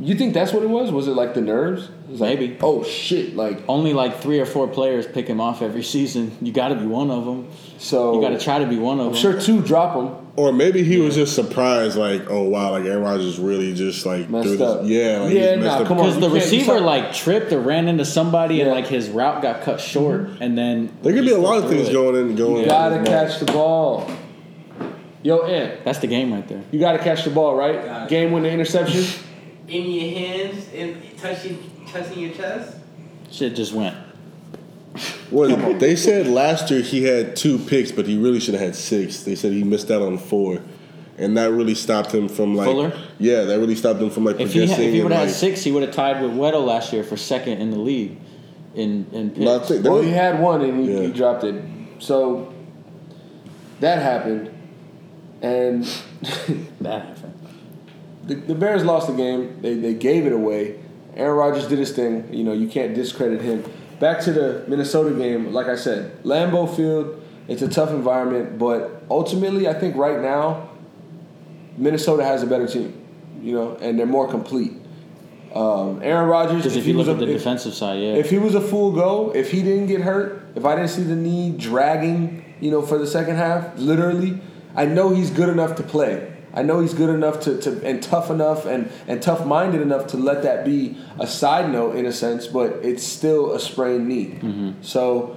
you 0.00 0.14
think 0.14 0.32
that's 0.34 0.52
what 0.52 0.62
it 0.62 0.68
was? 0.70 0.90
Was 0.90 1.06
it 1.08 1.12
like 1.12 1.34
the 1.34 1.40
nerves? 1.42 1.84
It 1.84 2.10
was 2.12 2.20
like, 2.20 2.38
Maybe. 2.38 2.56
Oh 2.62 2.82
shit! 2.82 3.36
Like 3.36 3.62
Only 3.68 3.92
like 3.92 4.20
three 4.20 4.40
or 4.40 4.46
four 4.46 4.66
players 4.66 5.06
pick 5.06 5.26
him 5.26 5.40
off 5.40 5.60
every 5.62 5.82
season. 5.82 6.36
You 6.40 6.52
got 6.52 6.68
to 6.68 6.74
be 6.76 6.86
one 6.86 7.10
of 7.10 7.24
them. 7.26 7.48
so. 7.78 8.14
You 8.14 8.20
got 8.20 8.30
to 8.30 8.38
try 8.38 8.58
to 8.60 8.66
be 8.66 8.76
one 8.78 8.98
of 9.00 9.06
I'm 9.08 9.12
them. 9.12 9.20
sure 9.20 9.40
two 9.40 9.60
drop 9.62 9.94
him. 9.96 10.26
or 10.36 10.52
maybe 10.52 10.82
he 10.82 10.98
was 11.00 11.14
just 11.16 11.34
surprised, 11.34 11.96
like, 11.98 12.30
oh 12.30 12.44
wow, 12.44 12.70
like 12.70 12.84
Aaron 12.84 13.02
Rodgers 13.02 13.38
really 13.38 13.74
just 13.74 14.06
like 14.06 14.30
Messed 14.30 14.48
threw 14.48 14.56
this- 14.56 14.60
up. 14.68 14.80
Yeah, 14.84 15.18
like, 15.20 15.34
Yeah, 15.34 15.54
he's 15.56 15.64
messed 15.64 15.76
nah, 15.76 15.82
up. 15.82 15.86
come 15.86 15.98
on. 15.98 16.04
Because 16.04 16.14
you 16.14 16.20
the 16.20 16.26
can't- 16.28 16.32
you 16.34 16.40
receiver 16.58 16.78
saw- 16.78 16.84
like 16.84 17.12
tripped 17.12 17.52
or 17.52 17.60
ran 17.60 17.86
into 17.88 18.04
somebody 18.06 18.60
and 18.60 18.68
Yeah. 18.68 18.74
like 18.74 18.86
his 18.86 19.08
route 19.10 19.42
got 19.42 19.60
cut 19.62 19.80
short 19.80 20.22
mm-hmm. 20.28 20.42
and 20.42 20.56
then 20.56 20.90
There 21.02 21.12
could 21.12 21.24
be 21.26 21.32
a 21.32 21.38
lot 21.38 21.58
of 21.62 21.68
things 21.68 21.88
it. 21.88 21.92
going 21.92 22.16
in, 22.16 22.28
and 22.28 22.36
going. 22.38 22.62
You 22.62 22.66
gotta 22.66 22.98
his 23.00 23.08
catch 23.08 23.38
the 23.40 23.46
ball. 23.52 24.10
Yo, 25.22 25.42
Ant, 25.44 25.84
That's 25.84 25.98
the 25.98 26.06
game 26.06 26.32
right 26.32 26.48
there. 26.48 26.62
you 26.70 26.80
gotta 26.80 26.98
catch 26.98 27.24
the 27.24 27.30
ball, 27.30 27.54
right? 27.54 27.84
Got 27.84 28.02
it. 28.04 28.08
Game 28.08 28.32
winning 28.32 28.52
interception. 28.54 29.04
In 29.70 29.90
your 29.90 30.18
hands 30.18 30.68
and 30.74 31.18
touching 31.18 31.70
touching 31.88 32.18
your 32.18 32.32
chest. 32.34 32.76
Shit 33.30 33.54
just 33.54 33.72
went. 33.72 33.96
What 35.30 35.78
they 35.78 35.94
said 35.94 36.26
last 36.26 36.70
year 36.70 36.82
he 36.82 37.04
had 37.04 37.36
two 37.36 37.58
picks, 37.58 37.92
but 37.92 38.06
he 38.06 38.18
really 38.18 38.40
should 38.40 38.54
have 38.54 38.62
had 38.62 38.74
six. 38.76 39.22
They 39.22 39.36
said 39.36 39.52
he 39.52 39.62
missed 39.62 39.90
out 39.90 40.02
on 40.02 40.18
four, 40.18 40.60
and 41.16 41.36
that 41.36 41.52
really 41.52 41.76
stopped 41.76 42.12
him 42.12 42.28
from 42.28 42.56
like. 42.56 42.66
Fuller? 42.66 42.92
Yeah, 43.18 43.44
that 43.44 43.60
really 43.60 43.76
stopped 43.76 44.00
him 44.00 44.10
from 44.10 44.24
like 44.24 44.40
If 44.40 44.52
he 44.52 44.58
progressing. 44.60 44.76
had, 44.76 44.88
if 44.88 44.94
he 44.94 45.02
would 45.02 45.12
have 45.12 45.28
had 45.28 45.34
six, 45.34 45.62
he 45.62 45.70
would 45.70 45.84
have 45.84 45.94
tied 45.94 46.20
with 46.20 46.32
Weddle 46.32 46.66
last 46.66 46.92
year 46.92 47.04
for 47.04 47.16
second 47.16 47.60
in 47.60 47.70
the 47.70 47.78
league 47.78 48.18
in 48.74 49.06
in 49.12 49.30
picks. 49.30 49.40
No, 49.44 49.60
think 49.60 49.84
Well, 49.84 50.02
he 50.02 50.10
had 50.10 50.40
one 50.40 50.62
and 50.62 50.84
he, 50.84 50.92
Yeah. 50.92 51.00
he 51.02 51.12
dropped 51.12 51.44
it. 51.44 51.62
So 52.00 52.52
that 53.78 54.02
happened, 54.02 54.50
and 55.42 55.84
that 56.80 57.02
happened. 57.04 57.19
The, 58.24 58.34
the 58.34 58.54
Bears 58.54 58.84
lost 58.84 59.06
the 59.08 59.14
game. 59.14 59.60
They, 59.62 59.74
they 59.74 59.94
gave 59.94 60.26
it 60.26 60.32
away. 60.32 60.78
Aaron 61.16 61.36
Rodgers 61.36 61.66
did 61.66 61.78
his 61.78 61.92
thing. 61.92 62.32
You 62.32 62.44
know, 62.44 62.52
you 62.52 62.68
can't 62.68 62.94
discredit 62.94 63.40
him. 63.40 63.64
Back 63.98 64.20
to 64.22 64.32
the 64.32 64.64
Minnesota 64.68 65.14
game, 65.14 65.52
like 65.52 65.66
I 65.66 65.76
said, 65.76 66.22
Lambeau 66.22 66.74
Field, 66.74 67.22
it's 67.48 67.60
a 67.62 67.68
tough 67.68 67.90
environment, 67.90 68.58
but 68.58 69.02
ultimately, 69.10 69.68
I 69.68 69.74
think 69.74 69.96
right 69.96 70.20
now, 70.20 70.70
Minnesota 71.76 72.24
has 72.24 72.42
a 72.42 72.46
better 72.46 72.66
team, 72.66 72.98
you 73.42 73.54
know, 73.54 73.76
and 73.76 73.98
they're 73.98 74.06
more 74.06 74.28
complete. 74.28 74.72
Um, 75.54 76.00
Aaron 76.02 76.28
Rodgers, 76.28 76.58
Because 76.62 76.76
if 76.76 76.84
he 76.84 76.92
you 76.92 76.96
look 76.98 77.08
a- 77.08 77.12
at 77.12 77.18
the 77.18 77.24
if- 77.28 77.38
defensive 77.38 77.74
side, 77.74 78.00
yeah, 78.00 78.14
if 78.14 78.30
he 78.30 78.38
was 78.38 78.54
a 78.54 78.60
full 78.60 78.92
go, 78.92 79.32
if 79.34 79.50
he 79.50 79.62
didn't 79.62 79.86
get 79.86 80.00
hurt, 80.00 80.42
if 80.54 80.64
I 80.64 80.76
didn't 80.76 80.90
see 80.90 81.02
the 81.02 81.16
knee 81.16 81.50
dragging, 81.50 82.44
you 82.60 82.70
know, 82.70 82.82
for 82.82 82.98
the 82.98 83.06
second 83.06 83.36
half, 83.36 83.76
literally, 83.76 84.38
I 84.76 84.86
know 84.86 85.10
he's 85.10 85.30
good 85.30 85.48
enough 85.48 85.74
to 85.76 85.82
play. 85.82 86.32
I 86.52 86.62
know 86.62 86.80
he's 86.80 86.94
good 86.94 87.10
enough 87.10 87.40
to, 87.40 87.58
to 87.62 87.84
and 87.86 88.02
tough 88.02 88.28
enough 88.30 88.66
and, 88.66 88.90
and 89.06 89.22
tough 89.22 89.46
minded 89.46 89.80
enough 89.82 90.08
to 90.08 90.16
let 90.16 90.42
that 90.42 90.64
be 90.64 90.96
a 91.18 91.26
side 91.26 91.70
note 91.70 91.94
in 91.96 92.06
a 92.06 92.12
sense, 92.12 92.46
but 92.48 92.72
it's 92.82 93.04
still 93.04 93.52
a 93.52 93.60
sprained 93.60 94.08
knee. 94.08 94.74
So, 94.82 95.36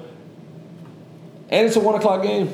and 1.49 1.67
it's 1.67 1.75
a 1.75 1.79
one 1.79 1.95
o'clock 1.95 2.23
game. 2.23 2.49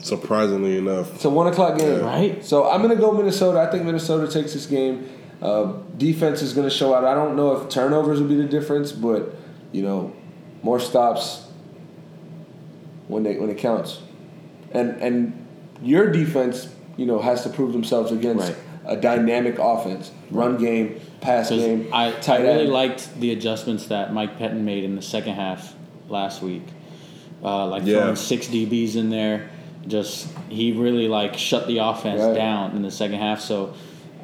surprisingly 0.00 0.76
enough, 0.78 1.14
It's 1.14 1.24
a 1.24 1.30
one 1.30 1.46
o'clock 1.46 1.78
game, 1.78 2.04
Right. 2.04 2.44
So 2.44 2.70
I'm 2.70 2.80
gonna 2.82 2.94
go 2.96 3.10
Minnesota. 3.12 3.58
I 3.60 3.70
think 3.70 3.84
Minnesota 3.84 4.30
takes 4.30 4.52
this 4.52 4.66
game. 4.66 5.08
Uh, 5.42 5.72
defense 5.96 6.42
is 6.42 6.52
gonna 6.52 6.70
show 6.70 6.94
out. 6.94 7.04
I 7.04 7.14
don't 7.14 7.34
know 7.36 7.56
if 7.56 7.68
turnovers 7.68 8.20
will 8.20 8.28
be 8.28 8.36
the 8.36 8.44
difference, 8.44 8.92
but 8.92 9.34
you 9.72 9.82
know, 9.82 10.12
more 10.62 10.78
stops 10.78 11.46
when 13.08 13.22
they 13.24 13.36
when 13.36 13.50
it 13.50 13.58
counts, 13.58 13.98
and 14.72 14.90
and 15.02 15.46
your 15.82 16.10
defense, 16.10 16.68
you 16.96 17.06
know, 17.06 17.18
has 17.18 17.42
to 17.42 17.48
prove 17.48 17.72
themselves 17.72 18.12
against 18.12 18.48
Right. 18.48 18.56
a 18.86 18.96
dynamic 18.96 19.58
offense, 19.58 20.10
run 20.30 20.56
game, 20.58 21.00
pass 21.20 21.50
game, 21.50 21.88
I, 21.92 22.12
I 22.28 22.36
really 22.38 22.64
end. 22.64 22.72
liked 22.72 23.18
the 23.20 23.32
adjustments 23.32 23.86
that 23.86 24.12
Mike 24.12 24.38
Pettine 24.38 24.60
made 24.62 24.84
in 24.84 24.94
the 24.96 25.02
second 25.02 25.34
half 25.34 25.74
last 26.08 26.42
week. 26.42 26.62
Uh, 27.42 27.66
like 27.66 27.84
Yeah. 27.84 28.00
throwing 28.00 28.16
six 28.16 28.46
DBs 28.48 28.96
in 28.96 29.10
there, 29.10 29.50
just 29.86 30.28
he 30.48 30.72
really 30.72 31.08
like 31.08 31.36
shut 31.36 31.66
the 31.66 31.78
offense 31.78 32.20
Right. 32.22 32.34
down 32.34 32.76
in 32.76 32.82
the 32.82 32.90
second 32.90 33.18
half. 33.18 33.40
So, 33.40 33.70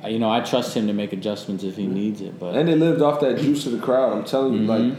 uh, 0.04 0.08
you 0.08 0.18
know, 0.18 0.30
I 0.30 0.40
trust 0.40 0.74
him 0.76 0.86
to 0.86 0.92
make 0.92 1.12
adjustments 1.12 1.64
if 1.64 1.76
he 1.76 1.86
needs 1.86 2.20
it. 2.20 2.38
But 2.38 2.54
and 2.54 2.68
they 2.68 2.74
lived 2.76 3.02
off 3.02 3.20
that 3.20 3.38
juice 3.38 3.66
of 3.66 3.72
the 3.72 3.78
crowd. 3.78 4.12
I'm 4.16 4.24
telling 4.24 4.54
you, 4.54 4.60
like 4.60 4.92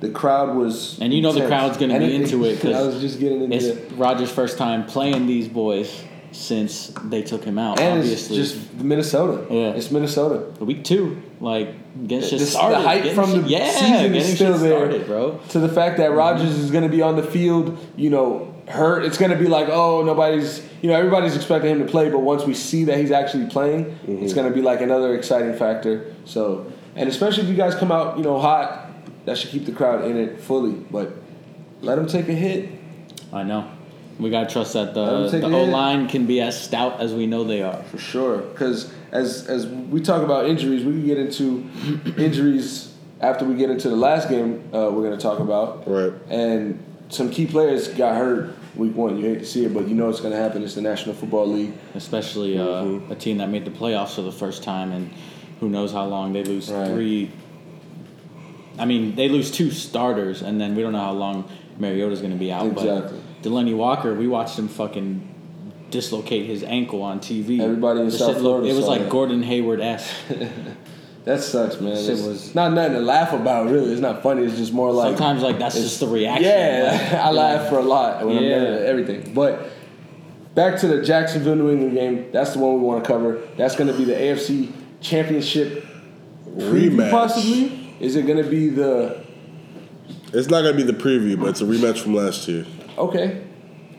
the 0.00 0.08
crowd 0.10 0.54
was, 0.56 0.98
And 1.00 1.12
you 1.14 1.22
know 1.22 1.32
the 1.32 1.46
crowd's 1.46 1.78
gonna 1.78 1.94
And 1.94 2.04
be 2.06 2.14
into 2.14 2.44
it, 2.44 2.60
'cause 2.60 2.74
I 2.74 2.82
was 2.82 3.00
just 3.00 3.18
getting 3.20 3.42
into 3.42 3.56
it's 3.56 3.64
it. 3.66 3.92
Rodgers' 3.96 4.30
first 4.30 4.58
time 4.58 4.84
playing 4.84 5.26
these 5.26 5.48
boys 5.48 6.02
since 6.34 6.88
they 7.04 7.22
took 7.22 7.44
him 7.44 7.58
out. 7.58 7.80
And 7.80 8.00
obviously, 8.00 8.38
it's 8.38 8.52
just 8.52 8.74
Minnesota. 8.74 9.46
Yeah. 9.54 9.70
It's 9.70 9.90
Minnesota. 9.90 10.50
week 10.64 10.84
two, 10.84 11.22
like 11.40 11.68
getting 12.08 12.28
shit 12.28 12.40
The- 12.40 12.44
the 12.46 12.58
hype 12.58 13.02
getting 13.04 13.14
from 13.14 13.32
shit- 13.32 13.44
the 13.44 13.50
yeah, 13.50 13.70
season 13.70 14.14
is 14.14 14.34
still 14.34 14.58
there. 14.58 14.78
started, 14.78 15.06
bro. 15.06 15.40
To 15.50 15.60
the 15.60 15.68
fact 15.68 15.98
that 15.98 16.12
Rodgers 16.12 16.58
is 16.58 16.70
going 16.70 16.82
to 16.84 16.90
be 16.90 17.02
on 17.02 17.16
the 17.16 17.22
field, 17.22 17.78
you 17.96 18.10
know, 18.10 18.52
hurt. 18.68 19.04
It's 19.04 19.18
going 19.18 19.30
to 19.30 19.36
be 19.38 19.46
like, 19.46 19.68
oh, 19.68 20.02
nobody's, 20.02 20.66
you 20.82 20.88
know, 20.88 20.96
everybody's 20.96 21.36
expecting 21.36 21.70
him 21.70 21.78
to 21.78 21.90
play, 21.90 22.10
but 22.10 22.20
once 22.20 22.44
we 22.44 22.54
see 22.54 22.84
that 22.84 22.98
he's 22.98 23.10
actually 23.12 23.46
playing, 23.46 23.84
mm-hmm. 23.84 24.24
it's 24.24 24.32
going 24.32 24.48
to 24.48 24.54
be 24.54 24.62
like 24.62 24.80
another 24.80 25.14
exciting 25.14 25.54
factor. 25.54 26.14
So, 26.24 26.72
and 26.96 27.08
especially 27.08 27.44
if 27.44 27.48
you 27.48 27.56
guys 27.56 27.74
come 27.74 27.92
out, 27.92 28.16
you 28.18 28.24
know, 28.24 28.38
hot, 28.38 28.90
that 29.26 29.38
should 29.38 29.50
keep 29.50 29.66
the 29.66 29.72
crowd 29.72 30.04
in 30.04 30.16
it 30.16 30.40
fully. 30.40 30.72
But 30.72 31.12
let 31.80 31.98
him 31.98 32.06
take 32.06 32.28
a 32.28 32.32
hit. 32.34 32.70
I 33.32 33.42
know. 33.42 33.70
We 34.18 34.30
gotta 34.30 34.48
trust 34.50 34.74
that 34.74 34.94
the 34.94 35.28
take 35.30 35.40
the 35.42 35.48
a 35.48 35.56
O 35.56 35.64
hit. 35.64 35.72
line 35.72 36.08
can 36.08 36.24
be 36.26 36.40
as 36.40 36.60
stout 36.60 37.00
as 37.00 37.12
we 37.12 37.26
know 37.26 37.42
they 37.44 37.62
are. 37.62 37.82
For 37.84 37.98
sure, 37.98 38.38
because 38.38 38.92
as 39.12 39.46
as 39.48 39.66
we 39.66 40.00
talk 40.00 40.22
about 40.22 40.46
injuries, 40.46 40.84
we 40.84 40.92
can 40.92 41.06
get 41.06 41.18
into 41.18 41.68
injuries 42.16 42.94
after 43.20 43.44
we 43.44 43.54
get 43.54 43.70
into 43.70 43.88
the 43.88 43.96
last 43.96 44.28
game. 44.28 44.62
Uh, 44.72 44.90
we're 44.92 45.02
going 45.02 45.16
to 45.16 45.22
talk 45.22 45.40
about, 45.40 45.88
right? 45.88 46.12
and 46.28 46.82
some 47.08 47.30
key 47.30 47.46
players 47.46 47.88
got 47.88 48.16
hurt 48.16 48.54
week 48.76 48.94
one. 48.94 49.16
You 49.18 49.26
hate 49.26 49.38
to 49.40 49.44
see 49.46 49.64
it, 49.64 49.74
but 49.74 49.86
you 49.88 49.94
know 49.94 50.08
it's 50.08 50.20
going 50.20 50.32
to 50.32 50.38
happen. 50.38 50.62
It's 50.62 50.74
the 50.74 50.80
National 50.82 51.14
Football 51.14 51.48
League. 51.48 51.72
Especially 51.94 52.58
uh, 52.58 52.62
Mm-hmm. 52.64 53.12
a 53.12 53.14
team 53.16 53.38
that 53.38 53.48
made 53.50 53.64
the 53.64 53.70
playoffs 53.70 54.14
for 54.14 54.22
the 54.22 54.32
first 54.32 54.62
time, 54.62 54.90
and 54.92 55.10
who 55.60 55.68
knows 55.68 55.92
how 55.92 56.06
long 56.06 56.32
they 56.32 56.44
lose 56.44 56.70
Right. 56.70 56.88
three. 56.88 57.30
I 58.78 58.84
mean, 58.84 59.14
they 59.14 59.28
lose 59.28 59.50
two 59.50 59.70
starters, 59.70 60.42
and 60.42 60.60
then 60.60 60.74
we 60.74 60.82
don't 60.82 60.92
know 60.92 60.98
how 61.00 61.12
long 61.12 61.48
Mariota's 61.78 62.20
going 62.20 62.32
to 62.32 62.38
be 62.38 62.50
out. 62.50 62.66
Exactly. 62.66 63.18
But 63.18 63.33
Delanie 63.44 63.76
Walker, 63.76 64.14
we 64.14 64.26
watched 64.26 64.58
him 64.58 64.68
fucking 64.68 65.30
dislocate 65.90 66.46
his 66.46 66.64
ankle 66.64 67.02
on 67.02 67.20
TV. 67.20 67.60
Everybody 67.60 68.00
in 68.00 68.06
The 68.06 68.12
South 68.12 68.18
shit 68.20 68.28
looked- 68.28 68.40
Florida 68.40 68.68
It 68.68 68.74
was 68.74 68.86
like 68.86 69.02
that. 69.02 69.10
Gordon 69.10 69.42
Hayward 69.42 69.80
esque. 69.80 70.12
That 71.24 71.40
sucks, 71.40 71.80
man. 71.80 71.96
Shit 71.96 72.10
It's 72.10 72.22
was- 72.22 72.54
not 72.54 72.74
nothing 72.74 72.92
to 72.92 73.00
laugh 73.00 73.32
about, 73.32 73.70
really. 73.70 73.90
It's 73.92 74.00
not 74.02 74.22
funny. 74.22 74.42
It's 74.44 74.58
just 74.58 74.74
more 74.74 74.92
like 74.92 75.16
Sometimes 75.16 75.42
like 75.42 75.58
that's 75.58 75.74
just 75.74 75.98
the 76.00 76.06
reaction. 76.06 76.44
Yeah, 76.44 76.90
Like, 77.12 77.12
I 77.20 77.30
laugh 77.30 77.70
for 77.70 77.78
a 77.78 77.82
lot 77.82 78.26
when 78.26 78.36
I'm 78.36 78.44
Yeah. 78.44 78.58
done 78.62 78.82
everything. 78.84 79.32
But 79.32 79.70
back 80.54 80.78
to 80.80 80.86
the 80.86 81.00
Jacksonville 81.02 81.56
New 81.56 81.70
England 81.70 81.94
game. 81.94 82.26
That's 82.30 82.52
the 82.52 82.58
one 82.58 82.74
we 82.74 82.80
want 82.80 83.04
to 83.04 83.08
cover. 83.10 83.40
That's 83.56 83.74
going 83.74 83.90
to 83.90 83.96
be 83.96 84.04
the 84.04 84.12
AFC 84.12 84.70
Championship 85.00 85.86
preview, 86.58 86.90
Rematch. 86.90 87.10
possibly. 87.10 87.94
Is 88.00 88.16
it 88.16 88.26
going 88.26 88.44
to 88.44 88.50
be 88.50 88.68
the 88.68 89.24
It's 90.34 90.50
not 90.50 90.60
gonna 90.60 90.76
be 90.76 90.82
the 90.82 90.92
preview, 90.92 91.40
but 91.40 91.48
it's 91.50 91.62
a 91.62 91.64
rematch 91.64 92.00
from 92.00 92.14
last 92.14 92.46
year. 92.48 92.66
Okay? 92.98 93.42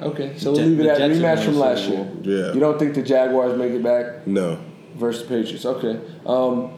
Okay, 0.01 0.37
so 0.37 0.51
we'll 0.51 0.61
leave 0.65 0.79
it 0.81 0.87
at 0.87 0.97
Jets 0.97 1.19
rematch 1.19 1.45
from 1.45 1.55
last 1.57 1.87
year. 1.87 2.05
Yeah. 2.21 2.53
You 2.53 2.59
don't 2.59 2.77
think 2.77 2.95
the 2.95 3.01
Jaguars 3.01 3.57
make 3.57 3.71
it 3.71 3.81
back 3.83 4.27
No. 4.27 4.59
versus 4.95 5.21
the 5.23 5.29
Patriots? 5.29 5.65
Okay. 5.65 5.99
Um, 6.25 6.73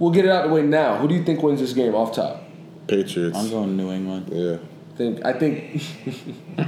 we'll 0.00 0.10
get 0.10 0.24
it 0.24 0.30
out 0.30 0.44
of 0.44 0.50
the 0.50 0.54
way 0.56 0.62
now. 0.62 0.96
Who 0.96 1.06
do 1.06 1.14
you 1.14 1.22
think 1.22 1.42
wins 1.42 1.60
this 1.60 1.72
game 1.72 1.94
off 1.94 2.12
top? 2.14 2.42
Patriots. 2.88 3.38
I'm 3.38 3.48
going 3.50 3.76
New 3.76 3.92
England. 3.92 4.28
Yeah. 4.32 4.56
think 4.96 5.24
I 5.24 5.32
think 5.34 5.82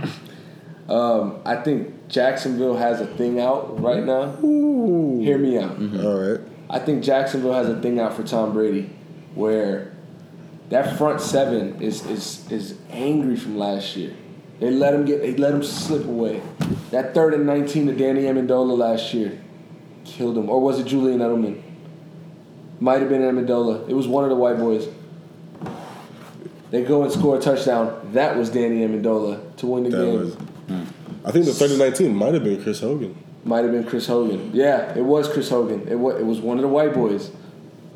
um, 0.89 1.41
I 1.45 1.57
think 1.57 2.09
Jacksonville 2.09 2.77
has 2.77 3.01
a 3.01 3.07
thing 3.07 3.41
out 3.41 3.81
right 3.81 4.05
now. 4.05 4.37
Hear 4.37 5.39
me 5.39 5.59
out. 5.59 5.77
All 6.05 6.19
right. 6.19 6.41
I 6.71 6.79
think 6.79 7.03
Jacksonville 7.03 7.53
has 7.55 7.69
a 7.69 7.81
thing 7.81 7.99
out 7.99 8.15
for 8.15 8.23
Tom 8.23 8.53
Brady, 8.53 8.91
where 9.35 9.93
that 10.71 10.97
front 10.97 11.21
seven 11.21 11.83
is 11.83 12.07
is 12.07 12.51
is 12.51 12.79
angry 12.91 13.37
from 13.37 13.59
last 13.59 13.97
year. 13.97 14.15
They 14.63 14.71
let 14.71 14.95
him 14.95 15.05
get 15.05 15.21
they 15.23 15.35
let 15.35 15.53
him 15.55 15.63
slip 15.65 16.05
away. 16.07 16.41
That 16.93 17.15
third 17.15 17.35
and 17.35 17.45
nineteen 17.45 17.87
to 17.89 17.93
Danny 17.93 18.23
Amendola 18.23 18.79
last 18.79 19.13
year 19.13 19.41
killed 20.05 20.39
him, 20.39 20.49
or 20.49 20.61
was 20.61 20.79
it 20.79 20.85
Julian 20.87 21.19
Edelman? 21.19 21.61
Might 22.79 23.01
have 23.01 23.09
been 23.09 23.23
Amendola. 23.23 23.89
It 23.89 23.95
was 23.95 24.07
one 24.07 24.23
of 24.23 24.31
the 24.31 24.37
white 24.37 24.59
boys. 24.59 24.87
They 26.71 26.83
go 26.85 27.03
and 27.03 27.13
score 27.13 27.37
a 27.37 27.41
touchdown. 27.41 28.11
That 28.13 28.37
was 28.37 28.51
Danny 28.51 28.87
Amendola 28.87 29.57
to 29.57 29.67
win 29.67 29.85
the 29.85 29.91
That 29.91 30.05
game. 30.05 30.19
was. 30.21 30.35
Hmm. 30.35 30.83
I 31.27 31.31
think 31.33 31.45
the 31.47 31.53
3019 31.53 32.15
might 32.15 32.35
have 32.35 32.45
been 32.45 32.63
Chris 32.63 32.81
Hogan. 32.81 33.17
Might 33.45 33.65
have 33.65 33.73
been 33.73 33.85
Chris 33.85 34.07
Hogan. 34.07 34.51
Yeah, 34.55 34.97
it 34.97 35.05
was 35.05 35.29
Chris 35.29 35.49
Hogan. 35.51 35.87
It 35.89 35.97
was, 35.97 36.21
it 36.21 36.25
was 36.25 36.41
one 36.41 36.57
of 36.59 36.63
the 36.63 36.69
white 36.69 36.95
boys. 36.95 37.31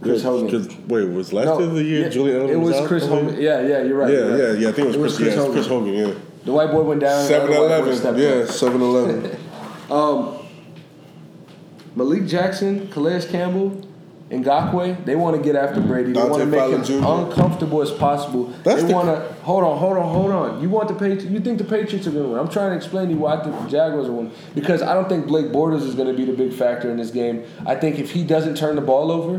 Chris 0.03 0.23
Yeah, 0.23 0.31
Hogan. 0.31 0.87
wait, 0.89 1.05
was 1.09 1.33
last 1.33 1.47
No, 1.47 1.59
year 1.61 1.69
the 1.69 1.83
year 1.83 2.01
yeah, 2.03 2.09
Julian 2.09 2.41
Edelman 2.43 2.51
It 2.51 2.57
was 2.57 2.75
out? 2.77 2.89
Chris 2.89 3.07
Hogan. 3.07 3.41
Yeah, 3.41 3.61
yeah, 3.63 3.83
you're 3.83 3.97
right. 3.97 4.13
Yeah, 4.13 4.19
you're 4.19 4.31
right. 4.31 4.39
yeah, 4.39 4.53
yeah. 4.61 4.69
I 4.69 4.73
think 4.73 4.79
it 4.79 4.87
was, 4.89 4.97
It 4.97 5.01
was 5.01 5.17
Chris, 5.17 5.17
Chris 5.17 5.35
yeah, 5.35 5.41
Hogan. 5.41 5.53
Chris 5.55 5.67
Hogan. 5.67 5.95
Yeah. 5.95 6.15
The 6.47 6.53
white 6.53 6.71
boy 6.71 6.83
went 6.83 7.01
down. 7.01 7.27
Seven 7.27 7.51
other 7.53 7.69
white 7.69 7.81
boy 7.83 7.91
Eleven. 7.91 8.21
Yeah. 8.23 8.47
Seven 8.47 8.81
Eleven. 8.81 9.37
Um, 9.89 10.39
Malik 11.95 12.27
Jackson, 12.27 12.89
Calais 12.89 13.25
Campbell, 13.31 13.87
and 14.33 14.45
Ngakoue, 14.45 15.05
they 15.05 15.15
want 15.15 15.37
to 15.37 15.43
get 15.43 15.55
after 15.55 15.81
Brady. 15.81 16.11
They 16.13 16.19
want 16.21 16.39
to 16.39 16.47
make 16.47 16.59
Fowler 16.59 16.79
him 16.79 16.85
Jr.. 16.85 16.95
uncomfortable 17.07 17.81
as 17.83 17.93
possible. 17.93 18.47
That's 18.65 18.83
they 18.83 18.89
the- 18.89 18.95
want 18.95 19.07
to 19.07 19.33
hold 19.45 19.63
on, 19.63 19.79
hold 19.79 19.97
on, 19.97 20.13
hold 20.13 20.33
on. 20.33 20.61
You 20.61 20.69
want 20.69 20.89
the 20.89 20.95
Patriots? 20.95 21.25
You 21.27 21.39
think 21.39 21.59
the 21.59 21.65
Patriots 21.65 22.09
are 22.09 22.11
going 22.11 22.25
to 22.25 22.31
win? 22.31 22.41
I'm 22.41 22.49
trying 22.49 22.71
to 22.71 22.77
explain 22.77 23.07
to 23.07 23.15
you 23.15 23.21
why 23.21 23.37
I 23.37 23.45
think 23.45 23.57
the 23.63 23.69
Jaguars 23.69 24.09
are 24.09 24.13
winning 24.13 24.33
because 24.57 24.83
I 24.83 24.93
don't 24.95 25.09
think 25.09 25.29
Blake 25.29 25.47
Bortles 25.47 25.83
is 25.83 25.95
going 25.95 26.09
to 26.09 26.15
be 26.15 26.25
the 26.25 26.33
big 26.37 26.53
factor 26.53 26.91
in 26.91 26.97
this 26.97 27.13
game. 27.13 27.45
I 27.65 27.77
think 27.77 28.01
if 28.01 28.11
he 28.11 28.25
doesn't 28.25 28.57
turn 28.57 28.75
the 28.75 28.83
ball 28.83 29.13
over, 29.13 29.37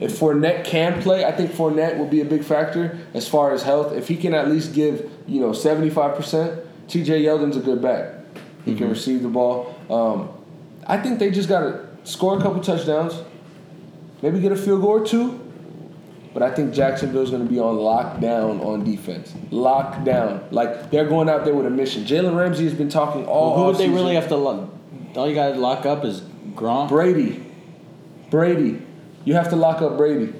if 0.00 0.18
Fournette 0.18 0.64
can 0.64 1.00
play, 1.00 1.24
I 1.24 1.30
think 1.30 1.52
Fournette 1.52 1.96
will 1.96 2.06
be 2.08 2.20
a 2.20 2.24
big 2.24 2.42
factor 2.42 2.98
as 3.14 3.28
far 3.28 3.52
as 3.52 3.62
health. 3.62 3.92
If 3.92 4.08
he 4.08 4.16
can 4.16 4.34
at 4.34 4.48
least 4.48 4.74
give 4.74 5.08
you 5.28 5.40
know 5.40 5.52
75 5.52 6.16
percent, 6.16 6.60
T.J. 6.88 7.22
Yeldon's 7.22 7.56
a 7.56 7.60
good 7.60 7.80
back. 7.82 8.14
He 8.64 8.74
can 8.74 8.88
receive 8.88 9.22
the 9.22 9.28
ball. 9.28 9.74
Um, 9.88 10.30
I 10.86 10.96
think 10.98 11.18
they 11.18 11.30
just 11.30 11.48
got 11.48 11.60
to 11.60 11.86
score 12.04 12.38
a 12.38 12.42
couple 12.42 12.60
touchdowns, 12.62 13.22
maybe 14.22 14.40
get 14.40 14.52
a 14.52 14.56
field 14.56 14.80
goal 14.82 14.90
or 14.90 15.06
two. 15.06 15.44
But 16.34 16.42
I 16.42 16.54
think 16.54 16.72
Jacksonville's 16.74 17.30
going 17.30 17.42
to 17.42 17.50
be 17.50 17.58
on 17.58 17.76
lockdown 17.76 18.64
on 18.64 18.84
defense. 18.84 19.32
Lockdown. 19.50 20.50
Like 20.52 20.90
they're 20.90 21.08
going 21.08 21.28
out 21.28 21.44
there 21.44 21.54
with 21.54 21.66
a 21.66 21.70
mission. 21.70 22.04
Jalen 22.04 22.36
Ramsey 22.36 22.64
has 22.64 22.74
been 22.74 22.90
talking 22.90 23.26
all. 23.26 23.56
Who 23.56 23.64
would 23.64 23.76
they 23.76 23.88
offseason. 23.88 23.94
really 23.94 24.14
have 24.14 24.28
to 24.28 24.36
lock? 24.36 24.68
All 25.16 25.28
you 25.28 25.34
got 25.34 25.52
to 25.52 25.58
lock 25.58 25.86
up 25.86 26.04
is 26.04 26.20
Gronk. 26.54 26.90
Brady. 26.90 27.44
Brady. 28.30 28.82
You 29.24 29.34
have 29.34 29.48
to 29.50 29.56
lock 29.56 29.82
up 29.82 29.96
Brady. 29.96 30.32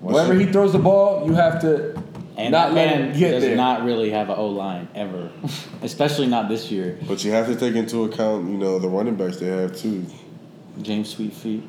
Wherever 0.00 0.34
he 0.34 0.46
throws 0.46 0.72
the 0.72 0.80
ball, 0.80 1.26
you 1.26 1.34
have 1.34 1.60
to 1.60 1.91
and 2.36 2.52
not 2.52 2.74
that 2.74 2.74
man 2.74 3.20
does 3.20 3.42
there. 3.42 3.56
not 3.56 3.84
really 3.84 4.10
have 4.10 4.30
an 4.30 4.36
O 4.38 4.48
line 4.48 4.88
ever, 4.94 5.30
especially 5.82 6.26
not 6.26 6.48
this 6.48 6.70
year. 6.70 6.98
But 7.06 7.24
you 7.24 7.32
have 7.32 7.46
to 7.46 7.56
take 7.56 7.74
into 7.74 8.04
account, 8.04 8.48
you 8.50 8.56
know, 8.56 8.78
the 8.78 8.88
running 8.88 9.16
backs 9.16 9.36
they 9.36 9.46
have 9.46 9.76
too. 9.76 10.06
James 10.80 11.14
Sweetfeet. 11.14 11.62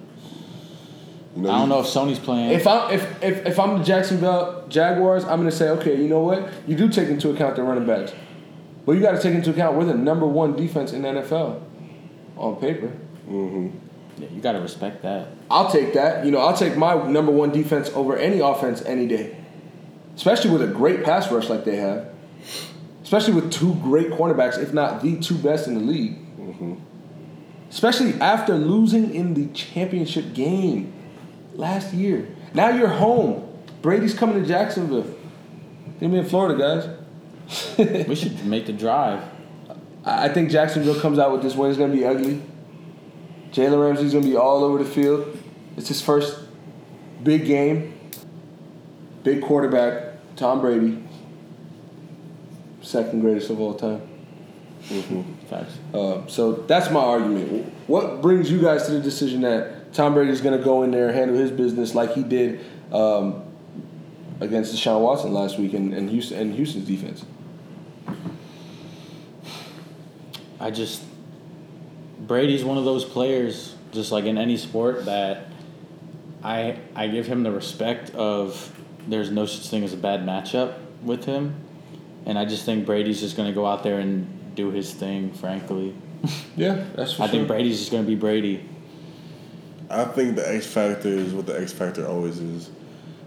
You 1.35 1.41
know, 1.41 1.49
I 1.49 1.57
don't 1.59 1.69
know 1.69 1.79
if 1.79 1.87
Sony's 1.87 2.19
playing. 2.19 2.51
If 2.51 2.67
I'm 2.67 2.93
if, 2.93 3.23
if 3.23 3.45
if 3.45 3.59
I'm 3.59 3.79
the 3.79 3.83
Jacksonville 3.83 4.65
Jaguars, 4.69 5.23
I'm 5.23 5.39
gonna 5.39 5.51
say, 5.51 5.69
okay, 5.69 5.99
you 5.99 6.07
know 6.07 6.21
what? 6.21 6.47
You 6.67 6.75
do 6.75 6.89
take 6.89 7.09
into 7.09 7.31
account 7.31 7.55
the 7.55 7.63
running 7.63 7.87
backs, 7.87 8.13
but 8.85 8.93
you 8.93 9.01
got 9.01 9.13
to 9.13 9.21
take 9.21 9.33
into 9.33 9.49
account 9.49 9.77
we're 9.77 9.85
the 9.85 9.93
number 9.93 10.27
one 10.27 10.55
defense 10.55 10.93
in 10.93 11.01
the 11.01 11.07
NFL 11.07 11.61
on 12.37 12.55
paper. 12.57 12.91
Mm-hmm. 13.27 13.69
yeah, 14.21 14.27
you 14.29 14.41
got 14.41 14.51
to 14.51 14.59
respect 14.59 15.01
that. 15.03 15.27
I'll 15.49 15.71
take 15.71 15.93
that. 15.93 16.25
You 16.25 16.31
know, 16.31 16.39
I'll 16.39 16.55
take 16.55 16.77
my 16.77 16.95
number 17.07 17.31
one 17.31 17.51
defense 17.51 17.89
over 17.95 18.17
any 18.17 18.39
offense 18.39 18.81
any 18.83 19.07
day, 19.07 19.35
especially 20.15 20.51
with 20.51 20.61
a 20.61 20.67
great 20.67 21.03
pass 21.03 21.31
rush 21.31 21.49
like 21.49 21.65
they 21.65 21.77
have, 21.77 22.07
especially 23.03 23.33
with 23.33 23.51
two 23.51 23.75
great 23.75 24.11
cornerbacks, 24.11 24.57
if 24.57 24.73
not 24.73 25.01
the 25.01 25.19
two 25.19 25.37
best 25.37 25.67
in 25.67 25.75
the 25.75 25.79
league. 25.81 26.17
Mm-hmm. 26.37 26.75
Especially 27.69 28.13
after 28.21 28.55
losing 28.55 29.13
in 29.15 29.33
the 29.33 29.47
championship 29.53 30.33
game 30.33 30.93
last 31.53 31.93
year. 31.93 32.27
Now 32.53 32.69
you're 32.69 32.87
home. 32.87 33.49
Brady's 33.81 34.13
coming 34.13 34.41
to 34.41 34.47
Jacksonville. 34.47 35.13
Give 35.99 36.11
me 36.11 36.19
in 36.19 36.25
Florida, 36.25 36.57
guys. 36.57 36.99
We 38.07 38.15
should 38.15 38.45
make 38.45 38.65
the 38.65 38.73
drive. 38.73 39.23
I 40.05 40.25
I 40.25 40.29
think 40.29 40.51
Jacksonville 40.51 40.99
comes 40.99 41.19
out 41.19 41.31
with 41.31 41.41
this 41.41 41.55
win. 41.55 41.69
It's 41.69 41.77
going 41.77 41.91
to 41.91 41.97
be 41.97 42.05
ugly. 42.05 42.41
Jalen 43.51 43.83
Ramsey's 43.83 44.13
going 44.13 44.23
to 44.23 44.29
be 44.29 44.35
all 44.35 44.63
over 44.63 44.77
the 44.83 44.89
field. 44.89 45.37
It's 45.77 45.87
his 45.87 46.01
first 46.01 46.39
big 47.23 47.45
game. 47.45 47.93
Big 49.23 49.41
quarterback, 49.41 50.15
Tom 50.35 50.61
Brady. 50.61 51.01
Second 52.81 53.21
greatest 53.21 53.49
of 53.49 53.59
all 53.59 53.73
time. 53.73 54.01
Facts. 55.49 55.77
Uh, 55.93 56.27
so 56.27 56.53
that's 56.53 56.91
my 56.91 56.99
argument. 56.99 57.71
What 57.87 58.21
brings 58.21 58.51
you 58.51 58.61
guys 58.61 58.85
to 58.87 58.91
the 58.91 58.99
decision 58.99 59.41
that 59.41 59.93
Tom 59.93 60.13
Brady's 60.13 60.41
going 60.41 60.57
to 60.57 60.63
go 60.63 60.83
in 60.83 60.91
there 60.91 61.07
and 61.07 61.15
handle 61.15 61.37
his 61.37 61.51
business 61.51 61.95
like 61.95 62.13
he 62.13 62.23
did 62.23 62.59
um, 62.91 63.43
against 64.41 64.75
Deshaun 64.75 64.99
Watson 64.99 65.33
last 65.33 65.57
week 65.57 65.73
and, 65.73 65.93
and 65.93 66.09
Houston 66.09 66.37
and 66.39 66.53
Houston's 66.55 66.85
defense? 66.85 67.25
I 70.59 70.71
just 70.71 71.03
Brady's 72.19 72.63
one 72.63 72.77
of 72.77 72.85
those 72.85 73.05
players, 73.05 73.75
just 73.91 74.11
like 74.11 74.25
in 74.25 74.37
any 74.37 74.57
sport, 74.57 75.05
that 75.05 75.47
I 76.43 76.79
I 76.95 77.07
give 77.07 77.25
him 77.25 77.43
the 77.43 77.51
respect 77.51 78.11
of 78.15 78.71
there's 79.07 79.31
no 79.31 79.45
such 79.45 79.69
thing 79.69 79.83
as 79.83 79.93
a 79.93 79.97
bad 79.97 80.21
matchup 80.21 80.75
with 81.03 81.25
him, 81.25 81.55
and 82.25 82.37
I 82.37 82.45
just 82.45 82.65
think 82.65 82.85
Brady's 82.85 83.19
just 83.19 83.35
gonna 83.37 83.53
go 83.53 83.65
out 83.65 83.83
there 83.83 83.99
and 83.99 84.55
do 84.55 84.71
his 84.71 84.93
thing. 84.93 85.33
Frankly, 85.33 85.93
Yeah, 86.55 86.83
that's 86.95 87.13
for 87.13 87.23
I 87.23 87.27
think 87.27 87.47
Brady's 87.47 87.79
just 87.79 87.91
gonna 87.91 88.03
be 88.03 88.15
Brady. 88.15 88.63
I 89.89 90.05
think 90.05 90.35
the 90.35 90.55
X 90.55 90.65
factor 90.65 91.09
is 91.09 91.33
what 91.33 91.45
the 91.45 91.59
X 91.59 91.71
factor 91.71 92.07
always 92.07 92.39
is, 92.39 92.69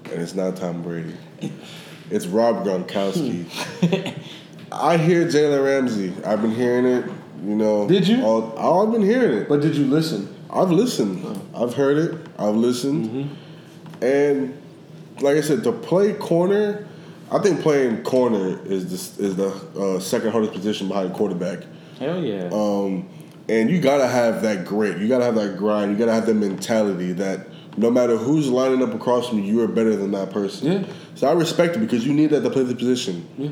and 0.05 0.21
it's 0.23 0.35
not 0.35 0.57
Tom 0.57 0.83
Brady. 0.83 1.15
It's 2.11 2.27
Rob 2.27 2.65
Gronkowski. 2.65 3.47
I 4.73 4.97
hear 4.97 5.27
Jalen 5.27 5.65
Ramsey. 5.65 6.13
I've 6.25 6.41
been 6.41 6.55
hearing 6.55 6.87
it. 6.87 7.05
You 7.45 7.55
know. 7.55 7.87
Did 7.87 8.09
you? 8.09 8.23
All, 8.23 8.53
all 8.53 8.87
I've 8.87 8.93
been 8.93 9.03
hearing 9.03 9.39
it. 9.39 9.49
But 9.49 9.61
did 9.61 9.77
you 9.77 9.87
listen? 9.87 10.35
I've 10.51 10.71
listened. 10.71 11.25
I've 11.55 11.75
heard 11.75 11.99
it. 11.99 12.27
I've 12.39 12.55
listened. 12.55 13.11
Mm-hmm. 13.11 14.05
And 14.05 14.63
like 15.21 15.37
I 15.37 15.41
said, 15.41 15.65
to 15.65 15.73
play 15.73 16.13
corner, 16.15 16.87
I 17.31 17.39
think 17.39 17.61
playing 17.61 18.03
corner 18.03 18.61
is 18.65 19.17
the, 19.17 19.25
is 19.25 19.37
the 19.37 19.49
uh, 19.79 20.01
second 20.01 20.31
hardest 20.31 20.53
position 20.53 20.89
behind 20.89 21.13
quarterback. 21.15 21.65
Hell 21.99 22.23
yeah. 22.23 22.51
Um, 22.53 23.09
and 23.49 23.71
you 23.71 23.81
gotta 23.81 24.07
have 24.07 24.43
that 24.43 24.65
grit. 24.65 24.99
You 24.99 25.09
gotta 25.09 25.25
have 25.25 25.35
that 25.37 25.57
grind. 25.57 25.93
You 25.93 25.99
gotta 25.99 26.13
have 26.13 26.27
that 26.27 26.35
mentality 26.35 27.13
that 27.15 27.49
no 27.77 27.91
matter 27.91 28.17
who's 28.17 28.49
lining 28.49 28.83
up 28.83 28.95
across 28.95 29.29
from 29.29 29.39
you, 29.39 29.45
you 29.45 29.61
are 29.63 29.69
better 29.69 29.97
than 29.97 30.13
that 30.13 30.31
person. 30.31 30.73
Yeah. 30.73 30.93
So 31.15 31.29
I 31.29 31.33
respect 31.33 31.77
it 31.77 31.81
because 31.81 32.07
you 32.07 32.13
need 32.13 32.31
that 32.31 32.43
to 32.43 32.51
play 32.51 32.63
the 32.63 32.75
position. 32.75 33.27
Yeah. 33.37 33.51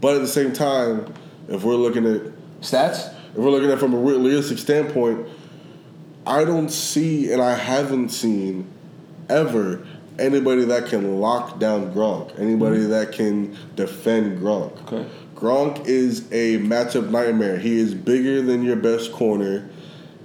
But 0.00 0.16
at 0.16 0.20
the 0.20 0.28
same 0.28 0.52
time, 0.52 1.12
if 1.48 1.64
we're 1.64 1.74
looking 1.74 2.06
at 2.06 2.22
Stats? 2.60 3.12
if 3.30 3.36
we're 3.36 3.50
looking 3.50 3.68
at 3.68 3.74
it 3.74 3.80
from 3.80 3.94
a 3.94 3.98
realistic 3.98 4.58
standpoint, 4.58 5.28
I 6.26 6.44
don't 6.44 6.70
see 6.70 7.32
and 7.32 7.40
I 7.42 7.54
haven't 7.54 8.08
seen 8.08 8.66
ever 9.28 9.86
anybody 10.18 10.64
that 10.64 10.86
can 10.86 11.20
lock 11.20 11.58
down 11.58 11.92
Gronk, 11.92 12.38
anybody 12.38 12.80
that 12.84 13.12
can 13.12 13.56
defend 13.74 14.40
Gronk. 14.40 14.72
Mm-hmm. 14.78 14.94
Okay. 14.94 15.08
Gronk 15.34 15.86
is 15.86 16.26
a 16.32 16.58
matchup 16.58 17.10
nightmare. 17.10 17.58
He 17.58 17.78
is 17.78 17.94
bigger 17.94 18.40
than 18.40 18.62
your 18.62 18.76
best 18.76 19.12
corner, 19.12 19.68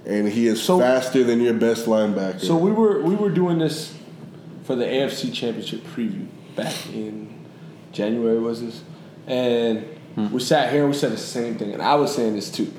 and 0.06 0.26
he 0.28 0.46
is 0.46 0.62
So- 0.62 0.78
faster 0.78 1.22
than 1.22 1.40
your 1.40 1.54
best 1.54 1.86
linebacker. 1.86 2.40
So 2.40 2.56
we 2.56 2.70
were 2.72 3.02
we 3.02 3.14
were 3.14 3.30
doing 3.30 3.58
this 3.58 3.94
for 4.64 4.74
the 4.74 4.84
AFC 4.86 5.32
Championship 5.32 5.84
preview 5.94 6.26
back 6.56 6.74
in 6.94 7.28
January 7.92 8.38
was 8.38 8.62
this, 8.62 8.82
and 9.26 9.84
We 10.30 10.40
sat 10.40 10.70
here 10.70 10.82
and 10.82 10.90
we 10.92 10.96
said 10.96 11.10
the 11.12 11.16
same 11.16 11.56
thing, 11.56 11.72
and 11.72 11.80
I 11.82 11.94
was 11.94 12.14
saying 12.14 12.34
this 12.34 12.50
too. 12.50 12.70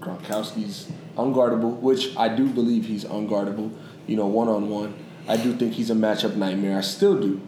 Gronkowski's 0.00 0.88
unguardable, 1.16 1.78
which 1.80 2.16
I 2.16 2.28
do 2.28 2.46
believe 2.48 2.86
he's 2.86 3.04
unguardable. 3.04 3.70
You 4.08 4.16
know, 4.16 4.26
one 4.26 4.48
on 4.48 4.68
one. 4.70 4.94
I 5.28 5.36
do 5.36 5.54
think 5.54 5.74
he's 5.74 5.90
a 5.90 5.94
matchup 5.94 6.36
nightmare. 6.36 6.78
I 6.78 6.80
still 6.80 7.20
do. 7.20 7.40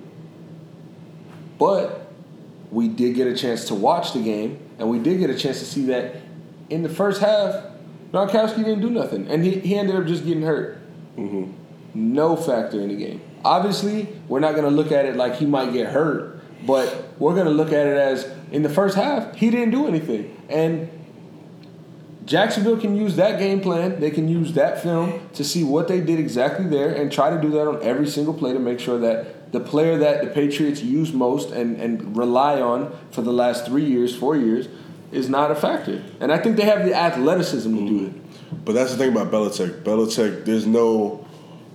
But 1.58 2.12
we 2.70 2.88
did 2.88 3.14
get 3.14 3.26
a 3.26 3.36
chance 3.36 3.66
to 3.66 3.74
watch 3.74 4.12
the 4.12 4.22
game, 4.22 4.58
and 4.78 4.88
we 4.88 4.98
did 4.98 5.18
get 5.18 5.30
a 5.30 5.36
chance 5.36 5.58
to 5.60 5.64
see 5.64 5.86
that 5.86 6.16
in 6.70 6.82
the 6.82 6.88
first 6.88 7.20
half, 7.20 7.64
Gronkowski 8.12 8.56
didn't 8.56 8.80
do 8.80 8.90
nothing, 8.90 9.28
and 9.28 9.44
he, 9.44 9.58
he 9.60 9.76
ended 9.76 9.96
up 9.96 10.06
just 10.06 10.24
getting 10.24 10.42
hurt. 10.42 10.78
Mm-hmm. 11.16 11.52
No 11.94 12.36
factor 12.36 12.80
in 12.80 12.88
the 12.88 12.96
game. 12.96 13.20
Obviously, 13.44 14.08
we're 14.28 14.40
not 14.40 14.52
going 14.52 14.64
to 14.64 14.70
look 14.70 14.92
at 14.92 15.04
it 15.04 15.16
like 15.16 15.36
he 15.36 15.46
might 15.46 15.72
get 15.72 15.88
hurt, 15.88 16.40
but 16.66 17.12
we're 17.18 17.34
going 17.34 17.46
to 17.46 17.52
look 17.52 17.68
at 17.68 17.86
it 17.86 17.96
as 17.96 18.30
in 18.50 18.62
the 18.62 18.68
first 18.68 18.96
half, 18.96 19.34
he 19.34 19.50
didn't 19.50 19.70
do 19.70 19.86
anything. 19.86 20.36
And 20.48 20.88
Jacksonville 22.32 22.78
can 22.78 22.96
use 22.96 23.16
that 23.16 23.38
game 23.38 23.60
plan. 23.60 24.00
They 24.00 24.10
can 24.10 24.26
use 24.26 24.54
that 24.54 24.82
film 24.82 25.28
to 25.34 25.44
see 25.44 25.64
what 25.64 25.86
they 25.86 26.00
did 26.00 26.18
exactly 26.18 26.66
there 26.66 26.88
and 26.88 27.12
try 27.12 27.28
to 27.28 27.38
do 27.38 27.50
that 27.50 27.68
on 27.68 27.82
every 27.82 28.06
single 28.06 28.32
play 28.32 28.54
to 28.54 28.58
make 28.58 28.80
sure 28.80 28.98
that 29.00 29.52
the 29.52 29.60
player 29.60 29.98
that 29.98 30.22
the 30.22 30.28
Patriots 30.28 30.82
use 30.82 31.12
most 31.12 31.50
and, 31.50 31.78
and 31.78 32.16
rely 32.16 32.58
on 32.58 32.98
for 33.10 33.20
the 33.20 33.34
last 33.34 33.66
three 33.66 33.84
years, 33.84 34.16
four 34.16 34.34
years, 34.34 34.68
is 35.10 35.28
not 35.28 35.50
a 35.50 35.54
factor. 35.54 36.02
And 36.20 36.32
I 36.32 36.38
think 36.38 36.56
they 36.56 36.64
have 36.64 36.86
the 36.86 36.94
athleticism 36.94 37.76
to 37.76 37.86
do 37.86 38.06
it. 38.06 38.64
But 38.64 38.72
that's 38.72 38.92
the 38.92 38.96
thing 38.96 39.12
about 39.12 39.30
Belichick. 39.30 39.82
Belichick, 39.82 40.46
there's 40.46 40.66
no 40.66 41.28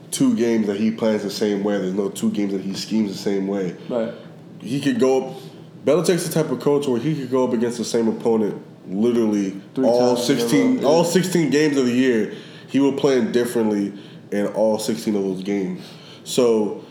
two 0.10 0.36
games 0.36 0.66
that 0.66 0.78
he 0.78 0.90
plans 0.90 1.22
the 1.22 1.30
same 1.30 1.64
way. 1.64 1.78
There's 1.78 1.94
no 1.94 2.10
two 2.10 2.32
games 2.32 2.54
that 2.54 2.62
he 2.62 2.74
schemes 2.74 3.12
the 3.12 3.18
same 3.20 3.48
way. 3.48 3.76
Right. 3.88 4.12
He 4.60 4.82
could 4.82 5.00
go. 5.00 5.24
up. 5.24 5.42
Belichick's 5.86 6.28
the 6.28 6.34
type 6.34 6.52
of 6.52 6.60
coach 6.62 6.88
where 6.88 7.00
he 7.00 7.14
could 7.14 7.30
go 7.30 7.48
up 7.48 7.54
against 7.54 7.78
the 7.78 7.86
same 7.86 8.08
opponent 8.08 8.60
literally 8.88 9.60
Three 9.76 9.86
all 9.86 10.16
times 10.16 10.30
in 10.30 10.36
a 10.38 10.40
sixteen, 10.40 10.86
all 10.86 11.04
sixteen 11.04 11.50
games 11.50 11.78
of 11.78 11.86
the 11.86 11.94
year. 11.94 12.34
He 12.68 12.80
will 12.80 12.94
play 12.94 13.24
differently 13.24 13.94
in 14.32 14.48
all 14.48 14.80
sixteen 14.80 15.16
of 15.16 15.24
those 15.24 15.44
games. 15.44 15.82
So 16.24 16.84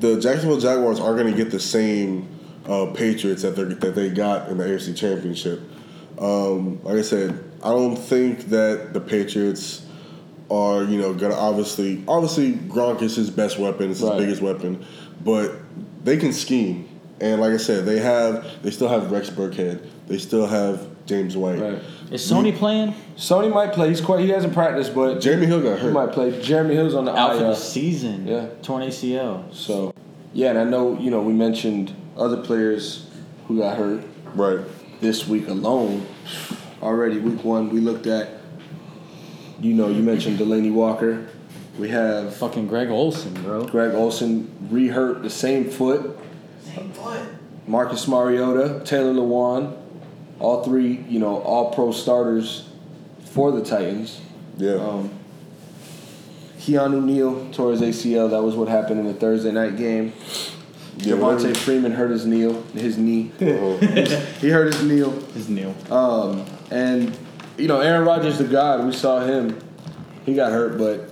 the 0.00 0.20
Jacksonville 0.20 0.58
Jaguars 0.60 0.98
aren't 1.00 1.18
going 1.18 1.30
to 1.32 1.36
get 1.36 1.50
the 1.52 1.60
same 1.60 2.28
uh, 2.66 2.86
Patriots 2.94 3.42
that 3.42 3.56
they 3.56 3.64
that 3.64 3.94
they 3.94 4.08
got 4.10 4.48
in 4.48 4.58
the 4.58 4.64
AFC 4.64 4.96
Championship. 4.96 5.60
Um, 6.18 6.82
like 6.82 6.96
I 6.96 7.02
said, 7.02 7.42
I 7.62 7.70
don't 7.70 7.96
think 7.96 8.46
that 8.46 8.92
the 8.92 9.00
Patriots 9.00 9.82
are 10.50 10.84
you 10.84 10.98
know 10.98 11.14
gonna 11.14 11.34
obviously 11.34 12.04
obviously 12.06 12.52
Gronk 12.52 13.02
is 13.02 13.16
his 13.16 13.30
best 13.30 13.58
weapon, 13.58 13.90
it's 13.90 14.00
his 14.00 14.08
Right. 14.10 14.18
biggest 14.18 14.42
weapon, 14.42 14.84
but 15.24 15.52
they 16.04 16.16
can 16.16 16.32
scheme. 16.32 16.88
And 17.20 17.40
like 17.40 17.52
I 17.52 17.56
said, 17.58 17.86
they 17.86 17.98
have 18.00 18.62
they 18.62 18.70
still 18.70 18.88
have 18.88 19.10
Rex 19.12 19.30
Burkhead, 19.30 19.86
they 20.08 20.18
still 20.18 20.46
have 20.46 20.88
James 21.06 21.36
White. 21.36 21.60
Right. 21.60 21.82
Is 22.10 22.28
Sony 22.28 22.54
playing? 22.54 22.94
Sony 23.16 23.52
might 23.52 23.72
play. 23.72 23.88
He's 23.88 24.00
quite. 24.00 24.20
He 24.20 24.28
hasn't 24.30 24.52
practiced, 24.52 24.94
but 24.94 25.20
Jeremy 25.20 25.46
Hill 25.46 25.62
got 25.62 25.78
hurt. 25.78 25.88
he 25.88 25.92
might 25.92 26.12
play. 26.12 26.40
Jeremy 26.42 26.74
Hill's 26.74 26.94
on 26.94 27.04
the 27.04 27.14
Out 27.16 27.32
for 27.32 27.38
the 27.38 27.48
uh, 27.50 27.54
season. 27.54 28.26
Yeah. 28.26 28.48
Torn 28.62 28.82
ACL. 28.82 29.52
So, 29.54 29.94
yeah, 30.32 30.50
and 30.50 30.58
I 30.58 30.64
know 30.64 30.98
you 30.98 31.10
know 31.10 31.22
we 31.22 31.32
mentioned 31.32 31.94
other 32.16 32.36
players 32.42 33.08
who 33.48 33.58
got 33.58 33.76
hurt 33.76 34.02
Right. 34.34 34.60
this 35.00 35.26
week 35.28 35.48
alone. 35.48 36.06
Already, 36.82 37.18
week 37.18 37.44
one, 37.44 37.70
we 37.70 37.80
looked 37.80 38.06
at. 38.06 38.28
You 39.60 39.72
know, 39.72 39.88
you 39.88 40.02
mentioned 40.02 40.38
Delanie 40.38 40.72
Walker. 40.72 41.26
We 41.78 41.88
have 41.88 42.34
Fucking 42.36 42.66
Greg 42.68 42.90
Olsen, 42.90 43.34
bro. 43.34 43.64
Greg 43.66 43.94
Olsen 43.94 44.50
re-hurt 44.70 45.22
the 45.22 45.30
same 45.30 45.70
foot. 45.70 46.18
Same 46.74 46.90
foot. 46.92 47.20
Marcus 47.66 48.06
Mariota, 48.06 48.82
Taylor 48.84 49.12
Lewan, 49.14 49.76
all 50.38 50.62
three, 50.64 51.04
you 51.08 51.18
know, 51.18 51.38
all 51.38 51.72
pro 51.72 51.92
starters 51.92 52.68
for 53.26 53.52
the 53.52 53.64
Titans. 53.64 54.20
Yeah. 54.56 54.74
Um, 54.74 55.10
Keanu 56.58 57.02
Neal 57.04 57.50
tore 57.52 57.72
his 57.72 57.80
ACL. 57.80 58.30
That 58.30 58.42
was 58.42 58.54
what 58.54 58.68
happened 58.68 59.00
in 59.00 59.06
the 59.06 59.14
Thursday 59.14 59.52
night 59.52 59.76
game. 59.76 60.12
Yeah, 60.98 61.14
Javante 61.14 61.20
whatever. 61.20 61.54
Freeman 61.54 61.92
hurt 61.92 62.10
his 62.10 62.24
knee. 62.24 62.52
His 62.74 62.96
knee. 62.96 63.32
He 63.38 64.48
hurt 64.50 64.72
his 64.72 64.82
knee. 64.82 65.10
His 65.34 65.48
knee. 65.48 65.74
Um, 65.90 66.44
and 66.70 67.16
you 67.58 67.68
know, 67.68 67.80
Aaron 67.80 68.06
Rodgers, 68.06 68.38
the 68.38 68.44
God, 68.44 68.84
we 68.86 68.92
saw 68.92 69.20
him. 69.24 69.58
He 70.24 70.34
got 70.34 70.52
hurt, 70.52 70.78
but 70.78 71.10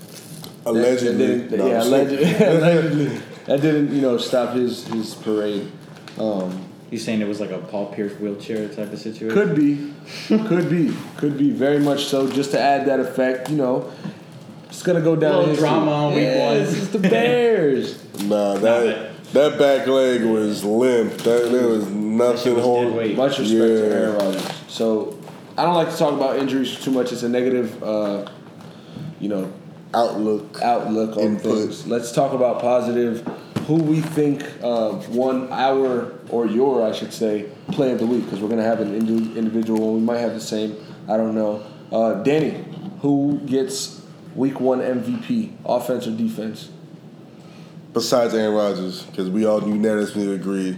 Allegedly. 0.65 1.27
that, 1.27 1.51
that 1.51 1.51
didn't, 1.51 1.59
No, 1.59 1.67
yeah, 1.67 1.83
allegedly, 1.85 2.47
allegedly, 2.47 3.21
that 3.47 3.61
didn't, 3.61 3.95
you 3.95 4.01
know, 4.01 4.19
stop 4.19 4.55
his 4.55 4.87
his 4.89 5.15
parade. 5.15 5.71
Um, 6.19 6.65
You 6.91 6.99
saying 6.99 7.21
it 7.23 7.29
was 7.29 7.41
like 7.41 7.51
a 7.51 7.59
Paul 7.59 7.87
Pierce 7.87 8.13
wheelchair 8.21 8.69
type 8.69 8.93
of 8.93 8.99
situation? 8.99 9.31
Could 9.31 9.55
be, 9.57 9.93
could 10.29 10.69
be, 10.69 10.95
could 11.17 11.39
be 11.39 11.51
very 11.51 11.79
much 11.79 12.05
so. 12.05 12.31
Just 12.31 12.51
to 12.51 12.61
add 12.61 12.87
that 12.87 13.01
effect, 13.01 13.49
you 13.51 13.57
know, 13.57 13.91
it's 14.69 14.83
gonna 14.83 15.01
go 15.01 15.17
down. 15.17 15.33
Little 15.37 15.47
history. 15.51 15.69
drama 15.69 15.91
on 15.91 16.15
week 16.15 16.25
Yeah, 16.25 16.47
one. 16.47 16.55
This 16.59 16.75
is 16.75 16.91
the 16.91 16.99
Bears. 16.99 17.99
Nah, 18.25 18.55
that 18.59 19.11
that 19.33 19.59
back 19.59 19.87
leg 19.87 20.23
was 20.23 20.63
limp. 20.65 21.15
That 21.25 21.51
there 21.51 21.67
was 21.67 21.87
nothing 21.89 22.55
was 22.55 22.63
holding. 22.65 22.89
dead 22.91 22.97
weight. 22.99 23.17
Much 23.17 23.39
respect 23.39 23.51
Yeah. 23.51 23.67
to 23.89 23.95
Aaron 23.95 24.17
Rodgers. 24.19 24.49
So 24.69 25.19
I 25.57 25.65
don't 25.65 25.75
like 25.75 25.91
to 25.91 25.97
talk 25.97 26.13
about 26.13 26.39
injuries 26.39 26.79
too 26.79 26.91
much. 26.91 27.11
It's 27.11 27.23
a 27.23 27.29
negative, 27.29 27.83
uh, 27.83 28.27
you 29.19 29.29
know, 29.31 29.51
Outlook. 29.95 30.61
outlook 30.63 31.17
on 31.17 31.23
Input. 31.23 31.43
things. 31.43 31.87
Let's 31.87 32.13
talk 32.13 32.33
about 32.33 32.61
positive. 32.61 33.27
Who 33.67 33.75
we 33.77 34.01
think 34.01 34.43
uh, 34.63 35.01
won 35.11 35.49
our 35.53 36.13
or 36.31 36.47
your, 36.47 36.85
I 36.87 36.93
should 36.93 37.13
say, 37.13 37.49
play 37.71 37.93
of 37.93 37.99
the 38.01 38.07
week 38.07 38.25
because 38.25 38.41
we're 38.41 38.49
gonna 38.49 38.63
have 38.65 38.81
an 38.81 38.95
indi- 38.95 39.39
individual 39.39 39.81
one. 39.81 39.95
We 39.95 40.01
might 40.01 40.19
have 40.19 40.35
the 40.35 40.41
same. 40.41 40.77
I 41.09 41.17
don't 41.17 41.35
know. 41.35 41.63
Uh, 41.93 42.23
Danny, 42.23 42.65
who 43.03 43.39
gets 43.47 44.01
week 44.35 44.59
one 44.61 44.81
MVP, 44.81 45.53
offense 45.65 46.07
or 46.07 46.11
defense? 46.13 46.71
Besides 47.93 48.35
Aaron 48.35 48.55
Rodgers, 48.55 49.03
because 49.03 49.29
we 49.29 49.45
all 49.45 49.61
unanimously 49.61 50.33
agree. 50.35 50.77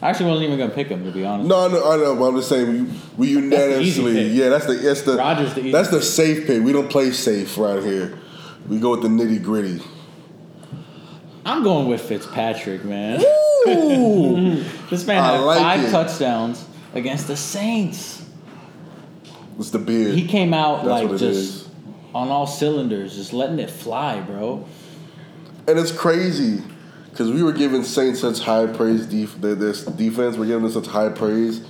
I 0.00 0.10
actually 0.10 0.30
wasn't 0.30 0.46
even 0.46 0.58
gonna 0.58 0.72
pick 0.74 0.88
him 0.88 1.04
to 1.04 1.10
be 1.10 1.24
honest. 1.24 1.48
No, 1.48 1.66
I 1.66 1.68
know, 1.72 1.90
I 1.92 1.96
know, 1.96 2.16
but 2.16 2.24
I'm 2.24 2.36
just 2.36 2.48
saying 2.48 2.68
we, 2.68 2.82
we 3.16 3.26
easy 3.28 3.40
unanimously. 3.40 4.14
pick. 4.14 4.32
Yeah, 4.32 4.48
that's 4.48 4.66
the 4.66 4.74
that's 4.74 5.02
the 5.02 5.16
Rodgers 5.16 5.54
the 5.54 5.60
easy 5.60 5.72
that's 5.72 5.90
the 5.90 6.00
safe 6.02 6.46
pick. 6.46 6.62
We 6.62 6.72
don't 6.72 6.88
play 6.90 7.10
safe 7.10 7.58
right 7.58 7.82
here. 7.82 8.18
We 8.72 8.80
go 8.80 8.92
with 8.92 9.02
the 9.02 9.08
nitty 9.08 9.42
gritty. 9.42 9.82
I'm 11.44 11.62
going 11.62 11.88
with 11.88 12.00
Fitzpatrick, 12.00 12.84
man. 12.86 13.20
Ooh, 13.68 14.64
This 14.90 15.06
man 15.06 15.22
I 15.22 15.32
had 15.36 15.40
like 15.40 15.58
five 15.58 15.84
it. 15.84 15.90
touchdowns 15.90 16.64
against 16.94 17.26
the 17.26 17.36
Saints. 17.36 18.24
it's 19.58 19.70
the 19.70 19.78
beard. 19.78 20.14
He 20.14 20.26
came 20.26 20.54
out 20.54 20.84
That's 20.84 21.02
like 21.04 21.10
just 21.10 21.22
is. 21.22 21.68
on 22.14 22.28
all 22.28 22.46
cylinders, 22.46 23.14
just 23.16 23.34
letting 23.34 23.58
it 23.58 23.68
fly, 23.70 24.20
bro. 24.20 24.66
And 25.68 25.78
it's 25.78 25.92
crazy 25.92 26.62
because 27.10 27.30
we 27.30 27.42
were 27.42 27.52
giving 27.52 27.82
Saints 27.84 28.20
such 28.20 28.40
high 28.40 28.66
praise. 28.66 29.04
Def- 29.06 29.38
their 29.40 29.54
defense, 29.54 30.36
we're 30.38 30.46
giving 30.46 30.62
them 30.62 30.72
such 30.72 30.86
high 30.86 31.10
praise. 31.10 31.60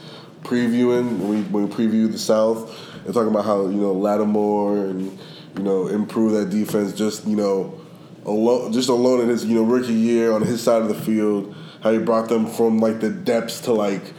Previewing 0.44 1.18
when 1.18 1.28
we 1.28 1.42
when 1.42 1.68
we 1.68 1.74
previewed 1.74 2.12
the 2.12 2.18
South 2.18 2.70
and 3.04 3.12
talking 3.12 3.28
about 3.30 3.44
how 3.44 3.62
you 3.66 3.76
know 3.76 3.92
Lattimore 3.92 4.86
and 4.90 5.18
you 5.56 5.62
know 5.62 5.86
improve 5.88 6.32
that 6.32 6.50
defense. 6.50 6.92
Just 6.92 7.26
you 7.26 7.36
know, 7.36 7.80
alone 8.24 8.72
just 8.72 8.88
alone 8.88 9.20
in 9.20 9.28
his 9.28 9.44
you 9.44 9.54
know 9.56 9.62
rookie 9.64 9.92
year 9.92 10.32
on 10.32 10.42
his 10.42 10.62
side 10.62 10.82
of 10.82 10.88
the 10.88 10.94
field, 10.94 11.54
how 11.82 11.92
he 11.92 11.98
brought 11.98 12.28
them 12.28 12.46
from 12.46 12.78
like 12.78 13.00
the 13.00 13.10
depths 13.10 13.60
to 13.62 13.72
like 13.72 14.12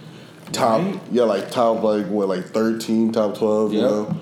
top 0.52 0.82
Right. 0.82 1.00
yeah 1.12 1.24
like 1.24 1.50
top 1.52 1.82
like 1.84 2.06
what 2.08 2.28
like 2.28 2.46
thirteen 2.46 3.12
top 3.12 3.38
twelve 3.38 3.74
you 3.74 3.82
know, 3.82 4.18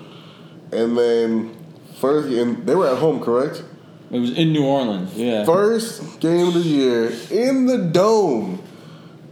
and 0.72 0.96
then 0.96 1.54
first 1.98 2.28
and 2.28 2.66
they 2.66 2.74
were 2.74 2.88
at 2.88 2.98
home 2.98 3.20
correct. 3.20 3.62
It 4.10 4.18
was 4.18 4.30
in 4.36 4.52
New 4.52 4.64
Orleans, 4.64 5.14
yeah. 5.14 5.44
First 5.46 6.20
game 6.20 6.48
of 6.48 6.54
the 6.54 6.60
year 6.60 7.10
in 7.30 7.66
the 7.66 7.78
dome. 7.78 8.61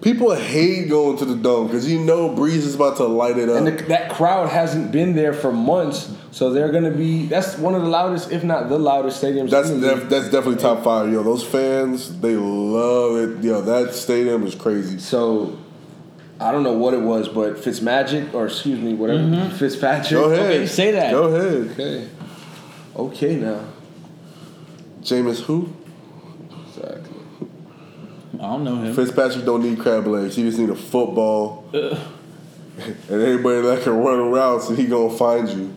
People 0.02 0.34
hate 0.34 0.88
going 0.88 1.18
to 1.18 1.26
the 1.26 1.36
dome 1.36 1.66
because 1.66 1.90
you 1.90 1.98
know 2.00 2.30
Brees 2.30 2.56
is 2.56 2.74
about 2.74 2.96
to 2.96 3.04
light 3.04 3.36
it 3.36 3.50
up. 3.50 3.58
And 3.58 3.66
the, 3.66 3.82
that 3.84 4.10
crowd 4.10 4.48
hasn't 4.48 4.92
been 4.92 5.14
there 5.14 5.34
for 5.34 5.52
months, 5.52 6.10
so 6.30 6.52
they're 6.52 6.72
gonna 6.72 6.90
be. 6.90 7.26
That's 7.26 7.58
one 7.58 7.74
of 7.74 7.82
the 7.82 7.88
loudest, 7.88 8.32
if 8.32 8.42
not 8.42 8.70
the 8.70 8.78
loudest 8.78 9.22
stadiums. 9.22 9.50
that's 9.50 9.68
in 9.68 9.82
the 9.82 9.88
league. 9.88 10.00
def- 10.00 10.08
that's 10.08 10.30
definitely 10.30 10.56
top 10.56 10.82
five. 10.82 11.12
Yo, 11.12 11.22
those 11.22 11.44
fans 11.44 12.18
they 12.20 12.36
love 12.36 13.16
it. 13.16 13.44
Yo, 13.44 13.60
that 13.60 13.92
stadium 13.92 14.46
is 14.46 14.54
crazy. 14.54 14.98
So 14.98 15.58
I 16.40 16.50
don't 16.50 16.62
know 16.62 16.78
what 16.78 16.94
it 16.94 17.02
was, 17.02 17.28
but 17.28 17.56
Fitzmagic 17.56 18.32
or 18.32 18.46
excuse 18.46 18.80
me, 18.80 18.94
whatever 18.94 19.20
mm-hmm. 19.20 19.56
Fitzpatrick. 19.56 20.18
Go 20.18 20.32
ahead, 20.32 20.50
Okay, 20.50 20.66
say 20.66 20.92
that. 20.92 21.10
Go 21.10 21.24
ahead, 21.24 21.70
Okay. 21.72 22.08
Okay 22.96 23.36
now. 23.36 23.64
Jameis. 25.02 25.40
Who? 25.42 25.74
I 28.40 28.44
don't 28.44 28.64
know 28.64 28.76
him. 28.76 28.94
Fitzpatrick 28.94 29.44
don't 29.44 29.62
need 29.62 29.78
crab 29.78 30.06
legs. 30.06 30.34
He 30.34 30.42
just 30.42 30.58
need 30.58 30.70
a 30.70 30.74
football 30.74 31.68
and 31.72 31.98
anybody 33.10 33.60
that 33.62 33.82
can 33.82 33.92
run 33.98 34.18
around, 34.18 34.62
so 34.62 34.74
he 34.74 34.86
gonna 34.86 35.14
find 35.14 35.48
you. 35.48 35.74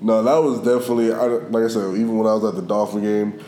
No, 0.00 0.22
that 0.22 0.36
was 0.36 0.58
definitely 0.58 1.12
I, 1.12 1.24
like 1.24 1.64
I 1.64 1.68
said. 1.68 1.94
Even 1.94 2.16
when 2.16 2.26
I 2.26 2.34
was 2.34 2.44
at 2.44 2.54
the 2.54 2.66
Dolphin 2.66 3.02
game, 3.02 3.44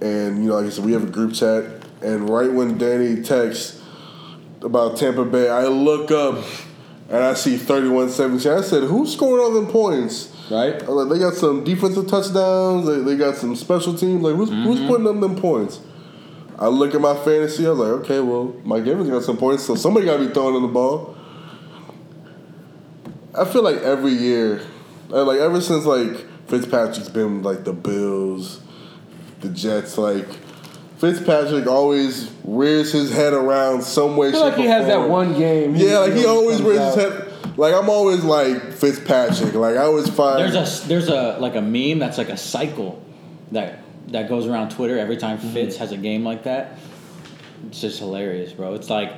and 0.00 0.42
you 0.42 0.50
know, 0.50 0.56
like 0.56 0.66
I 0.66 0.70
said, 0.70 0.84
we 0.84 0.92
have 0.92 1.04
a 1.04 1.10
group 1.10 1.32
chat, 1.32 1.64
and 2.02 2.28
right 2.28 2.52
when 2.52 2.76
Danny 2.76 3.22
texts 3.22 3.80
about 4.60 4.96
Tampa 4.96 5.24
Bay, 5.24 5.48
I 5.48 5.66
look 5.66 6.10
up 6.10 6.44
and 7.08 7.22
I 7.22 7.34
see 7.34 7.56
31-17. 7.56 8.58
I 8.58 8.62
said, 8.62 8.84
who's 8.84 9.12
scoring 9.12 9.44
all 9.44 9.52
them 9.52 9.70
points? 9.70 10.34
Right? 10.50 10.82
I 10.82 10.88
was 10.88 11.06
like, 11.06 11.08
they 11.10 11.18
got 11.18 11.34
some 11.34 11.62
defensive 11.62 12.08
touchdowns. 12.08 12.86
They, 12.86 13.00
they 13.00 13.16
got 13.16 13.36
some 13.36 13.54
special 13.56 13.94
teams. 13.94 14.22
Like, 14.22 14.34
who's, 14.34 14.48
who's 14.48 14.78
mm-hmm. 14.78 14.88
putting 14.88 15.04
them 15.04 15.20
them 15.20 15.36
points? 15.36 15.80
I 16.58 16.68
look 16.68 16.94
at 16.94 17.00
my 17.00 17.14
fantasy. 17.14 17.66
I 17.66 17.70
was 17.70 17.78
like, 17.78 17.88
okay, 18.04 18.20
well, 18.20 18.54
Mike 18.64 18.86
Evans 18.86 19.10
got 19.10 19.22
some 19.22 19.36
points, 19.36 19.64
so 19.64 19.74
somebody 19.74 20.06
got 20.06 20.18
to 20.18 20.26
be 20.26 20.32
throwing 20.32 20.56
in 20.56 20.62
the 20.62 20.68
ball. 20.68 21.16
I 23.36 23.44
feel 23.44 23.62
like 23.64 23.78
every 23.78 24.12
year, 24.12 24.62
uh, 25.10 25.24
like 25.24 25.40
ever 25.40 25.60
since 25.60 25.84
like 25.84 26.24
Fitzpatrick's 26.46 27.08
been 27.08 27.42
like 27.42 27.64
the 27.64 27.72
Bills, 27.72 28.60
the 29.40 29.48
Jets, 29.48 29.98
like 29.98 30.26
Fitzpatrick 30.98 31.66
always 31.66 32.30
rears 32.44 32.92
his 32.92 33.12
head 33.12 33.32
around 33.32 33.82
some 33.82 34.16
way. 34.16 34.28
I 34.28 34.32
feel 34.32 34.40
like 34.40 34.56
he 34.56 34.66
or 34.66 34.70
has 34.70 34.86
that 34.86 35.08
one 35.08 35.36
game. 35.36 35.74
Yeah, 35.74 35.98
like 35.98 36.12
he 36.12 36.24
always 36.24 36.58
comes 36.58 36.68
rears 36.68 36.94
his 36.94 36.94
head. 36.94 37.58
Like 37.58 37.74
I'm 37.74 37.90
always 37.90 38.22
like 38.22 38.72
Fitzpatrick. 38.72 39.54
Like 39.54 39.76
I 39.76 39.82
always 39.82 40.08
find 40.08 40.40
There's 40.40 40.84
a 40.84 40.88
there's 40.88 41.08
a 41.08 41.38
like 41.40 41.56
a 41.56 41.60
meme 41.60 41.98
that's 41.98 42.18
like 42.18 42.28
a 42.28 42.36
cycle 42.36 43.02
that 43.52 43.83
that 44.08 44.28
goes 44.28 44.46
around 44.46 44.70
Twitter 44.70 44.98
every 44.98 45.16
time 45.16 45.38
Mm-hmm. 45.38 45.52
Fitz 45.52 45.76
has 45.78 45.92
a 45.92 45.96
game 45.96 46.24
like 46.24 46.44
that. 46.44 46.78
It's 47.68 47.80
just 47.80 47.98
hilarious, 47.98 48.52
bro. 48.52 48.74
It's 48.74 48.90
like 48.90 49.12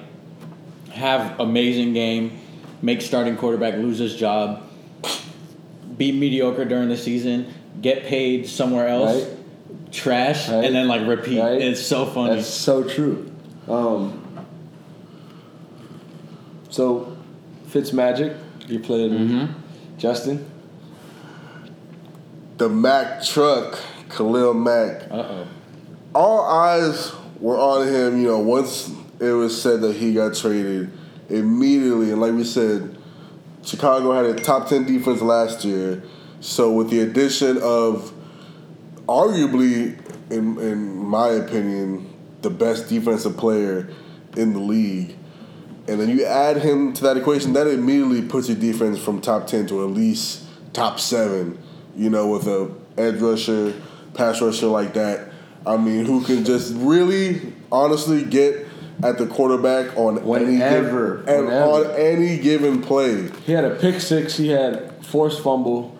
have 0.90 1.38
amazing 1.40 1.92
game, 1.92 2.38
make 2.82 3.02
starting 3.02 3.36
quarterback 3.36 3.74
lose 3.74 3.98
his 3.98 4.14
job, 4.16 4.62
be 5.98 6.12
mediocre 6.12 6.64
during 6.64 6.88
the 6.88 6.96
season, 6.96 7.52
get 7.82 8.04
paid 8.04 8.48
somewhere 8.48 8.88
else, 8.88 9.24
Right. 9.24 9.92
trash, 9.92 10.48
Right. 10.48 10.64
and 10.64 10.74
then 10.74 10.88
like 10.88 11.06
repeat. 11.06 11.40
Right. 11.40 11.60
It's 11.60 11.80
so 11.84 12.06
funny. 12.06 12.36
That's 12.36 12.46
so 12.48 12.82
true. 12.84 13.30
Um, 13.68 14.22
so, 16.70 17.16
Fitzmagic, 17.68 18.36
you 18.68 18.78
played 18.80 19.10
Mm-hmm. 19.12 19.52
Justin. 19.98 20.44
the 22.58 22.68
Mac 22.68 23.22
truck, 23.22 23.78
Khalil 24.08 24.54
Mack. 24.54 25.02
uh 25.10 25.14
oh. 25.14 25.46
all 26.14 26.44
eyes 26.44 27.12
were 27.40 27.58
on 27.58 27.86
him. 27.86 28.20
You 28.20 28.28
know, 28.28 28.38
once 28.38 28.90
it 29.20 29.32
was 29.32 29.60
said 29.60 29.80
that 29.80 29.96
he 29.96 30.14
got 30.14 30.34
traded, 30.34 30.90
immediately, 31.28 32.10
and 32.10 32.20
like 32.20 32.32
we 32.32 32.44
said, 32.44 32.96
Chicago 33.64 34.12
had 34.12 34.26
a 34.26 34.34
top 34.34 34.68
ten 34.68 34.84
defense 34.84 35.20
last 35.20 35.64
year. 35.64 36.02
So 36.40 36.72
with 36.72 36.90
the 36.90 37.00
addition 37.00 37.58
of, 37.58 38.12
arguably, 39.08 39.98
in 40.30 40.58
in 40.58 40.96
my 40.96 41.28
opinion, 41.28 42.12
the 42.42 42.50
best 42.50 42.88
defensive 42.88 43.36
player 43.36 43.88
in 44.36 44.52
the 44.52 44.60
league, 44.60 45.16
and 45.88 46.00
then 46.00 46.08
you 46.08 46.24
add 46.24 46.58
him 46.58 46.92
to 46.92 47.02
that 47.04 47.16
equation, 47.16 47.54
that 47.54 47.66
immediately 47.66 48.22
puts 48.22 48.48
your 48.48 48.58
defense 48.58 48.98
from 48.98 49.20
top 49.20 49.46
ten 49.46 49.66
to 49.68 49.82
at 49.82 49.90
least 49.90 50.44
top 50.72 51.00
seven. 51.00 51.58
You 51.96 52.10
know, 52.10 52.28
with 52.28 52.46
a 52.46 52.70
edge 52.98 53.20
rusher, 53.20 53.72
pass 54.16 54.40
rusher 54.40 54.66
like 54.66 54.94
that. 54.94 55.32
I 55.66 55.76
mean, 55.76 56.04
who 56.06 56.22
can 56.24 56.44
just 56.44 56.74
really, 56.76 57.52
honestly 57.70 58.24
get 58.24 58.66
at 59.02 59.18
the 59.18 59.26
quarterback 59.26 59.96
on 59.96 60.18
any 60.18 60.26
Whenever, 60.26 61.16
given, 61.16 61.34
and 61.34 61.46
whenever. 61.46 61.70
on 61.70 61.90
any 61.96 62.38
given 62.38 62.82
play. 62.82 63.28
He 63.44 63.52
had 63.52 63.64
a 63.64 63.74
pick 63.74 64.00
six. 64.00 64.36
He 64.36 64.48
had 64.48 65.04
forced 65.04 65.42
fumble. 65.42 65.98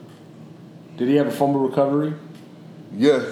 Did 0.97 1.09
he 1.09 1.17
have 1.17 1.27
a 1.27 1.31
fumble 1.33 1.61
recovery? 1.61 2.15
Yeah, 2.95 3.23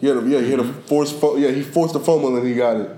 he 0.00 0.06
had 0.06 0.18
a, 0.18 0.20
yeah 0.20 0.40
he 0.40 0.50
had 0.50 0.60
a 0.60 0.62
mm-hmm. 0.62 0.80
forced 0.82 1.18
fu- 1.18 1.38
yeah 1.38 1.50
he 1.50 1.62
forced 1.62 1.94
the 1.94 2.00
fumble 2.00 2.36
and 2.36 2.46
he 2.46 2.54
got 2.54 2.76
it. 2.76 2.96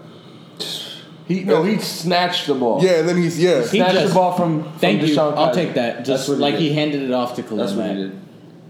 He 1.26 1.44
no, 1.44 1.62
he 1.62 1.78
snatched 1.78 2.48
the 2.48 2.54
ball. 2.54 2.82
Yeah, 2.82 2.98
and 2.98 3.08
then 3.08 3.16
he's 3.16 3.38
yeah. 3.38 3.60
He 3.62 3.78
snatched 3.78 3.94
just- 3.94 4.08
the 4.08 4.14
ball 4.14 4.36
from. 4.36 4.64
from 4.64 4.72
Thank 4.80 5.02
you. 5.02 5.14
DeShone 5.14 5.36
I'll 5.36 5.50
Kizer. 5.50 5.54
take 5.54 5.74
that. 5.74 6.04
Just 6.04 6.28
like 6.28 6.54
did. 6.54 6.62
he 6.62 6.74
handed 6.74 7.02
it 7.02 7.12
off 7.12 7.36
to 7.36 7.42
Khalil 7.42 7.58
That's 7.58 7.72
what 7.72 7.86
he 7.96 8.04
Mack. 8.04 8.12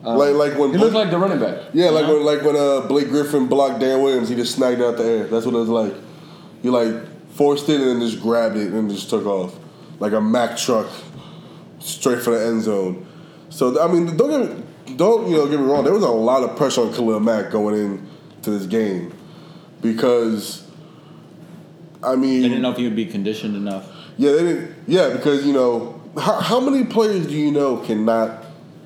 Did. 0.02 0.10
like 0.16 0.34
like 0.34 0.58
when 0.58 0.70
He 0.72 0.78
looked 0.78 0.94
like 0.94 1.10
the 1.10 1.18
running 1.18 1.38
back. 1.40 1.58
yeah 1.72 1.90
like 1.90 2.04
Uh-huh. 2.04 2.14
when 2.14 2.24
like 2.24 2.42
when 2.42 2.56
uh 2.56 2.80
Blake 2.86 3.08
Griffin 3.08 3.46
blocked 3.46 3.80
Dan 3.80 4.02
Williams 4.02 4.28
he 4.28 4.34
just 4.34 4.54
snagged 4.54 4.80
out 4.80 4.96
the 4.96 5.04
air. 5.04 5.24
That's 5.26 5.44
what 5.46 5.54
it 5.54 5.58
was 5.58 5.68
like. 5.68 5.94
You 6.62 6.70
like 6.72 6.94
forced 7.34 7.68
it 7.68 7.80
and 7.80 7.88
then 7.90 8.00
just 8.08 8.20
grabbed 8.22 8.56
it 8.56 8.72
and 8.72 8.90
just 8.90 9.08
took 9.10 9.26
off 9.26 9.54
like 9.98 10.12
a 10.12 10.20
Mack 10.20 10.56
truck 10.56 10.86
straight 11.78 12.20
for 12.22 12.30
the 12.38 12.44
end 12.46 12.62
zone. 12.62 13.06
So 13.50 13.80
I 13.82 13.86
mean 13.92 14.16
don't 14.16 14.30
get 14.30 14.56
me, 14.56 14.96
don't 14.96 15.28
you 15.30 15.36
know 15.36 15.46
get 15.48 15.60
me 15.60 15.66
wrong. 15.66 15.84
There 15.84 15.92
was 15.92 16.02
a 16.04 16.08
lot 16.10 16.42
of 16.42 16.56
pressure 16.56 16.82
on 16.82 16.92
Khalil 16.92 17.20
Mack 17.20 17.50
going 17.50 17.74
in 17.74 18.06
to 18.42 18.50
this 18.50 18.66
game 18.66 19.12
because. 19.82 20.66
I 22.02 22.16
mean, 22.16 22.40
They 22.40 22.48
didn't 22.48 22.62
know 22.62 22.70
if 22.70 22.78
he 22.78 22.84
would 22.84 22.96
be 22.96 23.04
conditioned 23.04 23.54
enough. 23.54 23.86
Yeah, 24.16 24.32
they 24.32 24.42
didn't. 24.42 24.74
Yeah, 24.86 25.10
because 25.10 25.44
you 25.44 25.52
know, 25.52 26.00
how, 26.18 26.40
how 26.40 26.58
many 26.58 26.82
players 26.86 27.26
do 27.26 27.34
you 27.36 27.50
know 27.52 27.76
cannot 27.76 28.42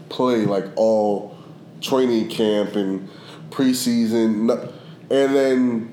play 0.09 0.45
like 0.45 0.65
all 0.77 1.37
training 1.81 2.29
camp 2.29 2.75
and 2.77 3.09
preseason, 3.51 4.51
and 5.11 5.35
then 5.35 5.93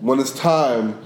when 0.00 0.18
it's 0.20 0.32
time, 0.32 0.98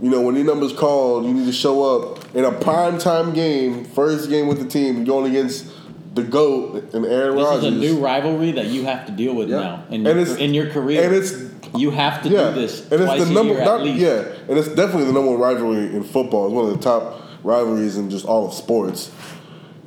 you 0.00 0.10
know, 0.10 0.20
when 0.22 0.34
your 0.34 0.44
number's 0.44 0.72
called, 0.72 1.24
you 1.26 1.32
need 1.32 1.46
to 1.46 1.52
show 1.52 1.82
up 2.02 2.34
in 2.34 2.44
a 2.44 2.52
prime 2.52 2.98
time 2.98 3.32
game, 3.32 3.84
first 3.84 4.28
game 4.30 4.48
with 4.48 4.58
the 4.58 4.68
team, 4.68 5.04
going 5.04 5.30
against 5.30 5.66
the 6.14 6.22
goat 6.22 6.92
and 6.92 7.06
Aaron 7.06 7.36
This 7.36 7.44
Rodgers. 7.44 7.64
is 7.64 7.72
a 7.74 7.94
new 7.94 8.04
rivalry 8.04 8.52
that 8.52 8.66
you 8.66 8.84
have 8.84 9.06
to 9.06 9.12
deal 9.12 9.34
with 9.34 9.48
Yeah. 9.48 9.60
now 9.60 9.84
in 9.88 9.94
And 9.94 10.04
your, 10.06 10.18
it's- 10.18 10.36
in 10.36 10.52
your 10.54 10.66
career. 10.70 11.04
and 11.04 11.14
it's 11.14 11.34
you 11.74 11.90
have 11.90 12.22
to 12.22 12.28
yeah, 12.28 12.50
do 12.50 12.60
this 12.60 12.80
and 12.90 13.00
twice 13.00 13.20
it's 13.20 13.24
the 13.26 13.30
a 13.30 13.34
number 13.34 13.54
year 13.54 13.64
not, 13.64 13.80
at 13.80 13.86
least. 13.86 13.98
yeah, 13.98 14.24
and 14.48 14.58
it's 14.58 14.68
definitely 14.68 15.04
the 15.04 15.12
number 15.12 15.30
one 15.30 15.40
rivalry 15.40 15.86
in 15.94 16.02
football. 16.04 16.46
It's 16.46 16.54
one 16.54 16.66
of 16.66 16.72
the 16.76 16.82
top 16.82 17.22
rivalries 17.42 17.96
in 17.96 18.10
just 18.10 18.26
all 18.26 18.46
of 18.46 18.52
sports. 18.52 19.10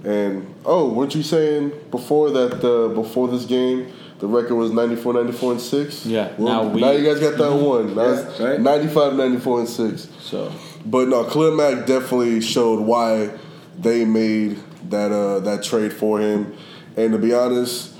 And 0.06 0.54
oh, 0.66 0.90
weren't 0.94 1.16
you 1.16 1.24
saying 1.24 1.72
before 1.92 2.30
that 2.32 2.64
uh, 2.64 2.90
before 2.94 3.28
this 3.28 3.46
game 3.46 3.92
the 4.20 4.28
record 4.28 4.56
was 4.56 4.72
94, 4.72 5.14
94 5.14 5.52
and 5.54 5.62
six? 5.62 6.06
Yeah, 6.06 6.32
Well, 6.38 6.64
now 6.64 6.70
we- 6.74 6.80
now 6.82 6.92
you 6.92 7.04
guys 7.04 7.20
got 7.20 7.38
that 7.38 7.54
one. 7.54 7.96
Now 7.96 8.12
Yeah, 8.14 8.44
right. 8.52 8.62
95, 8.62 9.16
94 9.16 9.60
and 9.60 9.68
six. 9.70 10.08
So 10.22 10.52
But 10.86 11.10
no, 11.10 11.24
Khalil 11.26 11.56
Mack 11.56 11.86
definitely 11.86 12.40
showed 12.42 12.80
why 12.80 13.32
they 13.78 14.06
made 14.06 14.58
that 14.90 15.12
uh, 15.12 15.40
that 15.40 15.64
trade 15.64 15.92
for 15.92 16.20
him. 16.20 16.54
And 16.96 17.12
to 17.12 17.18
be 17.20 17.34
honest, 17.34 17.94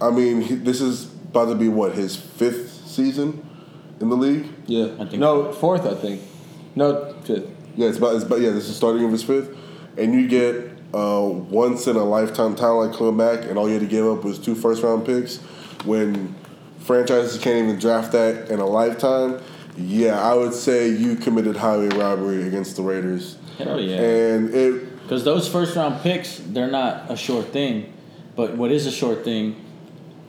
I 0.00 0.10
mean, 0.10 0.40
he, 0.40 0.54
this 0.56 0.80
is 0.80 1.04
about 1.30 1.46
to 1.50 1.54
be 1.54 1.68
what 1.68 1.92
his 1.92 2.16
fifth 2.16 2.86
season 2.86 3.46
in 4.00 4.08
the 4.08 4.16
league. 4.16 4.46
yeah, 4.66 4.86
I 4.98 5.04
think 5.04 5.20
no 5.20 5.52
fourth. 5.52 5.86
I 5.86 5.94
think 5.94 6.22
no 6.74 7.14
fifth. 7.24 7.48
Yeah, 7.76 7.88
it's 7.88 7.98
about, 7.98 8.16
it's 8.16 8.24
about 8.24 8.40
yeah. 8.40 8.50
This 8.50 8.68
is 8.68 8.74
starting 8.76 9.04
of 9.04 9.12
his 9.12 9.22
fifth, 9.22 9.54
and 9.96 10.12
you 10.12 10.26
get 10.26 10.69
uh, 10.92 11.22
once 11.24 11.86
in 11.86 11.96
a 11.96 12.04
lifetime 12.04 12.54
talent 12.56 13.00
like 13.00 13.14
Mack, 13.14 13.48
and 13.48 13.58
all 13.58 13.66
you 13.68 13.74
had 13.74 13.82
to 13.82 13.88
give 13.88 14.06
up 14.06 14.24
was 14.24 14.38
two 14.38 14.54
first 14.54 14.82
round 14.82 15.06
picks. 15.06 15.38
When 15.84 16.34
franchises 16.80 17.40
can't 17.40 17.64
even 17.64 17.78
draft 17.78 18.12
that 18.12 18.50
in 18.50 18.58
a 18.60 18.66
lifetime, 18.66 19.40
yeah, 19.76 20.20
I 20.20 20.34
would 20.34 20.52
say 20.52 20.88
you 20.88 21.16
committed 21.16 21.56
highway 21.56 21.88
robbery 21.88 22.46
against 22.46 22.76
the 22.76 22.82
Raiders. 22.82 23.38
Hell 23.58 23.80
yeah. 23.80 23.96
And 24.00 24.54
it 24.54 25.02
Because 25.02 25.24
those 25.24 25.48
first 25.48 25.76
round 25.76 26.00
picks, 26.02 26.38
they're 26.38 26.70
not 26.70 27.10
a 27.10 27.16
sure 27.16 27.42
thing. 27.42 27.92
But 28.36 28.56
what 28.56 28.70
is 28.70 28.86
a 28.86 28.90
short 28.92 29.24
thing 29.24 29.56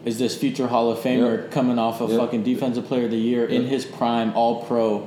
is 0.04 0.18
this 0.18 0.36
future 0.36 0.66
Hall 0.66 0.90
of 0.90 0.98
Famer 0.98 1.42
Yep. 1.42 1.50
coming 1.52 1.78
off 1.78 2.00
of 2.00 2.10
Yep. 2.10 2.20
fucking 2.20 2.42
Defensive 2.42 2.86
Player 2.86 3.04
of 3.04 3.10
the 3.10 3.16
Year 3.18 3.44
in 3.46 3.66
his 3.66 3.84
prime, 3.84 4.32
All 4.34 4.64
Pro, 4.64 5.06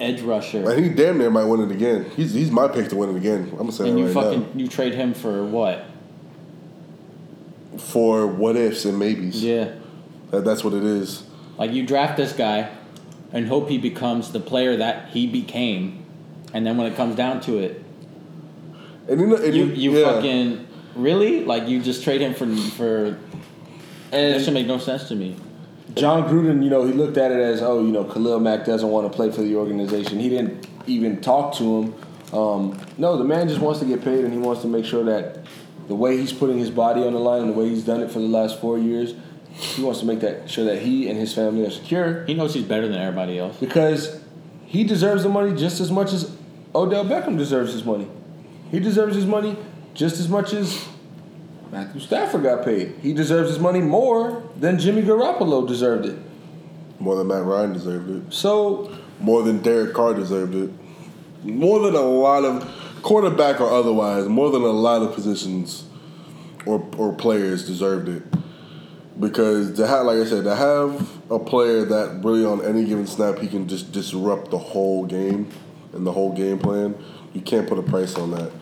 edge 0.00 0.20
rusher, 0.22 0.68
I 0.68 0.74
think 0.74 0.86
he 0.88 0.94
damn 0.94 1.18
near 1.18 1.30
might 1.30 1.44
win 1.44 1.60
it 1.60 1.70
again. 1.70 2.10
He's 2.16 2.32
he's 2.32 2.50
my 2.50 2.68
pick 2.68 2.88
to 2.88 2.96
win 2.96 3.10
it 3.10 3.16
again. 3.16 3.48
I'm 3.52 3.56
gonna 3.58 3.72
say 3.72 3.84
that. 3.84 3.90
and 3.90 3.98
that 3.98 4.00
you 4.00 4.06
right 4.06 4.14
fucking 4.14 4.40
now. 4.42 4.48
you 4.54 4.68
trade 4.68 4.94
him 4.94 5.14
for 5.14 5.44
what? 5.44 5.84
For 7.78 8.26
what 8.26 8.56
ifs 8.56 8.84
and 8.84 8.98
maybes. 8.98 9.42
Yeah, 9.42 9.72
That, 10.30 10.44
that's 10.44 10.64
what 10.64 10.74
it 10.74 10.82
is. 10.84 11.22
like 11.58 11.72
you 11.72 11.86
draft 11.86 12.16
this 12.16 12.32
guy, 12.32 12.70
and 13.32 13.46
hope 13.46 13.68
he 13.68 13.78
becomes 13.78 14.32
the 14.32 14.40
player 14.40 14.76
that 14.76 15.10
he 15.10 15.26
became, 15.26 16.04
and 16.52 16.66
then 16.66 16.76
when 16.76 16.90
it 16.90 16.96
comes 16.96 17.14
down 17.14 17.40
to 17.42 17.58
it, 17.58 17.82
And 19.08 19.20
you 19.20 19.26
know, 19.28 19.36
and 19.36 19.54
you 19.54 19.66
you 19.66 19.98
yeah. 19.98 20.12
fucking 20.12 20.66
really 20.96 21.44
like 21.44 21.68
you 21.68 21.80
just 21.80 22.02
trade 22.02 22.20
him 22.20 22.34
for 22.34 22.46
for. 22.72 23.18
That 24.10 24.38
should 24.38 24.48
And 24.48 24.54
make 24.54 24.66
no 24.66 24.78
sense 24.78 25.06
to 25.08 25.14
me. 25.14 25.36
Jon 25.94 26.24
Gruden, 26.28 26.62
you 26.62 26.70
know, 26.70 26.84
he 26.84 26.92
looked 26.92 27.16
at 27.16 27.30
it 27.32 27.40
as, 27.40 27.62
oh, 27.62 27.80
you 27.84 27.90
know, 27.92 28.04
Khalil 28.04 28.40
Mack 28.40 28.64
doesn't 28.64 28.88
want 28.88 29.10
to 29.10 29.14
play 29.16 29.30
for 29.30 29.42
the 29.42 29.56
organization. 29.56 30.18
He 30.20 30.28
didn't 30.28 30.66
even 30.86 31.20
talk 31.20 31.54
to 31.56 31.64
him. 31.82 31.94
Um, 32.32 32.78
no, 32.98 33.16
the 33.16 33.24
man 33.24 33.48
just 33.48 33.60
wants 33.60 33.80
to 33.80 33.86
get 33.86 34.04
paid, 34.04 34.24
and 34.24 34.32
he 34.32 34.38
wants 34.38 34.60
to 34.62 34.68
make 34.68 34.84
sure 34.84 35.02
that 35.04 35.46
the 35.88 35.94
way 35.94 36.18
he's 36.18 36.32
putting 36.32 36.58
his 36.58 36.70
body 36.70 37.02
on 37.02 37.14
the 37.14 37.18
line 37.18 37.42
and 37.42 37.50
the 37.50 37.54
way 37.54 37.68
he's 37.70 37.84
done 37.84 38.00
it 38.02 38.10
for 38.10 38.18
the 38.18 38.26
last 38.28 38.60
four 38.60 38.78
years, 38.78 39.14
he 39.52 39.82
wants 39.82 40.00
to 40.00 40.06
make 40.06 40.20
that 40.20 40.48
sure 40.50 40.66
that 40.66 40.82
he 40.82 41.08
and 41.08 41.18
his 41.18 41.34
family 41.34 41.66
are 41.66 41.70
secure 41.70 42.24
He 42.26 42.34
knows 42.34 42.54
he's 42.54 42.64
better 42.64 42.86
than 42.86 42.98
everybody 42.98 43.38
else. 43.38 43.56
because 43.58 44.20
he 44.66 44.84
deserves 44.84 45.22
the 45.22 45.28
money 45.30 45.56
just 45.58 45.80
as 45.80 45.90
much 45.90 46.12
as 46.12 46.30
Odell 46.74 47.04
Beckham 47.06 47.38
deserves 47.38 47.72
his 47.72 47.84
money. 47.84 48.06
He 48.70 48.78
deserves 48.78 49.16
his 49.16 49.24
money 49.24 49.56
just 49.94 50.20
as 50.20 50.28
much 50.28 50.52
as 50.52 50.86
Matthew 51.70 52.00
Stafford 52.00 52.42
got 52.42 52.64
paid. 52.64 52.94
He 53.02 53.12
deserves 53.12 53.50
his 53.50 53.58
money 53.58 53.80
more 53.80 54.42
than 54.56 54.78
Jimmy 54.78 55.02
Garoppolo 55.02 55.66
deserved 55.66 56.06
it. 56.06 56.18
More 56.98 57.16
than 57.16 57.26
Matt 57.28 57.44
Ryan 57.44 57.72
deserved 57.72 58.10
it. 58.10 58.32
So 58.32 58.92
More 59.20 59.42
than 59.42 59.62
Derek 59.62 59.94
Carr 59.94 60.14
deserved 60.14 60.54
it. 60.54 60.70
More 61.44 61.80
than 61.80 61.94
a 61.94 62.00
lot 62.00 62.44
of 62.44 63.00
quarterback 63.02 63.60
or 63.60 63.70
otherwise, 63.70 64.26
more 64.28 64.50
than 64.50 64.62
a 64.62 64.66
lot 64.66 65.02
of 65.02 65.14
positions 65.14 65.84
or 66.66 66.84
or 66.96 67.12
players 67.12 67.66
deserved 67.66 68.08
it. 68.08 68.22
Because 69.18 69.74
to 69.76 69.86
have, 69.86 70.06
like 70.06 70.18
I 70.18 70.24
said, 70.24 70.44
to 70.44 70.54
have 70.54 71.08
a 71.30 71.38
player 71.38 71.84
that 71.84 72.20
really 72.22 72.44
on 72.44 72.64
any 72.64 72.84
given 72.84 73.06
snap 73.06 73.38
he 73.38 73.48
can 73.48 73.66
just 73.68 73.90
disrupt 73.92 74.50
the 74.50 74.58
whole 74.58 75.04
game 75.04 75.50
and 75.92 76.06
the 76.06 76.12
whole 76.12 76.32
game 76.32 76.58
plan, 76.58 76.96
you 77.34 77.40
can't 77.40 77.68
put 77.68 77.78
a 77.78 77.82
price 77.82 78.16
on 78.16 78.30
that. 78.32 78.52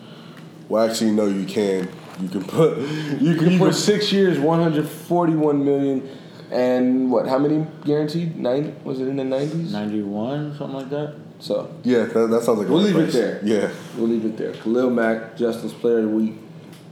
Well, 0.67 0.87
actually, 0.89 1.11
no, 1.11 1.27
you 1.27 1.45
can. 1.45 1.89
You 2.21 2.29
can 2.29 2.43
put 2.43 2.77
you 3.21 3.35
can 3.35 3.57
For 3.57 3.67
put 3.67 3.75
six 3.75 4.11
years, 4.11 4.39
141 4.39 5.63
million, 5.63 6.09
and 6.51 7.11
what? 7.11 7.27
How 7.27 7.37
many 7.37 7.65
guaranteed? 7.85 8.37
Nine? 8.37 8.75
Was 8.83 8.99
it 8.99 9.07
in 9.07 9.17
the 9.17 9.23
90s? 9.23 9.71
91, 9.71 10.57
something 10.57 10.75
like 10.75 10.89
that. 10.89 11.15
So 11.39 11.73
yeah. 11.83 12.05
That, 12.05 12.27
that 12.29 12.43
sounds 12.43 12.59
like 12.59 12.67
a 12.67 12.71
We'll 12.71 12.83
right 12.83 12.95
leave 12.95 13.09
it 13.09 13.11
there. 13.11 13.39
Yeah. 13.43 13.71
we'll 13.95 14.07
leave 14.07 14.25
it 14.25 14.37
there. 14.37 14.53
Khalil 14.53 14.89
Mack, 14.89 15.37
Justin's 15.37 15.73
Player 15.73 15.99
of 15.99 16.05
the 16.05 16.09
Week, 16.09 16.35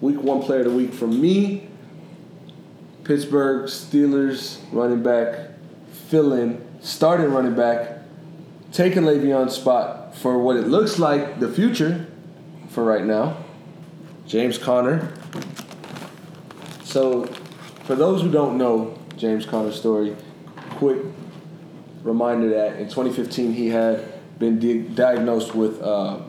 Week 0.02 0.22
One 0.22 0.42
Player 0.42 0.60
of 0.60 0.66
the 0.66 0.72
Week 0.72 0.94
for 0.94 1.08
me. 1.08 1.70
Pittsburgh 3.04 3.66
Steelers 3.66 4.60
running 4.72 5.04
back, 5.04 5.52
fill 6.08 6.34
in, 6.34 6.66
starting 6.82 7.32
running 7.32 7.56
back, 7.56 8.00
taking 8.72 9.04
Le'Veon's 9.04 9.54
spot 9.54 10.16
for 10.16 10.40
what 10.40 10.58
it 10.58 10.68
looks 10.68 10.98
like 10.98 11.40
the 11.40 11.48
future 11.48 12.08
for 12.70 12.84
right 12.84 13.06
now. 13.06 13.45
James 14.28 14.58
Conner. 14.58 15.14
So, 16.84 17.26
for 17.84 17.96
those 17.96 18.22
who 18.22 18.32
don't 18.32 18.58
know 18.58 18.98
James 19.18 19.46
Conner's 19.46 19.78
story, 19.78 20.16
quick 20.72 20.98
reminder 22.04 22.50
that 22.50 22.80
in 22.80 22.86
2015 22.86 23.54
he 23.54 23.70
had 23.70 24.04
been 24.40 24.60
di- 24.60 24.82
diagnosed 24.82 25.56
with 25.56 25.82
uh, 25.82 26.20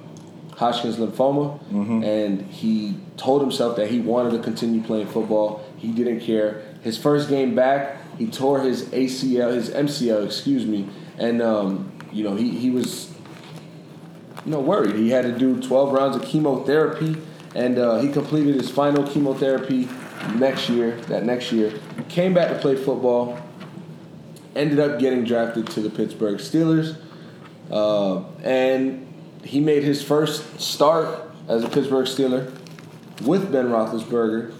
Hodgkin's 0.57 0.97
lymphoma, 0.97 1.61
and 2.05 2.43
he 2.43 2.99
told 3.17 3.43
himself 3.43 3.77
that 3.77 3.91
he 3.91 4.01
wanted 4.01 4.31
to 4.33 4.43
continue 4.43 4.83
playing 4.83 5.07
football. 5.07 5.65
He 5.77 5.93
didn't 5.93 6.21
care. 6.21 6.63
His 6.83 6.97
first 6.97 7.29
game 7.29 7.55
back, 7.55 7.99
he 8.19 8.27
tore 8.27 8.61
his 8.61 8.85
ACL, 8.87 9.55
his 9.55 9.71
MCL, 9.71 10.25
excuse 10.25 10.65
me, 10.67 10.89
and 11.19 11.43
um, 11.43 11.93
you 12.13 12.25
know 12.25 12.37
he 12.37 12.51
he 12.51 12.71
was 12.71 13.13
you 14.47 14.53
know, 14.53 14.61
worried. 14.61 14.95
He 14.95 15.11
had 15.11 15.25
to 15.25 15.37
do 15.37 15.61
12 15.61 15.93
rounds 15.93 16.17
of 16.17 16.23
chemotherapy, 16.23 17.17
and 17.57 17.79
uh, 17.79 17.97
he 18.01 18.13
completed 18.13 18.55
his 18.55 18.71
final 18.71 19.03
chemotherapy 19.03 19.89
next 20.35 20.69
year. 20.69 20.93
That 21.09 21.25
next 21.25 21.51
year, 21.51 21.73
came 22.11 22.35
back 22.35 22.51
to 22.51 22.59
play 22.59 22.77
football. 22.77 23.39
Ended 24.55 24.79
up 24.79 24.99
getting 25.01 25.25
drafted 25.25 25.67
to 25.69 25.81
the 25.81 25.89
Pittsburgh 25.89 26.37
Steelers, 26.37 26.97
uh, 27.71 28.25
and 28.43 29.07
he 29.43 29.61
made 29.61 29.85
his 29.85 30.03
first 30.03 30.61
start 30.61 31.31
as 31.49 31.65
a 31.65 31.69
Pittsburgh 31.69 32.07
Steeler 32.07 32.53
with 33.23 33.51
Ben 33.51 33.69
Roethlisberger, 33.69 34.55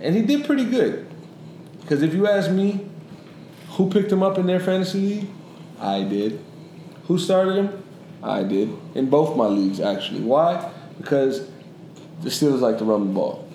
and 0.00 0.16
he 0.16 0.22
did 0.22 0.44
pretty 0.44 0.64
good. 0.64 1.06
Because 1.80 2.02
if 2.02 2.14
you 2.14 2.26
ask 2.26 2.50
me, 2.50 2.86
who 3.70 3.88
picked 3.90 4.10
him 4.10 4.22
up 4.22 4.38
in 4.38 4.46
their 4.46 4.60
fantasy 4.60 5.00
league? 5.00 5.30
I 5.80 6.02
did. 6.02 6.40
Who 7.04 7.18
started 7.18 7.56
him? 7.56 7.84
I 8.22 8.42
did. 8.42 8.76
In 8.94 9.08
both 9.08 9.36
my 9.36 9.46
leagues, 9.46 9.80
actually. 9.80 10.20
Why? 10.20 10.72
Because 10.98 11.48
the 12.22 12.28
Steelers 12.28 12.60
like 12.60 12.78
to 12.78 12.84
run 12.84 13.08
the 13.08 13.14
ball. 13.14 13.48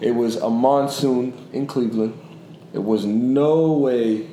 It 0.00 0.12
was 0.12 0.36
a 0.36 0.48
monsoon 0.48 1.48
in 1.52 1.66
Cleveland. 1.66 2.18
It 2.72 2.82
was 2.82 3.04
no 3.04 3.72
way 3.72 4.26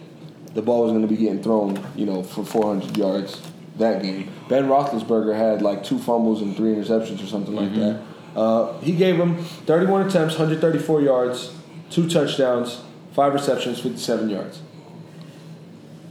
the 0.53 0.61
ball 0.61 0.83
was 0.83 0.91
going 0.91 1.01
to 1.01 1.07
be 1.07 1.17
getting 1.17 1.43
thrown, 1.43 1.83
you 1.95 2.05
know, 2.05 2.23
for 2.23 2.43
400 2.45 2.97
yards 2.97 3.41
that 3.77 4.01
game. 4.01 4.31
Ben 4.47 4.67
Roethlisberger 4.67 5.35
had 5.35 5.61
like 5.61 5.83
two 5.83 5.99
fumbles 5.99 6.41
and 6.41 6.55
three 6.55 6.73
interceptions 6.73 7.23
or 7.23 7.27
something 7.27 7.55
like 7.55 7.73
that. 7.75 8.01
Uh, 8.35 8.79
he 8.79 8.93
gave 8.93 9.15
him 9.15 9.43
31 9.43 10.07
attempts, 10.07 10.35
134 10.37 11.01
yards, 11.01 11.53
two 11.89 12.09
touchdowns, 12.09 12.81
five 13.13 13.33
receptions, 13.33 13.79
57 13.79 14.29
yards. 14.29 14.61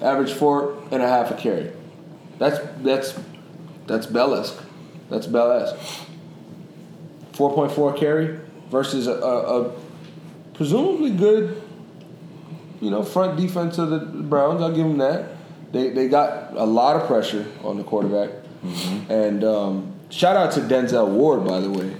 Average 0.01 0.32
four 0.32 0.82
and 0.90 1.03
a 1.03 1.09
half 1.09 1.30
a 1.30 1.34
carry. 1.34 1.72
That's 2.38 2.59
that's 2.82 3.18
that's 3.86 4.07
Bell-esque. 4.07 4.62
That's 5.09 5.26
Bell-esque. 5.26 6.03
4.4 7.35 7.99
carry 7.99 8.39
versus 8.70 9.07
a, 9.07 9.12
a, 9.12 9.62
a 9.62 9.72
presumably 10.55 11.11
good, 11.11 11.61
you 12.80 12.91
know, 12.91 13.03
front 13.03 13.37
defense 13.39 13.78
of 13.78 13.91
the 13.91 13.99
Browns. 13.99 14.62
I'll 14.62 14.74
give 14.74 14.87
them 14.87 14.99
that. 14.99 15.30
They, 15.72 15.91
they 15.91 16.09
got 16.09 16.53
a 16.57 16.64
lot 16.64 16.97
of 16.97 17.07
pressure 17.07 17.47
on 17.62 17.76
the 17.76 17.85
quarterback. 17.85 18.30
And 19.09 19.45
um, 19.45 19.93
shout 20.09 20.37
out 20.37 20.53
to 20.53 20.61
Denzel 20.61 21.09
Ward, 21.09 21.45
by 21.45 21.61
the 21.61 21.70
way. 21.70 21.95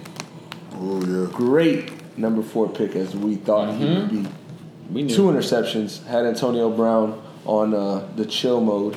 Oh 0.76 1.05
yeah. 1.05 1.30
Great 1.32 2.16
number 2.16 2.43
four 2.43 2.68
pick 2.68 2.97
as 2.97 3.14
we 3.14 3.37
thought 3.37 3.74
he 3.74 3.85
would 3.85 4.11
be. 4.11 4.28
We 4.91 5.03
knew. 5.03 5.14
Two 5.14 5.24
interceptions. 5.24 6.05
Had 6.07 6.24
Antonio 6.24 6.70
Brown 6.70 7.22
on 7.45 7.74
uh, 7.74 8.09
the 8.16 8.24
chill 8.24 8.61
mode. 8.61 8.97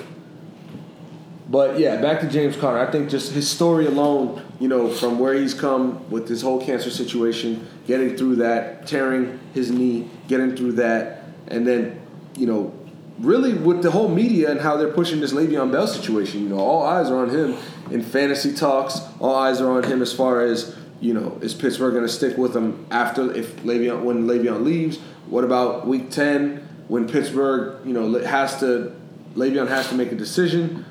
But 1.49 1.79
yeah, 1.79 2.01
back 2.01 2.21
to 2.21 2.27
James 2.27 2.55
Conner. 2.57 2.79
I 2.79 2.91
think 2.91 3.09
just 3.09 3.31
his 3.31 3.49
story 3.49 3.85
alone, 3.85 4.43
you 4.59 4.67
know, 4.67 4.89
from 4.89 5.19
where 5.19 5.33
he's 5.33 5.53
come 5.53 6.09
with 6.09 6.27
this 6.27 6.41
whole 6.41 6.63
cancer 6.63 6.89
situation, 6.89 7.67
getting 7.85 8.15
through 8.17 8.37
that, 8.37 8.87
tearing 8.87 9.39
his 9.53 9.71
knee, 9.71 10.09
getting 10.27 10.55
through 10.55 10.73
that, 10.73 11.23
and 11.47 11.67
then, 11.67 11.99
you 12.35 12.47
know, 12.47 12.73
really 13.19 13.53
with 13.53 13.81
the 13.81 13.91
whole 13.91 14.09
media 14.09 14.51
and 14.51 14.59
how 14.59 14.77
they're 14.77 14.93
pushing 14.93 15.19
this 15.19 15.33
Le'Veon 15.33 15.71
Bell 15.71 15.87
situation. 15.87 16.41
You 16.43 16.49
know, 16.49 16.59
all 16.59 16.83
eyes 16.83 17.09
are 17.09 17.17
on 17.17 17.29
him 17.29 17.55
in 17.91 18.01
fantasy 18.01 18.53
talks. 18.53 18.99
All 19.19 19.35
eyes 19.35 19.61
are 19.61 19.71
on 19.71 19.83
him 19.83 20.01
as 20.01 20.13
far 20.13 20.41
as 20.41 20.75
you 20.99 21.13
know, 21.13 21.37
is 21.41 21.53
Pittsburgh 21.53 21.93
going 21.93 22.05
to 22.05 22.11
stick 22.11 22.37
with 22.37 22.55
him 22.55 22.85
after 22.89 23.31
if 23.31 23.57
Le'Veon 23.57 24.03
when 24.03 24.25
Le'Veon 24.25 24.63
leaves? 24.63 24.97
What 25.27 25.43
about 25.43 25.87
Week 25.87 26.09
Ten 26.09 26.67
when 26.87 27.07
Pittsburgh, 27.07 27.85
you 27.85 27.93
know, 27.93 28.17
has 28.19 28.59
to 28.61 28.95
Le'Veon 29.35 29.67
has 29.67 29.89
to 29.89 29.95
make 29.95 30.11
a 30.11 30.15
decision? 30.15 30.85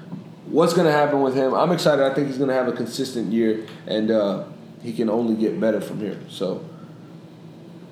What's 0.46 0.74
going 0.74 0.86
to 0.86 0.92
happen 0.92 1.22
with 1.22 1.34
him? 1.34 1.54
I'm 1.54 1.72
excited. 1.72 2.04
I 2.04 2.14
think 2.14 2.28
he's 2.28 2.38
going 2.38 2.48
to 2.48 2.54
have 2.54 2.68
a 2.68 2.72
consistent 2.72 3.32
year, 3.32 3.66
and 3.86 4.10
uh, 4.10 4.44
he 4.82 4.92
can 4.92 5.10
only 5.10 5.34
get 5.34 5.58
better 5.60 5.80
from 5.80 5.98
here. 5.98 6.18
So, 6.28 6.64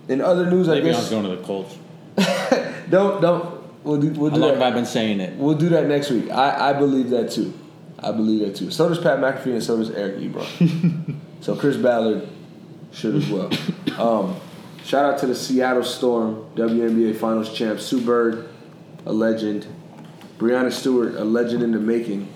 in 0.09 0.21
other 0.21 0.49
news, 0.49 0.69
I 0.69 0.75
Maybe 0.75 0.91
guess 0.91 1.11
going 1.11 1.25
to 1.25 1.37
the 1.37 1.43
Colts. 1.43 1.77
don't 2.91 3.21
don't 3.21 3.85
we'll 3.85 4.01
do, 4.01 4.11
we'll 4.11 4.31
How 4.31 4.37
do 4.37 4.43
long 4.43 4.53
that. 4.53 4.63
have 4.63 4.73
I 4.73 4.77
been 4.77 4.87
saying 4.87 5.21
it? 5.21 5.37
We'll 5.37 5.57
do 5.57 5.69
that 5.71 5.87
next 5.87 6.11
week. 6.11 6.31
I, 6.31 6.71
I 6.71 6.73
believe 6.75 7.11
that 7.11 7.31
too. 7.31 7.53
I 7.99 8.13
believe 8.13 8.41
that 8.47 8.57
too. 8.57 8.71
So 8.71 8.89
does 8.89 8.99
Pat 8.99 9.19
McAfee 9.19 9.53
and 9.53 9.63
so 9.63 9.77
does 9.77 9.91
Eric 9.91 10.19
Ebron. 10.19 11.17
so 11.41 11.57
Chris 11.57 11.77
Ballard 11.77 12.29
should 12.93 13.15
as 13.17 13.29
well. 13.29 13.51
Um, 13.99 14.37
shout 14.85 15.05
out 15.05 15.19
to 15.21 15.27
the 15.27 15.35
Seattle 15.35 15.85
Storm, 15.85 16.47
WNBA 16.55 17.17
Finals 17.17 17.53
champ, 17.57 17.81
Sue 17.81 18.01
Bird, 18.01 18.49
a 19.07 19.13
legend. 19.13 19.67
Breanna 20.39 20.73
Stewart, 20.73 21.15
a 21.15 21.25
legend 21.25 21.63
in 21.63 21.73
the 21.73 21.79
making. 21.79 22.29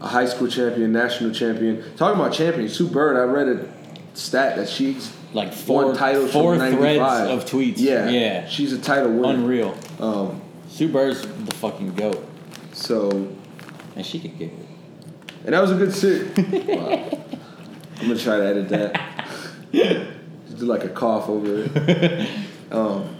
A 0.00 0.06
high 0.08 0.26
school 0.26 0.48
champion, 0.48 0.92
national 0.92 1.32
champion. 1.32 1.82
Talking 1.96 2.20
about 2.20 2.32
champions, 2.32 2.76
Sue 2.76 2.88
Bird, 2.88 3.16
I 3.16 3.22
read 3.30 3.48
a 3.48 3.72
stat 4.14 4.56
that 4.56 4.68
she's 4.68 5.12
Like 5.32 5.52
four, 5.52 5.86
won 5.86 5.96
titles 5.96 6.32
four 6.32 6.56
threads 6.56 6.74
95. 6.80 7.30
of 7.30 7.44
tweets. 7.44 7.74
Yeah, 7.76 8.08
Yeah. 8.08 8.48
She's 8.48 8.72
a 8.72 8.78
title 8.78 9.12
winner. 9.12 9.34
Unreal. 9.34 9.78
Um, 10.00 10.40
Sue 10.68 10.88
Bird's 10.88 11.22
the 11.22 11.54
fucking 11.54 11.94
goat. 11.94 12.26
so 12.72 13.28
And 13.94 14.04
she 14.04 14.18
could 14.18 14.36
get 14.38 14.48
it. 14.52 14.66
And 15.44 15.54
that 15.54 15.60
was 15.60 15.70
a 15.70 15.76
good 15.76 15.92
sit. 15.94 16.36
Wow. 16.68 17.22
I'm 17.98 18.08
gonna 18.08 18.18
try 18.20 18.36
to 18.36 18.44
edit 18.44 18.68
that. 18.70 19.26
Just 19.72 20.58
do 20.58 20.66
like 20.66 20.84
a 20.84 20.88
cough 20.90 21.28
over 21.30 21.62
it. 21.64 22.28
Um, 22.70 23.16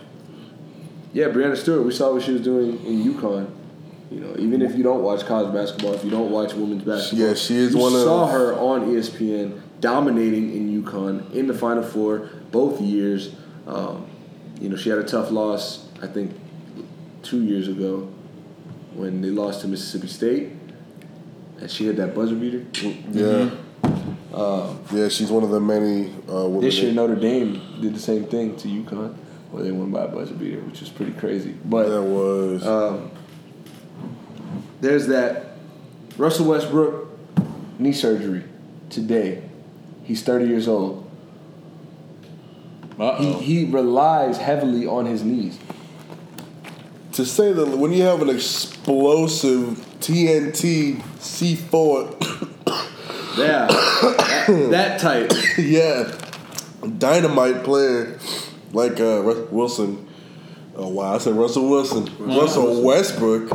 yeah, 1.15 1.29
Breanna 1.29 1.57
Stewart. 1.57 1.83
We 1.87 1.93
saw 1.93 2.13
what 2.13 2.23
she 2.23 2.33
was 2.33 2.43
doing 2.43 2.85
in 2.85 3.03
UConn. 3.15 3.49
You 4.11 4.21
know, 4.21 4.35
even 4.39 4.63
if 4.63 4.77
you 4.77 4.83
don't 4.85 5.03
watch 5.03 5.27
college 5.27 5.53
basketball, 5.53 5.95
if 5.95 6.05
you 6.05 6.11
don't 6.11 6.31
watch 6.31 6.55
women's 6.55 6.85
basketball, 6.85 7.29
Yeah, 7.29 7.35
she 7.35 7.57
is 7.57 7.75
you 7.75 7.81
one 7.81 7.93
of- 7.95 8.03
saw 8.03 8.27
her 8.29 8.55
on 8.55 8.89
ESPN 8.95 9.61
dominating 9.81 10.55
in 10.55 10.83
UConn 10.83 11.33
in 11.33 11.47
the 11.49 11.55
Final 11.55 11.83
Four 11.83 12.31
both 12.53 12.81
years. 12.81 13.31
Um, 13.67 14.07
you 14.61 14.69
know, 14.69 14.77
she 14.77 14.91
had 14.91 14.99
a 14.99 15.05
tough 15.05 15.31
loss. 15.31 15.89
I 16.03 16.07
think 16.07 16.33
two 17.23 17.43
years 17.43 17.67
ago 17.69 18.09
when 18.95 19.21
they 19.21 19.31
lost 19.31 19.63
to 19.63 19.69
Mississippi 19.69 20.07
State, 20.07 20.53
and 21.61 21.71
she 21.71 21.87
had 21.87 21.97
that 21.97 22.15
buzzer 22.15 22.37
beater. 22.37 22.65
Yeah. 23.11 23.51
yeah, 24.93 25.09
she's 25.09 25.31
one 25.31 25.43
of 25.43 25.51
the 25.51 25.61
many 25.61 26.11
uh, 26.31 26.45
women. 26.45 26.61
This 26.61 26.79
year, 26.79 26.93
Notre 26.93 27.17
Dame 27.17 27.61
did 27.81 27.95
the 27.95 28.01
same 28.01 28.25
thing 28.25 28.57
to 28.57 28.69
UConn, 28.69 29.15
where 29.51 29.65
they 29.65 29.73
won 29.73 29.91
by 29.91 30.05
a 30.05 30.09
buzzer 30.09 30.35
beater, 30.35 30.61
which 30.61 30.81
is 30.83 30.89
pretty 30.89 31.13
crazy. 31.13 31.55
But 31.65 31.89
that 31.89 32.03
was. 32.03 32.67
um, 32.67 33.11
there's 34.81 35.07
that 35.09 35.57
Russell 36.17 36.47
Westbrook 36.47 37.09
knee 37.79 37.93
surgery 37.93 38.45
today. 38.91 39.43
He's 40.05 40.23
30 40.23 40.47
years 40.47 40.69
old. 40.69 41.03
He, 42.97 43.03
oh. 43.03 43.39
he 43.41 43.65
relies 43.67 44.39
heavily 44.39 44.87
on 44.87 45.05
his 45.05 45.23
knees. 45.23 45.59
to 47.13 47.27
say 47.27 47.53
that 47.53 47.69
when 47.69 47.93
you 47.93 48.03
have 48.05 48.23
an 48.23 48.31
explosive 48.31 49.77
TNT 50.01 51.03
C4 51.19 52.53
Yeah, 53.37 53.67
that, 53.67 54.69
that 54.71 55.01
type. 55.01 55.31
yeah, 55.59 56.11
dynamite 56.97 57.65
player 57.65 58.19
like 58.73 58.99
uh, 58.99 59.21
Wilson. 59.51 60.09
Oh 60.75 60.89
wow, 60.89 61.15
I 61.15 61.19
said 61.19 61.35
Russell 61.35 61.69
Wilson. 61.69 62.11
Russell 62.19 62.83
Westbrook. 62.83 63.51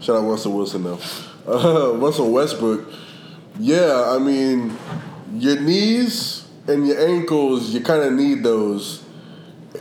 Shout 0.00 0.16
out 0.16 0.28
Russell 0.28 0.52
Wilson 0.52 0.84
though. 0.84 0.98
Uh, 1.46 1.94
Russell 1.96 2.30
Westbrook. 2.30 2.92
Yeah, 3.58 4.10
I 4.10 4.18
mean, 4.18 4.76
your 5.34 5.60
knees 5.60 6.48
and 6.66 6.86
your 6.86 7.00
ankles, 7.06 7.70
you 7.70 7.80
kind 7.80 8.02
of 8.02 8.12
need 8.12 8.42
those 8.42 9.04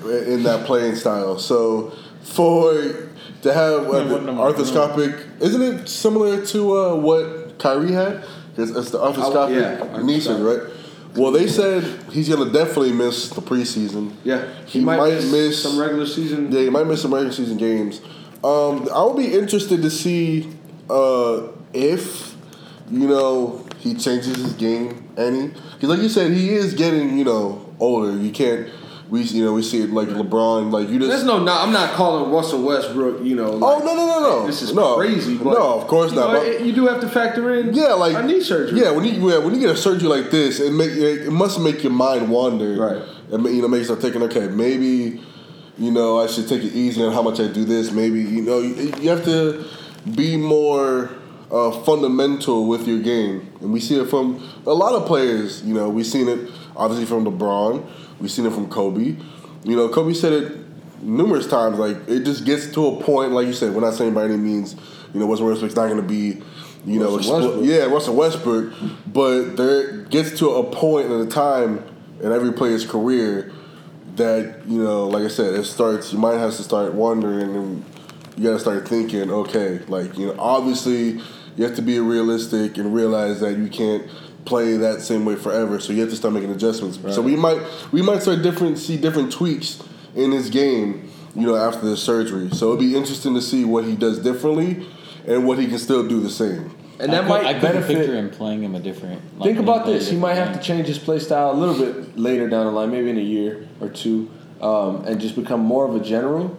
in 0.05 0.43
that 0.43 0.65
playing 0.65 0.95
style. 0.95 1.39
So 1.39 1.91
for 2.22 2.74
to 3.41 3.53
have 3.53 3.84
am 3.86 4.38
arthroscopic, 4.38 5.41
isn't 5.41 5.61
it 5.61 5.88
similar 5.88 6.45
to 6.47 6.78
uh, 6.78 6.95
what 6.95 7.57
Kyrie 7.59 7.93
had? 7.93 8.26
It's, 8.57 8.72
it's 8.72 8.91
the 8.91 8.99
arthroscopic 8.99 9.55
yeah, 9.55 10.01
knee 10.01 10.20
surgery, 10.20 10.57
right? 10.57 10.74
Well, 11.15 11.32
they 11.32 11.47
said 11.47 11.84
he's 12.11 12.30
gonna 12.30 12.51
definitely 12.51 12.91
miss 12.91 13.30
the 13.30 13.41
preseason. 13.41 14.13
Yeah, 14.24 14.47
He 14.65 14.82
might 14.82 14.99
miss- 14.99 15.63
some 15.63 15.80
regular 15.80 16.05
season. 16.05 16.51
Yeah, 16.51 16.61
he 16.61 16.70
might 16.70 16.86
miss 16.86 17.01
some 17.01 17.13
regular 17.13 17.34
season 17.34 17.57
games. 17.57 18.01
Um, 18.43 18.87
I 18.93 19.03
would 19.03 19.17
be 19.17 19.33
interested 19.33 19.81
to 19.81 19.89
see 19.89 20.49
uh, 20.89 21.47
if 21.73 22.35
you 22.89 23.07
know 23.07 23.65
he 23.77 23.93
changes 23.93 24.37
his 24.37 24.53
game 24.53 25.09
any. 25.17 25.47
Because 25.73 25.89
like 25.89 25.99
you 25.99 26.09
said, 26.09 26.31
he 26.31 26.53
is 26.53 26.73
getting 26.73 27.17
you 27.17 27.25
know 27.25 27.73
older. 27.79 28.15
You 28.15 28.31
can't. 28.31 28.69
We 29.09 29.23
you 29.23 29.43
know 29.43 29.53
we 29.53 29.63
see 29.63 29.81
it 29.81 29.89
like 29.89 30.07
LeBron. 30.07 30.71
Like 30.71 30.87
you 30.87 30.99
just. 30.99 31.09
There's 31.09 31.23
no, 31.23 31.43
no, 31.43 31.51
I'm 31.51 31.73
not 31.73 31.95
calling 31.95 32.31
Russell 32.31 32.61
Westbrook. 32.63 33.25
You 33.25 33.35
know. 33.35 33.53
oh 33.53 33.79
no 33.79 33.95
no 33.95 34.05
no 34.05 34.19
no! 34.21 34.47
This 34.47 34.61
is 34.61 34.73
no, 34.73 34.95
crazy. 34.95 35.35
But, 35.35 35.53
no, 35.55 35.81
of 35.81 35.87
course 35.87 36.11
not. 36.13 36.31
know, 36.31 36.39
but- 36.39 36.63
you 36.63 36.73
do 36.73 36.87
have 36.87 37.01
to 37.01 37.09
factor 37.09 37.55
in. 37.55 37.73
yeah, 37.73 37.93
like 37.93 38.15
a 38.15 38.25
knee 38.25 38.41
surgery. 38.41 38.79
Yeah, 38.79 38.91
when 38.91 39.05
you 39.05 39.29
yeah, 39.29 39.39
when 39.39 39.53
you 39.53 39.59
get 39.59 39.71
a 39.71 39.77
surgery 39.77 40.07
like 40.07 40.29
this, 40.29 40.59
it 40.59 40.71
make 40.71 40.91
it 40.91 41.31
must 41.31 41.59
make 41.59 41.83
your 41.83 41.91
mind 41.91 42.29
wander. 42.29 42.77
Right. 42.77 43.03
And 43.33 43.43
you 43.45 43.61
know, 43.61 43.67
make 43.67 43.79
you 43.79 43.85
start 43.85 44.01
thinking, 44.01 44.21
okay, 44.23 44.47
maybe 44.47 45.21
you 45.80 45.91
know 45.91 46.19
I 46.19 46.27
should 46.27 46.47
take 46.47 46.63
it 46.63 46.73
easy 46.73 47.03
on 47.03 47.13
how 47.13 47.21
much 47.21 47.39
I 47.39 47.47
do 47.47 47.65
this. 47.65 47.91
Maybe 47.91 48.21
you 48.21 48.41
know 48.41 48.59
you, 48.59 48.93
you 48.99 49.09
have 49.09 49.23
to 49.25 49.65
be 50.15 50.38
more 50.38 51.09
uh, 51.51 51.71
fundamental 51.84 52.67
with 52.67 52.88
your 52.88 52.99
game, 52.99 53.51
and 53.61 53.71
we 53.73 53.80
see 53.80 53.99
it 53.99 54.09
from 54.09 54.47
a 54.65 54.73
lot 54.73 54.93
of 54.93 55.07
players. 55.07 55.63
You 55.63 55.73
know, 55.73 55.89
we've 55.89 56.05
seen 56.05 56.27
it 56.27 56.51
obviously 56.75 57.05
from 57.05 57.25
LeBron. 57.25 57.89
We've 58.19 58.32
seen 58.32 58.45
it 58.45 58.53
from 58.53 58.69
Kobe. 58.69 59.15
You 59.63 59.75
know, 59.75 59.89
Kobe 59.89 60.13
said 60.13 60.34
it 60.34 60.57
numerous 61.01 61.47
times. 61.47 61.80
Like 61.80 61.97
it 62.07 62.23
just 62.23 62.45
gets 62.45 62.71
to 62.73 62.88
a 62.88 63.01
point, 63.03 63.32
like 63.32 63.47
you 63.47 63.53
said. 63.53 63.73
We're 63.73 63.82
not 63.82 63.93
saying 63.93 64.13
by 64.13 64.25
any 64.25 64.38
means, 64.38 64.75
you 65.13 65.19
know, 65.19 65.27
Russell 65.27 65.47
Westbrook's 65.47 65.75
not 65.75 65.88
going 65.88 66.01
to 66.01 66.07
be, 66.07 66.41
you 66.86 66.99
know, 66.99 67.15
Russell 67.15 67.39
Westbrook. 67.39 67.65
yeah, 67.65 67.86
Russell 67.86 68.15
Westbrook. 68.15 68.73
But 69.07 69.55
there 69.55 70.03
gets 70.03 70.38
to 70.39 70.49
a 70.51 70.63
point 70.63 71.09
at 71.11 71.19
a 71.21 71.25
time 71.25 71.84
in 72.21 72.32
every 72.32 72.51
player's 72.51 72.86
career 72.86 73.53
that 74.20 74.61
you 74.67 74.84
know, 74.84 75.07
like 75.07 75.24
I 75.24 75.28
said, 75.28 75.55
it 75.55 75.63
starts. 75.65 76.13
Your 76.13 76.22
mind 76.22 76.39
has 76.39 76.57
to 76.57 76.63
start 76.63 76.93
wondering, 76.93 77.55
and 77.55 77.86
you 78.38 78.43
got 78.43 78.51
to 78.51 78.59
start 78.59 78.88
thinking. 78.88 79.32
Okay, 79.32 79.80
like 79.88 80.17
you 80.17 80.28
know, 80.28 80.36
obviously, 80.38 81.20
you 81.57 81.63
have 81.63 81.76
to 81.76 81.82
be 81.82 81.99
realistic 81.99 82.78
and 82.78 82.93
realize 82.93 83.39
that 83.39 83.57
you 83.57 83.67
can't 83.67 84.07
play 84.45 84.78
that 84.78 85.01
same 85.01 85.26
way 85.26 85.36
forever. 85.36 85.80
So 85.80 85.91
you 85.93 86.01
have 86.01 86.09
to 86.09 86.15
start 86.15 86.34
making 86.34 86.51
adjustments. 86.51 86.99
So 87.13 87.22
we 87.22 87.36
might 87.36 87.59
we 87.91 88.01
might 88.01 88.22
start 88.22 88.43
different 88.43 88.78
see 88.78 88.97
different 88.97 89.32
tweaks 89.32 89.82
in 90.15 90.32
his 90.32 90.49
game. 90.49 91.09
You 91.36 91.45
know, 91.45 91.55
after 91.55 91.86
the 91.86 91.95
surgery. 91.95 92.49
So 92.51 92.70
it'd 92.70 92.80
be 92.80 92.95
interesting 92.95 93.36
to 93.36 93.41
see 93.41 93.63
what 93.63 93.86
he 93.86 93.95
does 93.95 94.20
differently 94.20 94.86
and 95.28 95.47
what 95.47 95.59
he 95.59 95.67
can 95.67 95.78
still 95.78 96.07
do 96.07 96.20
the 96.20 96.30
same. 96.30 96.76
And 96.99 97.13
that 97.13 97.19
I 97.23 97.27
could, 97.27 97.29
might 97.29 97.45
I 97.45 97.53
could 97.53 97.61
benefit. 97.61 97.97
picture 97.97 98.15
him 98.15 98.29
playing 98.29 98.63
him 98.63 98.75
a 98.75 98.79
different. 98.79 99.21
like, 99.39 99.47
Think 99.47 99.59
about 99.59 99.85
this. 99.85 100.09
He 100.09 100.17
might 100.17 100.35
have 100.35 100.53
to 100.53 100.59
change 100.59 100.87
his 100.87 100.99
play 100.99 101.19
style 101.19 101.51
a 101.51 101.53
little 101.53 101.77
bit 101.77 102.17
later 102.17 102.49
down 102.49 102.65
the 102.65 102.71
line, 102.71 102.91
maybe 102.91 103.09
in 103.09 103.17
a 103.17 103.21
year 103.21 103.67
or 103.79 103.89
two, 103.89 104.29
um, 104.61 105.05
and 105.05 105.19
just 105.19 105.35
become 105.35 105.61
more 105.61 105.87
of 105.87 105.95
a 105.95 106.03
general. 106.03 106.57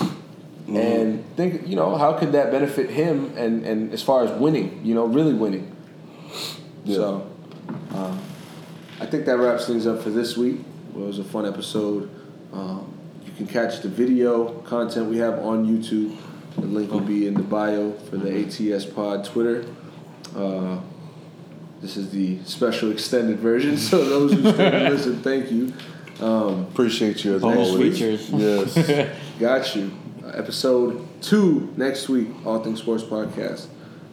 Mm-hmm. 0.00 0.76
And 0.76 1.36
think, 1.36 1.66
you 1.66 1.76
know, 1.76 1.96
how 1.96 2.12
could 2.12 2.32
that 2.32 2.50
benefit 2.50 2.90
him? 2.90 3.32
And 3.36 3.64
and 3.64 3.92
as 3.92 4.02
far 4.02 4.24
as 4.24 4.30
winning, 4.38 4.84
you 4.84 4.94
know, 4.94 5.06
really 5.06 5.32
winning. 5.32 5.74
Yeah. 6.84 6.96
So, 6.96 7.30
um, 7.94 8.20
I 9.00 9.06
think 9.06 9.26
that 9.26 9.38
wraps 9.38 9.66
things 9.66 9.86
up 9.86 10.02
for 10.02 10.10
this 10.10 10.36
week. 10.36 10.60
Well, 10.92 11.04
it 11.04 11.06
was 11.06 11.18
a 11.20 11.24
fun 11.24 11.46
episode. 11.46 12.10
Um, 12.52 12.92
you 13.24 13.32
can 13.32 13.46
catch 13.46 13.80
the 13.80 13.88
video 13.88 14.60
content 14.62 15.06
we 15.08 15.18
have 15.18 15.38
on 15.38 15.66
YouTube. 15.66 16.16
The 16.60 16.66
link 16.66 16.90
will 16.90 17.00
be 17.00 17.26
in 17.26 17.34
the 17.34 17.42
bio 17.42 17.92
for 17.92 18.16
the 18.16 18.44
ATS 18.74 18.84
Pod 18.84 19.24
Twitter. 19.24 19.64
Uh, 20.36 20.78
this 21.80 21.96
is 21.96 22.10
the 22.10 22.38
special 22.44 22.90
extended 22.90 23.38
version, 23.38 23.76
so 23.78 24.04
those 24.04 24.32
who 24.32 24.52
stay 24.52 24.70
to 24.70 24.90
listen, 24.90 25.22
thank 25.22 25.50
you. 25.50 25.72
Um, 26.20 26.62
Appreciate 26.62 27.24
you 27.24 27.36
as 27.36 27.42
Bonus 27.42 27.68
always. 27.68 27.92
features. 27.98 28.30
Yes. 28.30 29.08
got 29.38 29.76
you. 29.76 29.92
Uh, 30.24 30.28
episode 30.30 31.06
two 31.22 31.72
next 31.76 32.08
week, 32.08 32.28
All 32.44 32.62
Things 32.62 32.80
Sports 32.80 33.04
Podcast. 33.04 33.66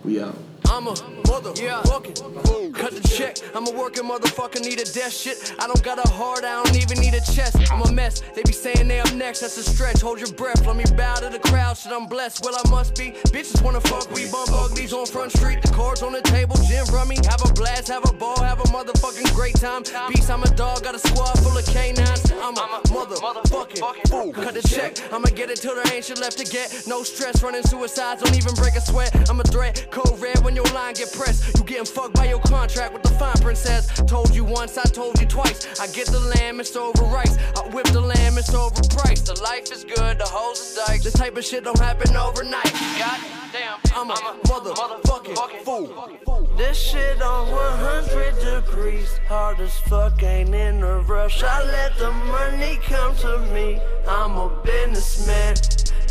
We 0.03 0.21
out. 0.21 0.37
I'm 0.67 0.87
a 0.87 0.93
motherfucking 0.93 2.45
fool. 2.45 2.71
Cut 2.71 2.91
the 2.93 3.07
check. 3.07 3.37
I'm 3.53 3.67
a 3.67 3.71
working 3.71 4.03
motherfucker, 4.03 4.61
need 4.61 4.79
a 4.79 4.85
death 4.85 5.13
shit. 5.13 5.53
I 5.59 5.67
don't 5.67 5.83
got 5.83 6.03
a 6.03 6.09
heart, 6.09 6.43
I 6.43 6.61
don't 6.63 6.75
even 6.75 6.99
need 6.99 7.13
a 7.13 7.21
chest. 7.21 7.57
I'm 7.71 7.81
a 7.81 7.91
mess. 7.91 8.21
They 8.33 8.43
be 8.43 8.51
saying 8.51 8.87
they 8.87 8.99
up 8.99 9.13
next, 9.13 9.41
that's 9.41 9.57
a 9.57 9.63
stretch. 9.63 10.01
Hold 10.01 10.19
your 10.19 10.31
breath, 10.33 10.65
let 10.65 10.75
me 10.75 10.83
bow 10.95 11.15
to 11.15 11.29
the 11.29 11.39
crowd. 11.39 11.77
Shit, 11.77 11.91
I'm 11.91 12.07
blessed. 12.07 12.43
Well, 12.43 12.55
I 12.55 12.69
must 12.69 12.95
be. 12.97 13.11
Bitches 13.33 13.61
wanna 13.61 13.81
fuck, 13.81 14.09
we 14.11 14.29
bump 14.29 14.51
uglies 14.51 14.93
on 14.93 15.05
Front 15.05 15.31
Street. 15.31 15.61
The 15.61 15.69
cards 15.69 16.01
on 16.01 16.11
the 16.13 16.21
table, 16.21 16.55
gin 16.67 16.85
rummy. 16.93 17.17
Have 17.25 17.43
a 17.43 17.53
blast, 17.53 17.87
have 17.87 18.05
a 18.09 18.13
ball, 18.13 18.41
have 18.41 18.59
a 18.59 18.63
motherfucking 18.63 19.33
great 19.33 19.55
time. 19.55 19.83
Peace, 20.09 20.29
I'm 20.29 20.43
a 20.43 20.49
dog, 20.55 20.83
got 20.83 20.95
a 20.95 20.99
squad 20.99 21.33
full 21.39 21.57
of 21.57 21.65
canines. 21.65 22.31
I'm 22.41 22.55
a 22.57 22.81
motherfucking 22.91 24.09
fool. 24.09 24.33
Cut 24.33 24.53
the 24.53 24.67
check. 24.67 24.97
I'ma 25.11 25.29
get 25.35 25.49
it 25.49 25.57
till 25.57 25.75
there 25.75 25.93
ain't 25.93 26.05
shit 26.05 26.19
left 26.19 26.37
to 26.37 26.45
get. 26.45 26.83
No 26.87 27.03
stress, 27.03 27.41
running 27.43 27.63
suicides, 27.63 28.21
don't 28.21 28.35
even 28.35 28.53
break 28.55 28.75
a 28.75 28.81
sweat. 28.81 29.29
I'm 29.29 29.39
a 29.39 29.43
threat, 29.43 29.87
code 29.91 30.19
red 30.19 30.39
when 30.43 30.54
your 30.55 30.65
line 30.73 30.93
get 30.93 31.11
pressed. 31.11 31.57
You 31.57 31.63
getting 31.63 31.85
fucked 31.85 32.15
by 32.15 32.25
your 32.25 32.39
contract 32.39 32.93
with 32.93 33.03
the 33.03 33.09
fine 33.09 33.35
print 33.41 33.57
says. 33.57 33.87
Told 34.07 34.33
you 34.33 34.43
once, 34.43 34.77
I 34.77 34.83
told 34.83 35.19
you 35.19 35.27
twice. 35.27 35.79
I 35.79 35.87
get 35.87 36.07
the 36.07 36.19
lamb, 36.19 36.59
it's 36.59 36.75
over 36.75 37.03
rice. 37.03 37.37
I 37.57 37.67
whip 37.69 37.87
the 37.87 38.01
lamb, 38.01 38.37
it's 38.37 38.51
overpriced. 38.51 39.25
The 39.25 39.41
life 39.41 39.71
is 39.71 39.83
good, 39.83 40.19
the 40.19 40.25
hoes 40.25 40.59
is 40.59 40.75
dykes. 40.75 41.03
This 41.03 41.13
type 41.13 41.37
of 41.37 41.43
shit 41.43 41.63
don't 41.63 41.79
happen 41.79 42.15
overnight. 42.15 42.71
God 42.97 43.19
damn, 43.51 43.79
I'm 43.93 44.09
a 44.09 44.37
mother, 44.47 44.71
motherfucking 44.71 45.61
fool. 45.63 46.47
This 46.57 46.77
shit 46.77 47.21
on 47.21 47.51
100 47.51 48.63
degrees. 48.63 49.19
Hard 49.27 49.59
as 49.59 49.77
fuck, 49.79 50.23
ain't 50.23 50.53
in 50.55 50.81
a 50.81 50.99
rush. 50.99 51.43
I 51.43 51.63
let 51.63 51.97
the 51.97 52.11
money 52.11 52.79
come 52.83 53.15
to 53.17 53.39
me. 53.53 53.81
I'm 54.07 54.37
a 54.37 54.49
businessman. 54.63 55.55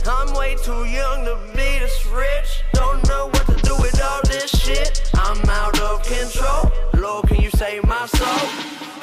I'm 0.06 0.34
way 0.34 0.54
too 0.62 0.84
young 0.84 1.24
to 1.24 1.38
be 1.56 1.78
this 1.78 2.06
rich. 2.06 2.62
Don't 2.74 3.06
know 3.08 3.28
what 3.28 3.53
with 3.84 4.02
all 4.02 4.22
this 4.24 4.50
shit. 4.62 5.02
I'm 5.14 5.38
out 5.60 5.78
of 5.80 6.02
control. 6.04 6.72
Lord, 6.94 7.28
can 7.28 7.40
you 7.42 7.50
save 7.50 7.84
my 7.84 8.06
soul? 8.06 8.48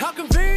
How 0.02 0.12
convenient. 0.12 0.51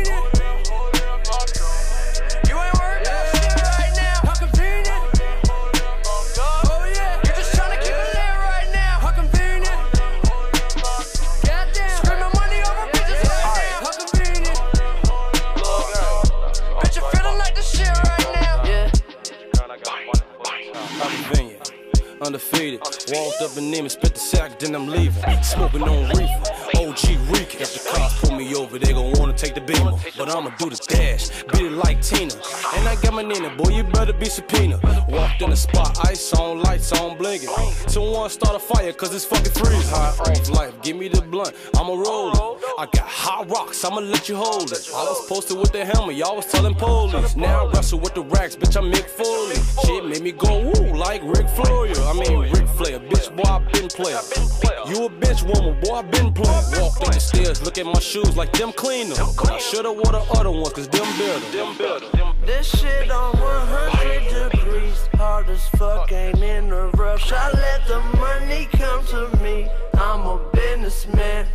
Do 30.59 30.71
the 30.71 30.77
dash, 30.89 31.29
beat 31.53 31.67
it 31.67 31.73
like 31.73 32.03
Tina. 32.03 32.35
And 32.75 32.89
I 32.89 32.97
got 33.03 33.15
my 33.15 33.23
Nina, 33.23 33.51
boy, 33.57 33.71
you 33.71 33.85
better 33.85 34.13
be 34.13 34.27
subpoena. 34.27 34.79
Walked 35.09 35.43
in 35.43 35.51
the 35.51 35.57
spot, 35.57 35.99
ice 36.07 36.33
on, 36.33 36.63
lights 36.63 36.93
on, 36.93 37.17
blinking. 37.17 37.49
Someone 37.89 38.31
start 38.31 38.57
a 38.57 38.59
fire, 38.59 38.93
cause 38.93 39.15
it's 39.15 39.25
fucking 39.25 39.53
freezing. 39.53 39.91
High 39.91 40.17
off 40.19 40.51
life, 40.51 40.75
give 40.83 40.97
me 40.97 41.09
the 41.09 41.23
blunt, 41.23 41.55
I'ma 41.77 41.95
roll 41.95 42.33
it. 42.33 42.65
I 42.79 42.87
got 42.87 43.07
hot 43.07 43.51
rocks, 43.51 43.85
I'ma 43.85 44.01
let 44.01 44.29
you 44.29 44.37
hold 44.37 44.73
it. 44.73 44.89
I 44.95 45.05
was 45.05 45.27
posted 45.29 45.59
with 45.59 45.73
the 45.73 45.85
helmet, 45.85 46.17
y'all 46.17 46.37
was 46.37 46.47
telling 46.47 46.75
police. 46.75 47.37
Now 47.37 47.67
I 47.67 47.71
wrestle 47.73 48.01
with 48.01 48.15
the 48.15 48.23
racks, 48.23 48.57
bitch, 48.57 48.77
I'm 48.77 48.91
Mick 48.93 49.09
Foley. 49.09 49.57
Shit 49.85 50.05
made 50.05 50.23
me 50.23 50.33
go 50.33 50.64
player. 53.95 54.19
You 54.89 55.07
a 55.07 55.09
bitch 55.09 55.43
woman, 55.43 55.81
boy, 55.81 55.95
I 55.95 56.03
been 56.03 56.33
playing. 56.33 56.83
Walked 56.83 57.03
up 57.03 57.15
the 57.15 57.21
stairs, 57.21 57.63
look 57.63 57.79
at 57.79 57.87
my 57.87 58.01
shoes 58.01 58.37
like 58.37 58.53
them 58.53 58.73
cleaner. 58.73 59.15
I 59.49 59.59
should've 59.59 59.95
wore 59.95 60.13
the 60.13 60.25
other 60.35 60.51
ones, 60.51 60.73
cause 60.73 60.89
them 60.89 61.07
better. 61.19 61.57
Them 61.57 61.77
better. 61.79 62.07
This 62.45 62.69
shit 62.69 63.11
on 63.11 63.39
100 63.39 64.51
degrees. 64.51 65.09
Hard 65.15 65.49
as 65.49 65.67
fuck, 65.69 66.11
ain't 66.13 66.39
in 66.39 66.73
a 66.73 66.89
rush. 66.89 67.33
I 67.33 67.51
let 67.53 67.87
the 67.87 68.01
money 68.19 68.69
come 68.73 69.07
to 69.07 69.37
me. 69.43 69.69
I'm 69.95 70.27
a 70.27 70.39
businessman. 70.53 71.47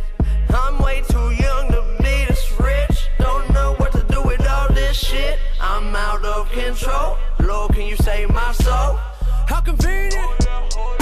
I'm 0.50 0.82
way 0.82 1.02
too 1.08 1.30
young 1.30 1.68
to 1.70 1.96
be 1.98 2.24
this 2.26 2.52
rich. 2.58 3.08
Don't 3.18 3.52
know 3.52 3.74
what 3.78 3.92
to 3.92 4.02
do 4.04 4.22
with 4.22 4.46
all 4.48 4.68
this 4.72 4.96
shit. 4.96 5.38
I'm 5.60 5.94
out 5.94 6.24
of 6.24 6.50
control. 6.50 7.18
Lord, 7.40 7.74
can 7.74 7.86
you 7.86 7.96
save 7.96 8.30
my 8.30 8.52
soul? 8.52 8.98
How 9.46 9.60
convenient. 9.60 10.99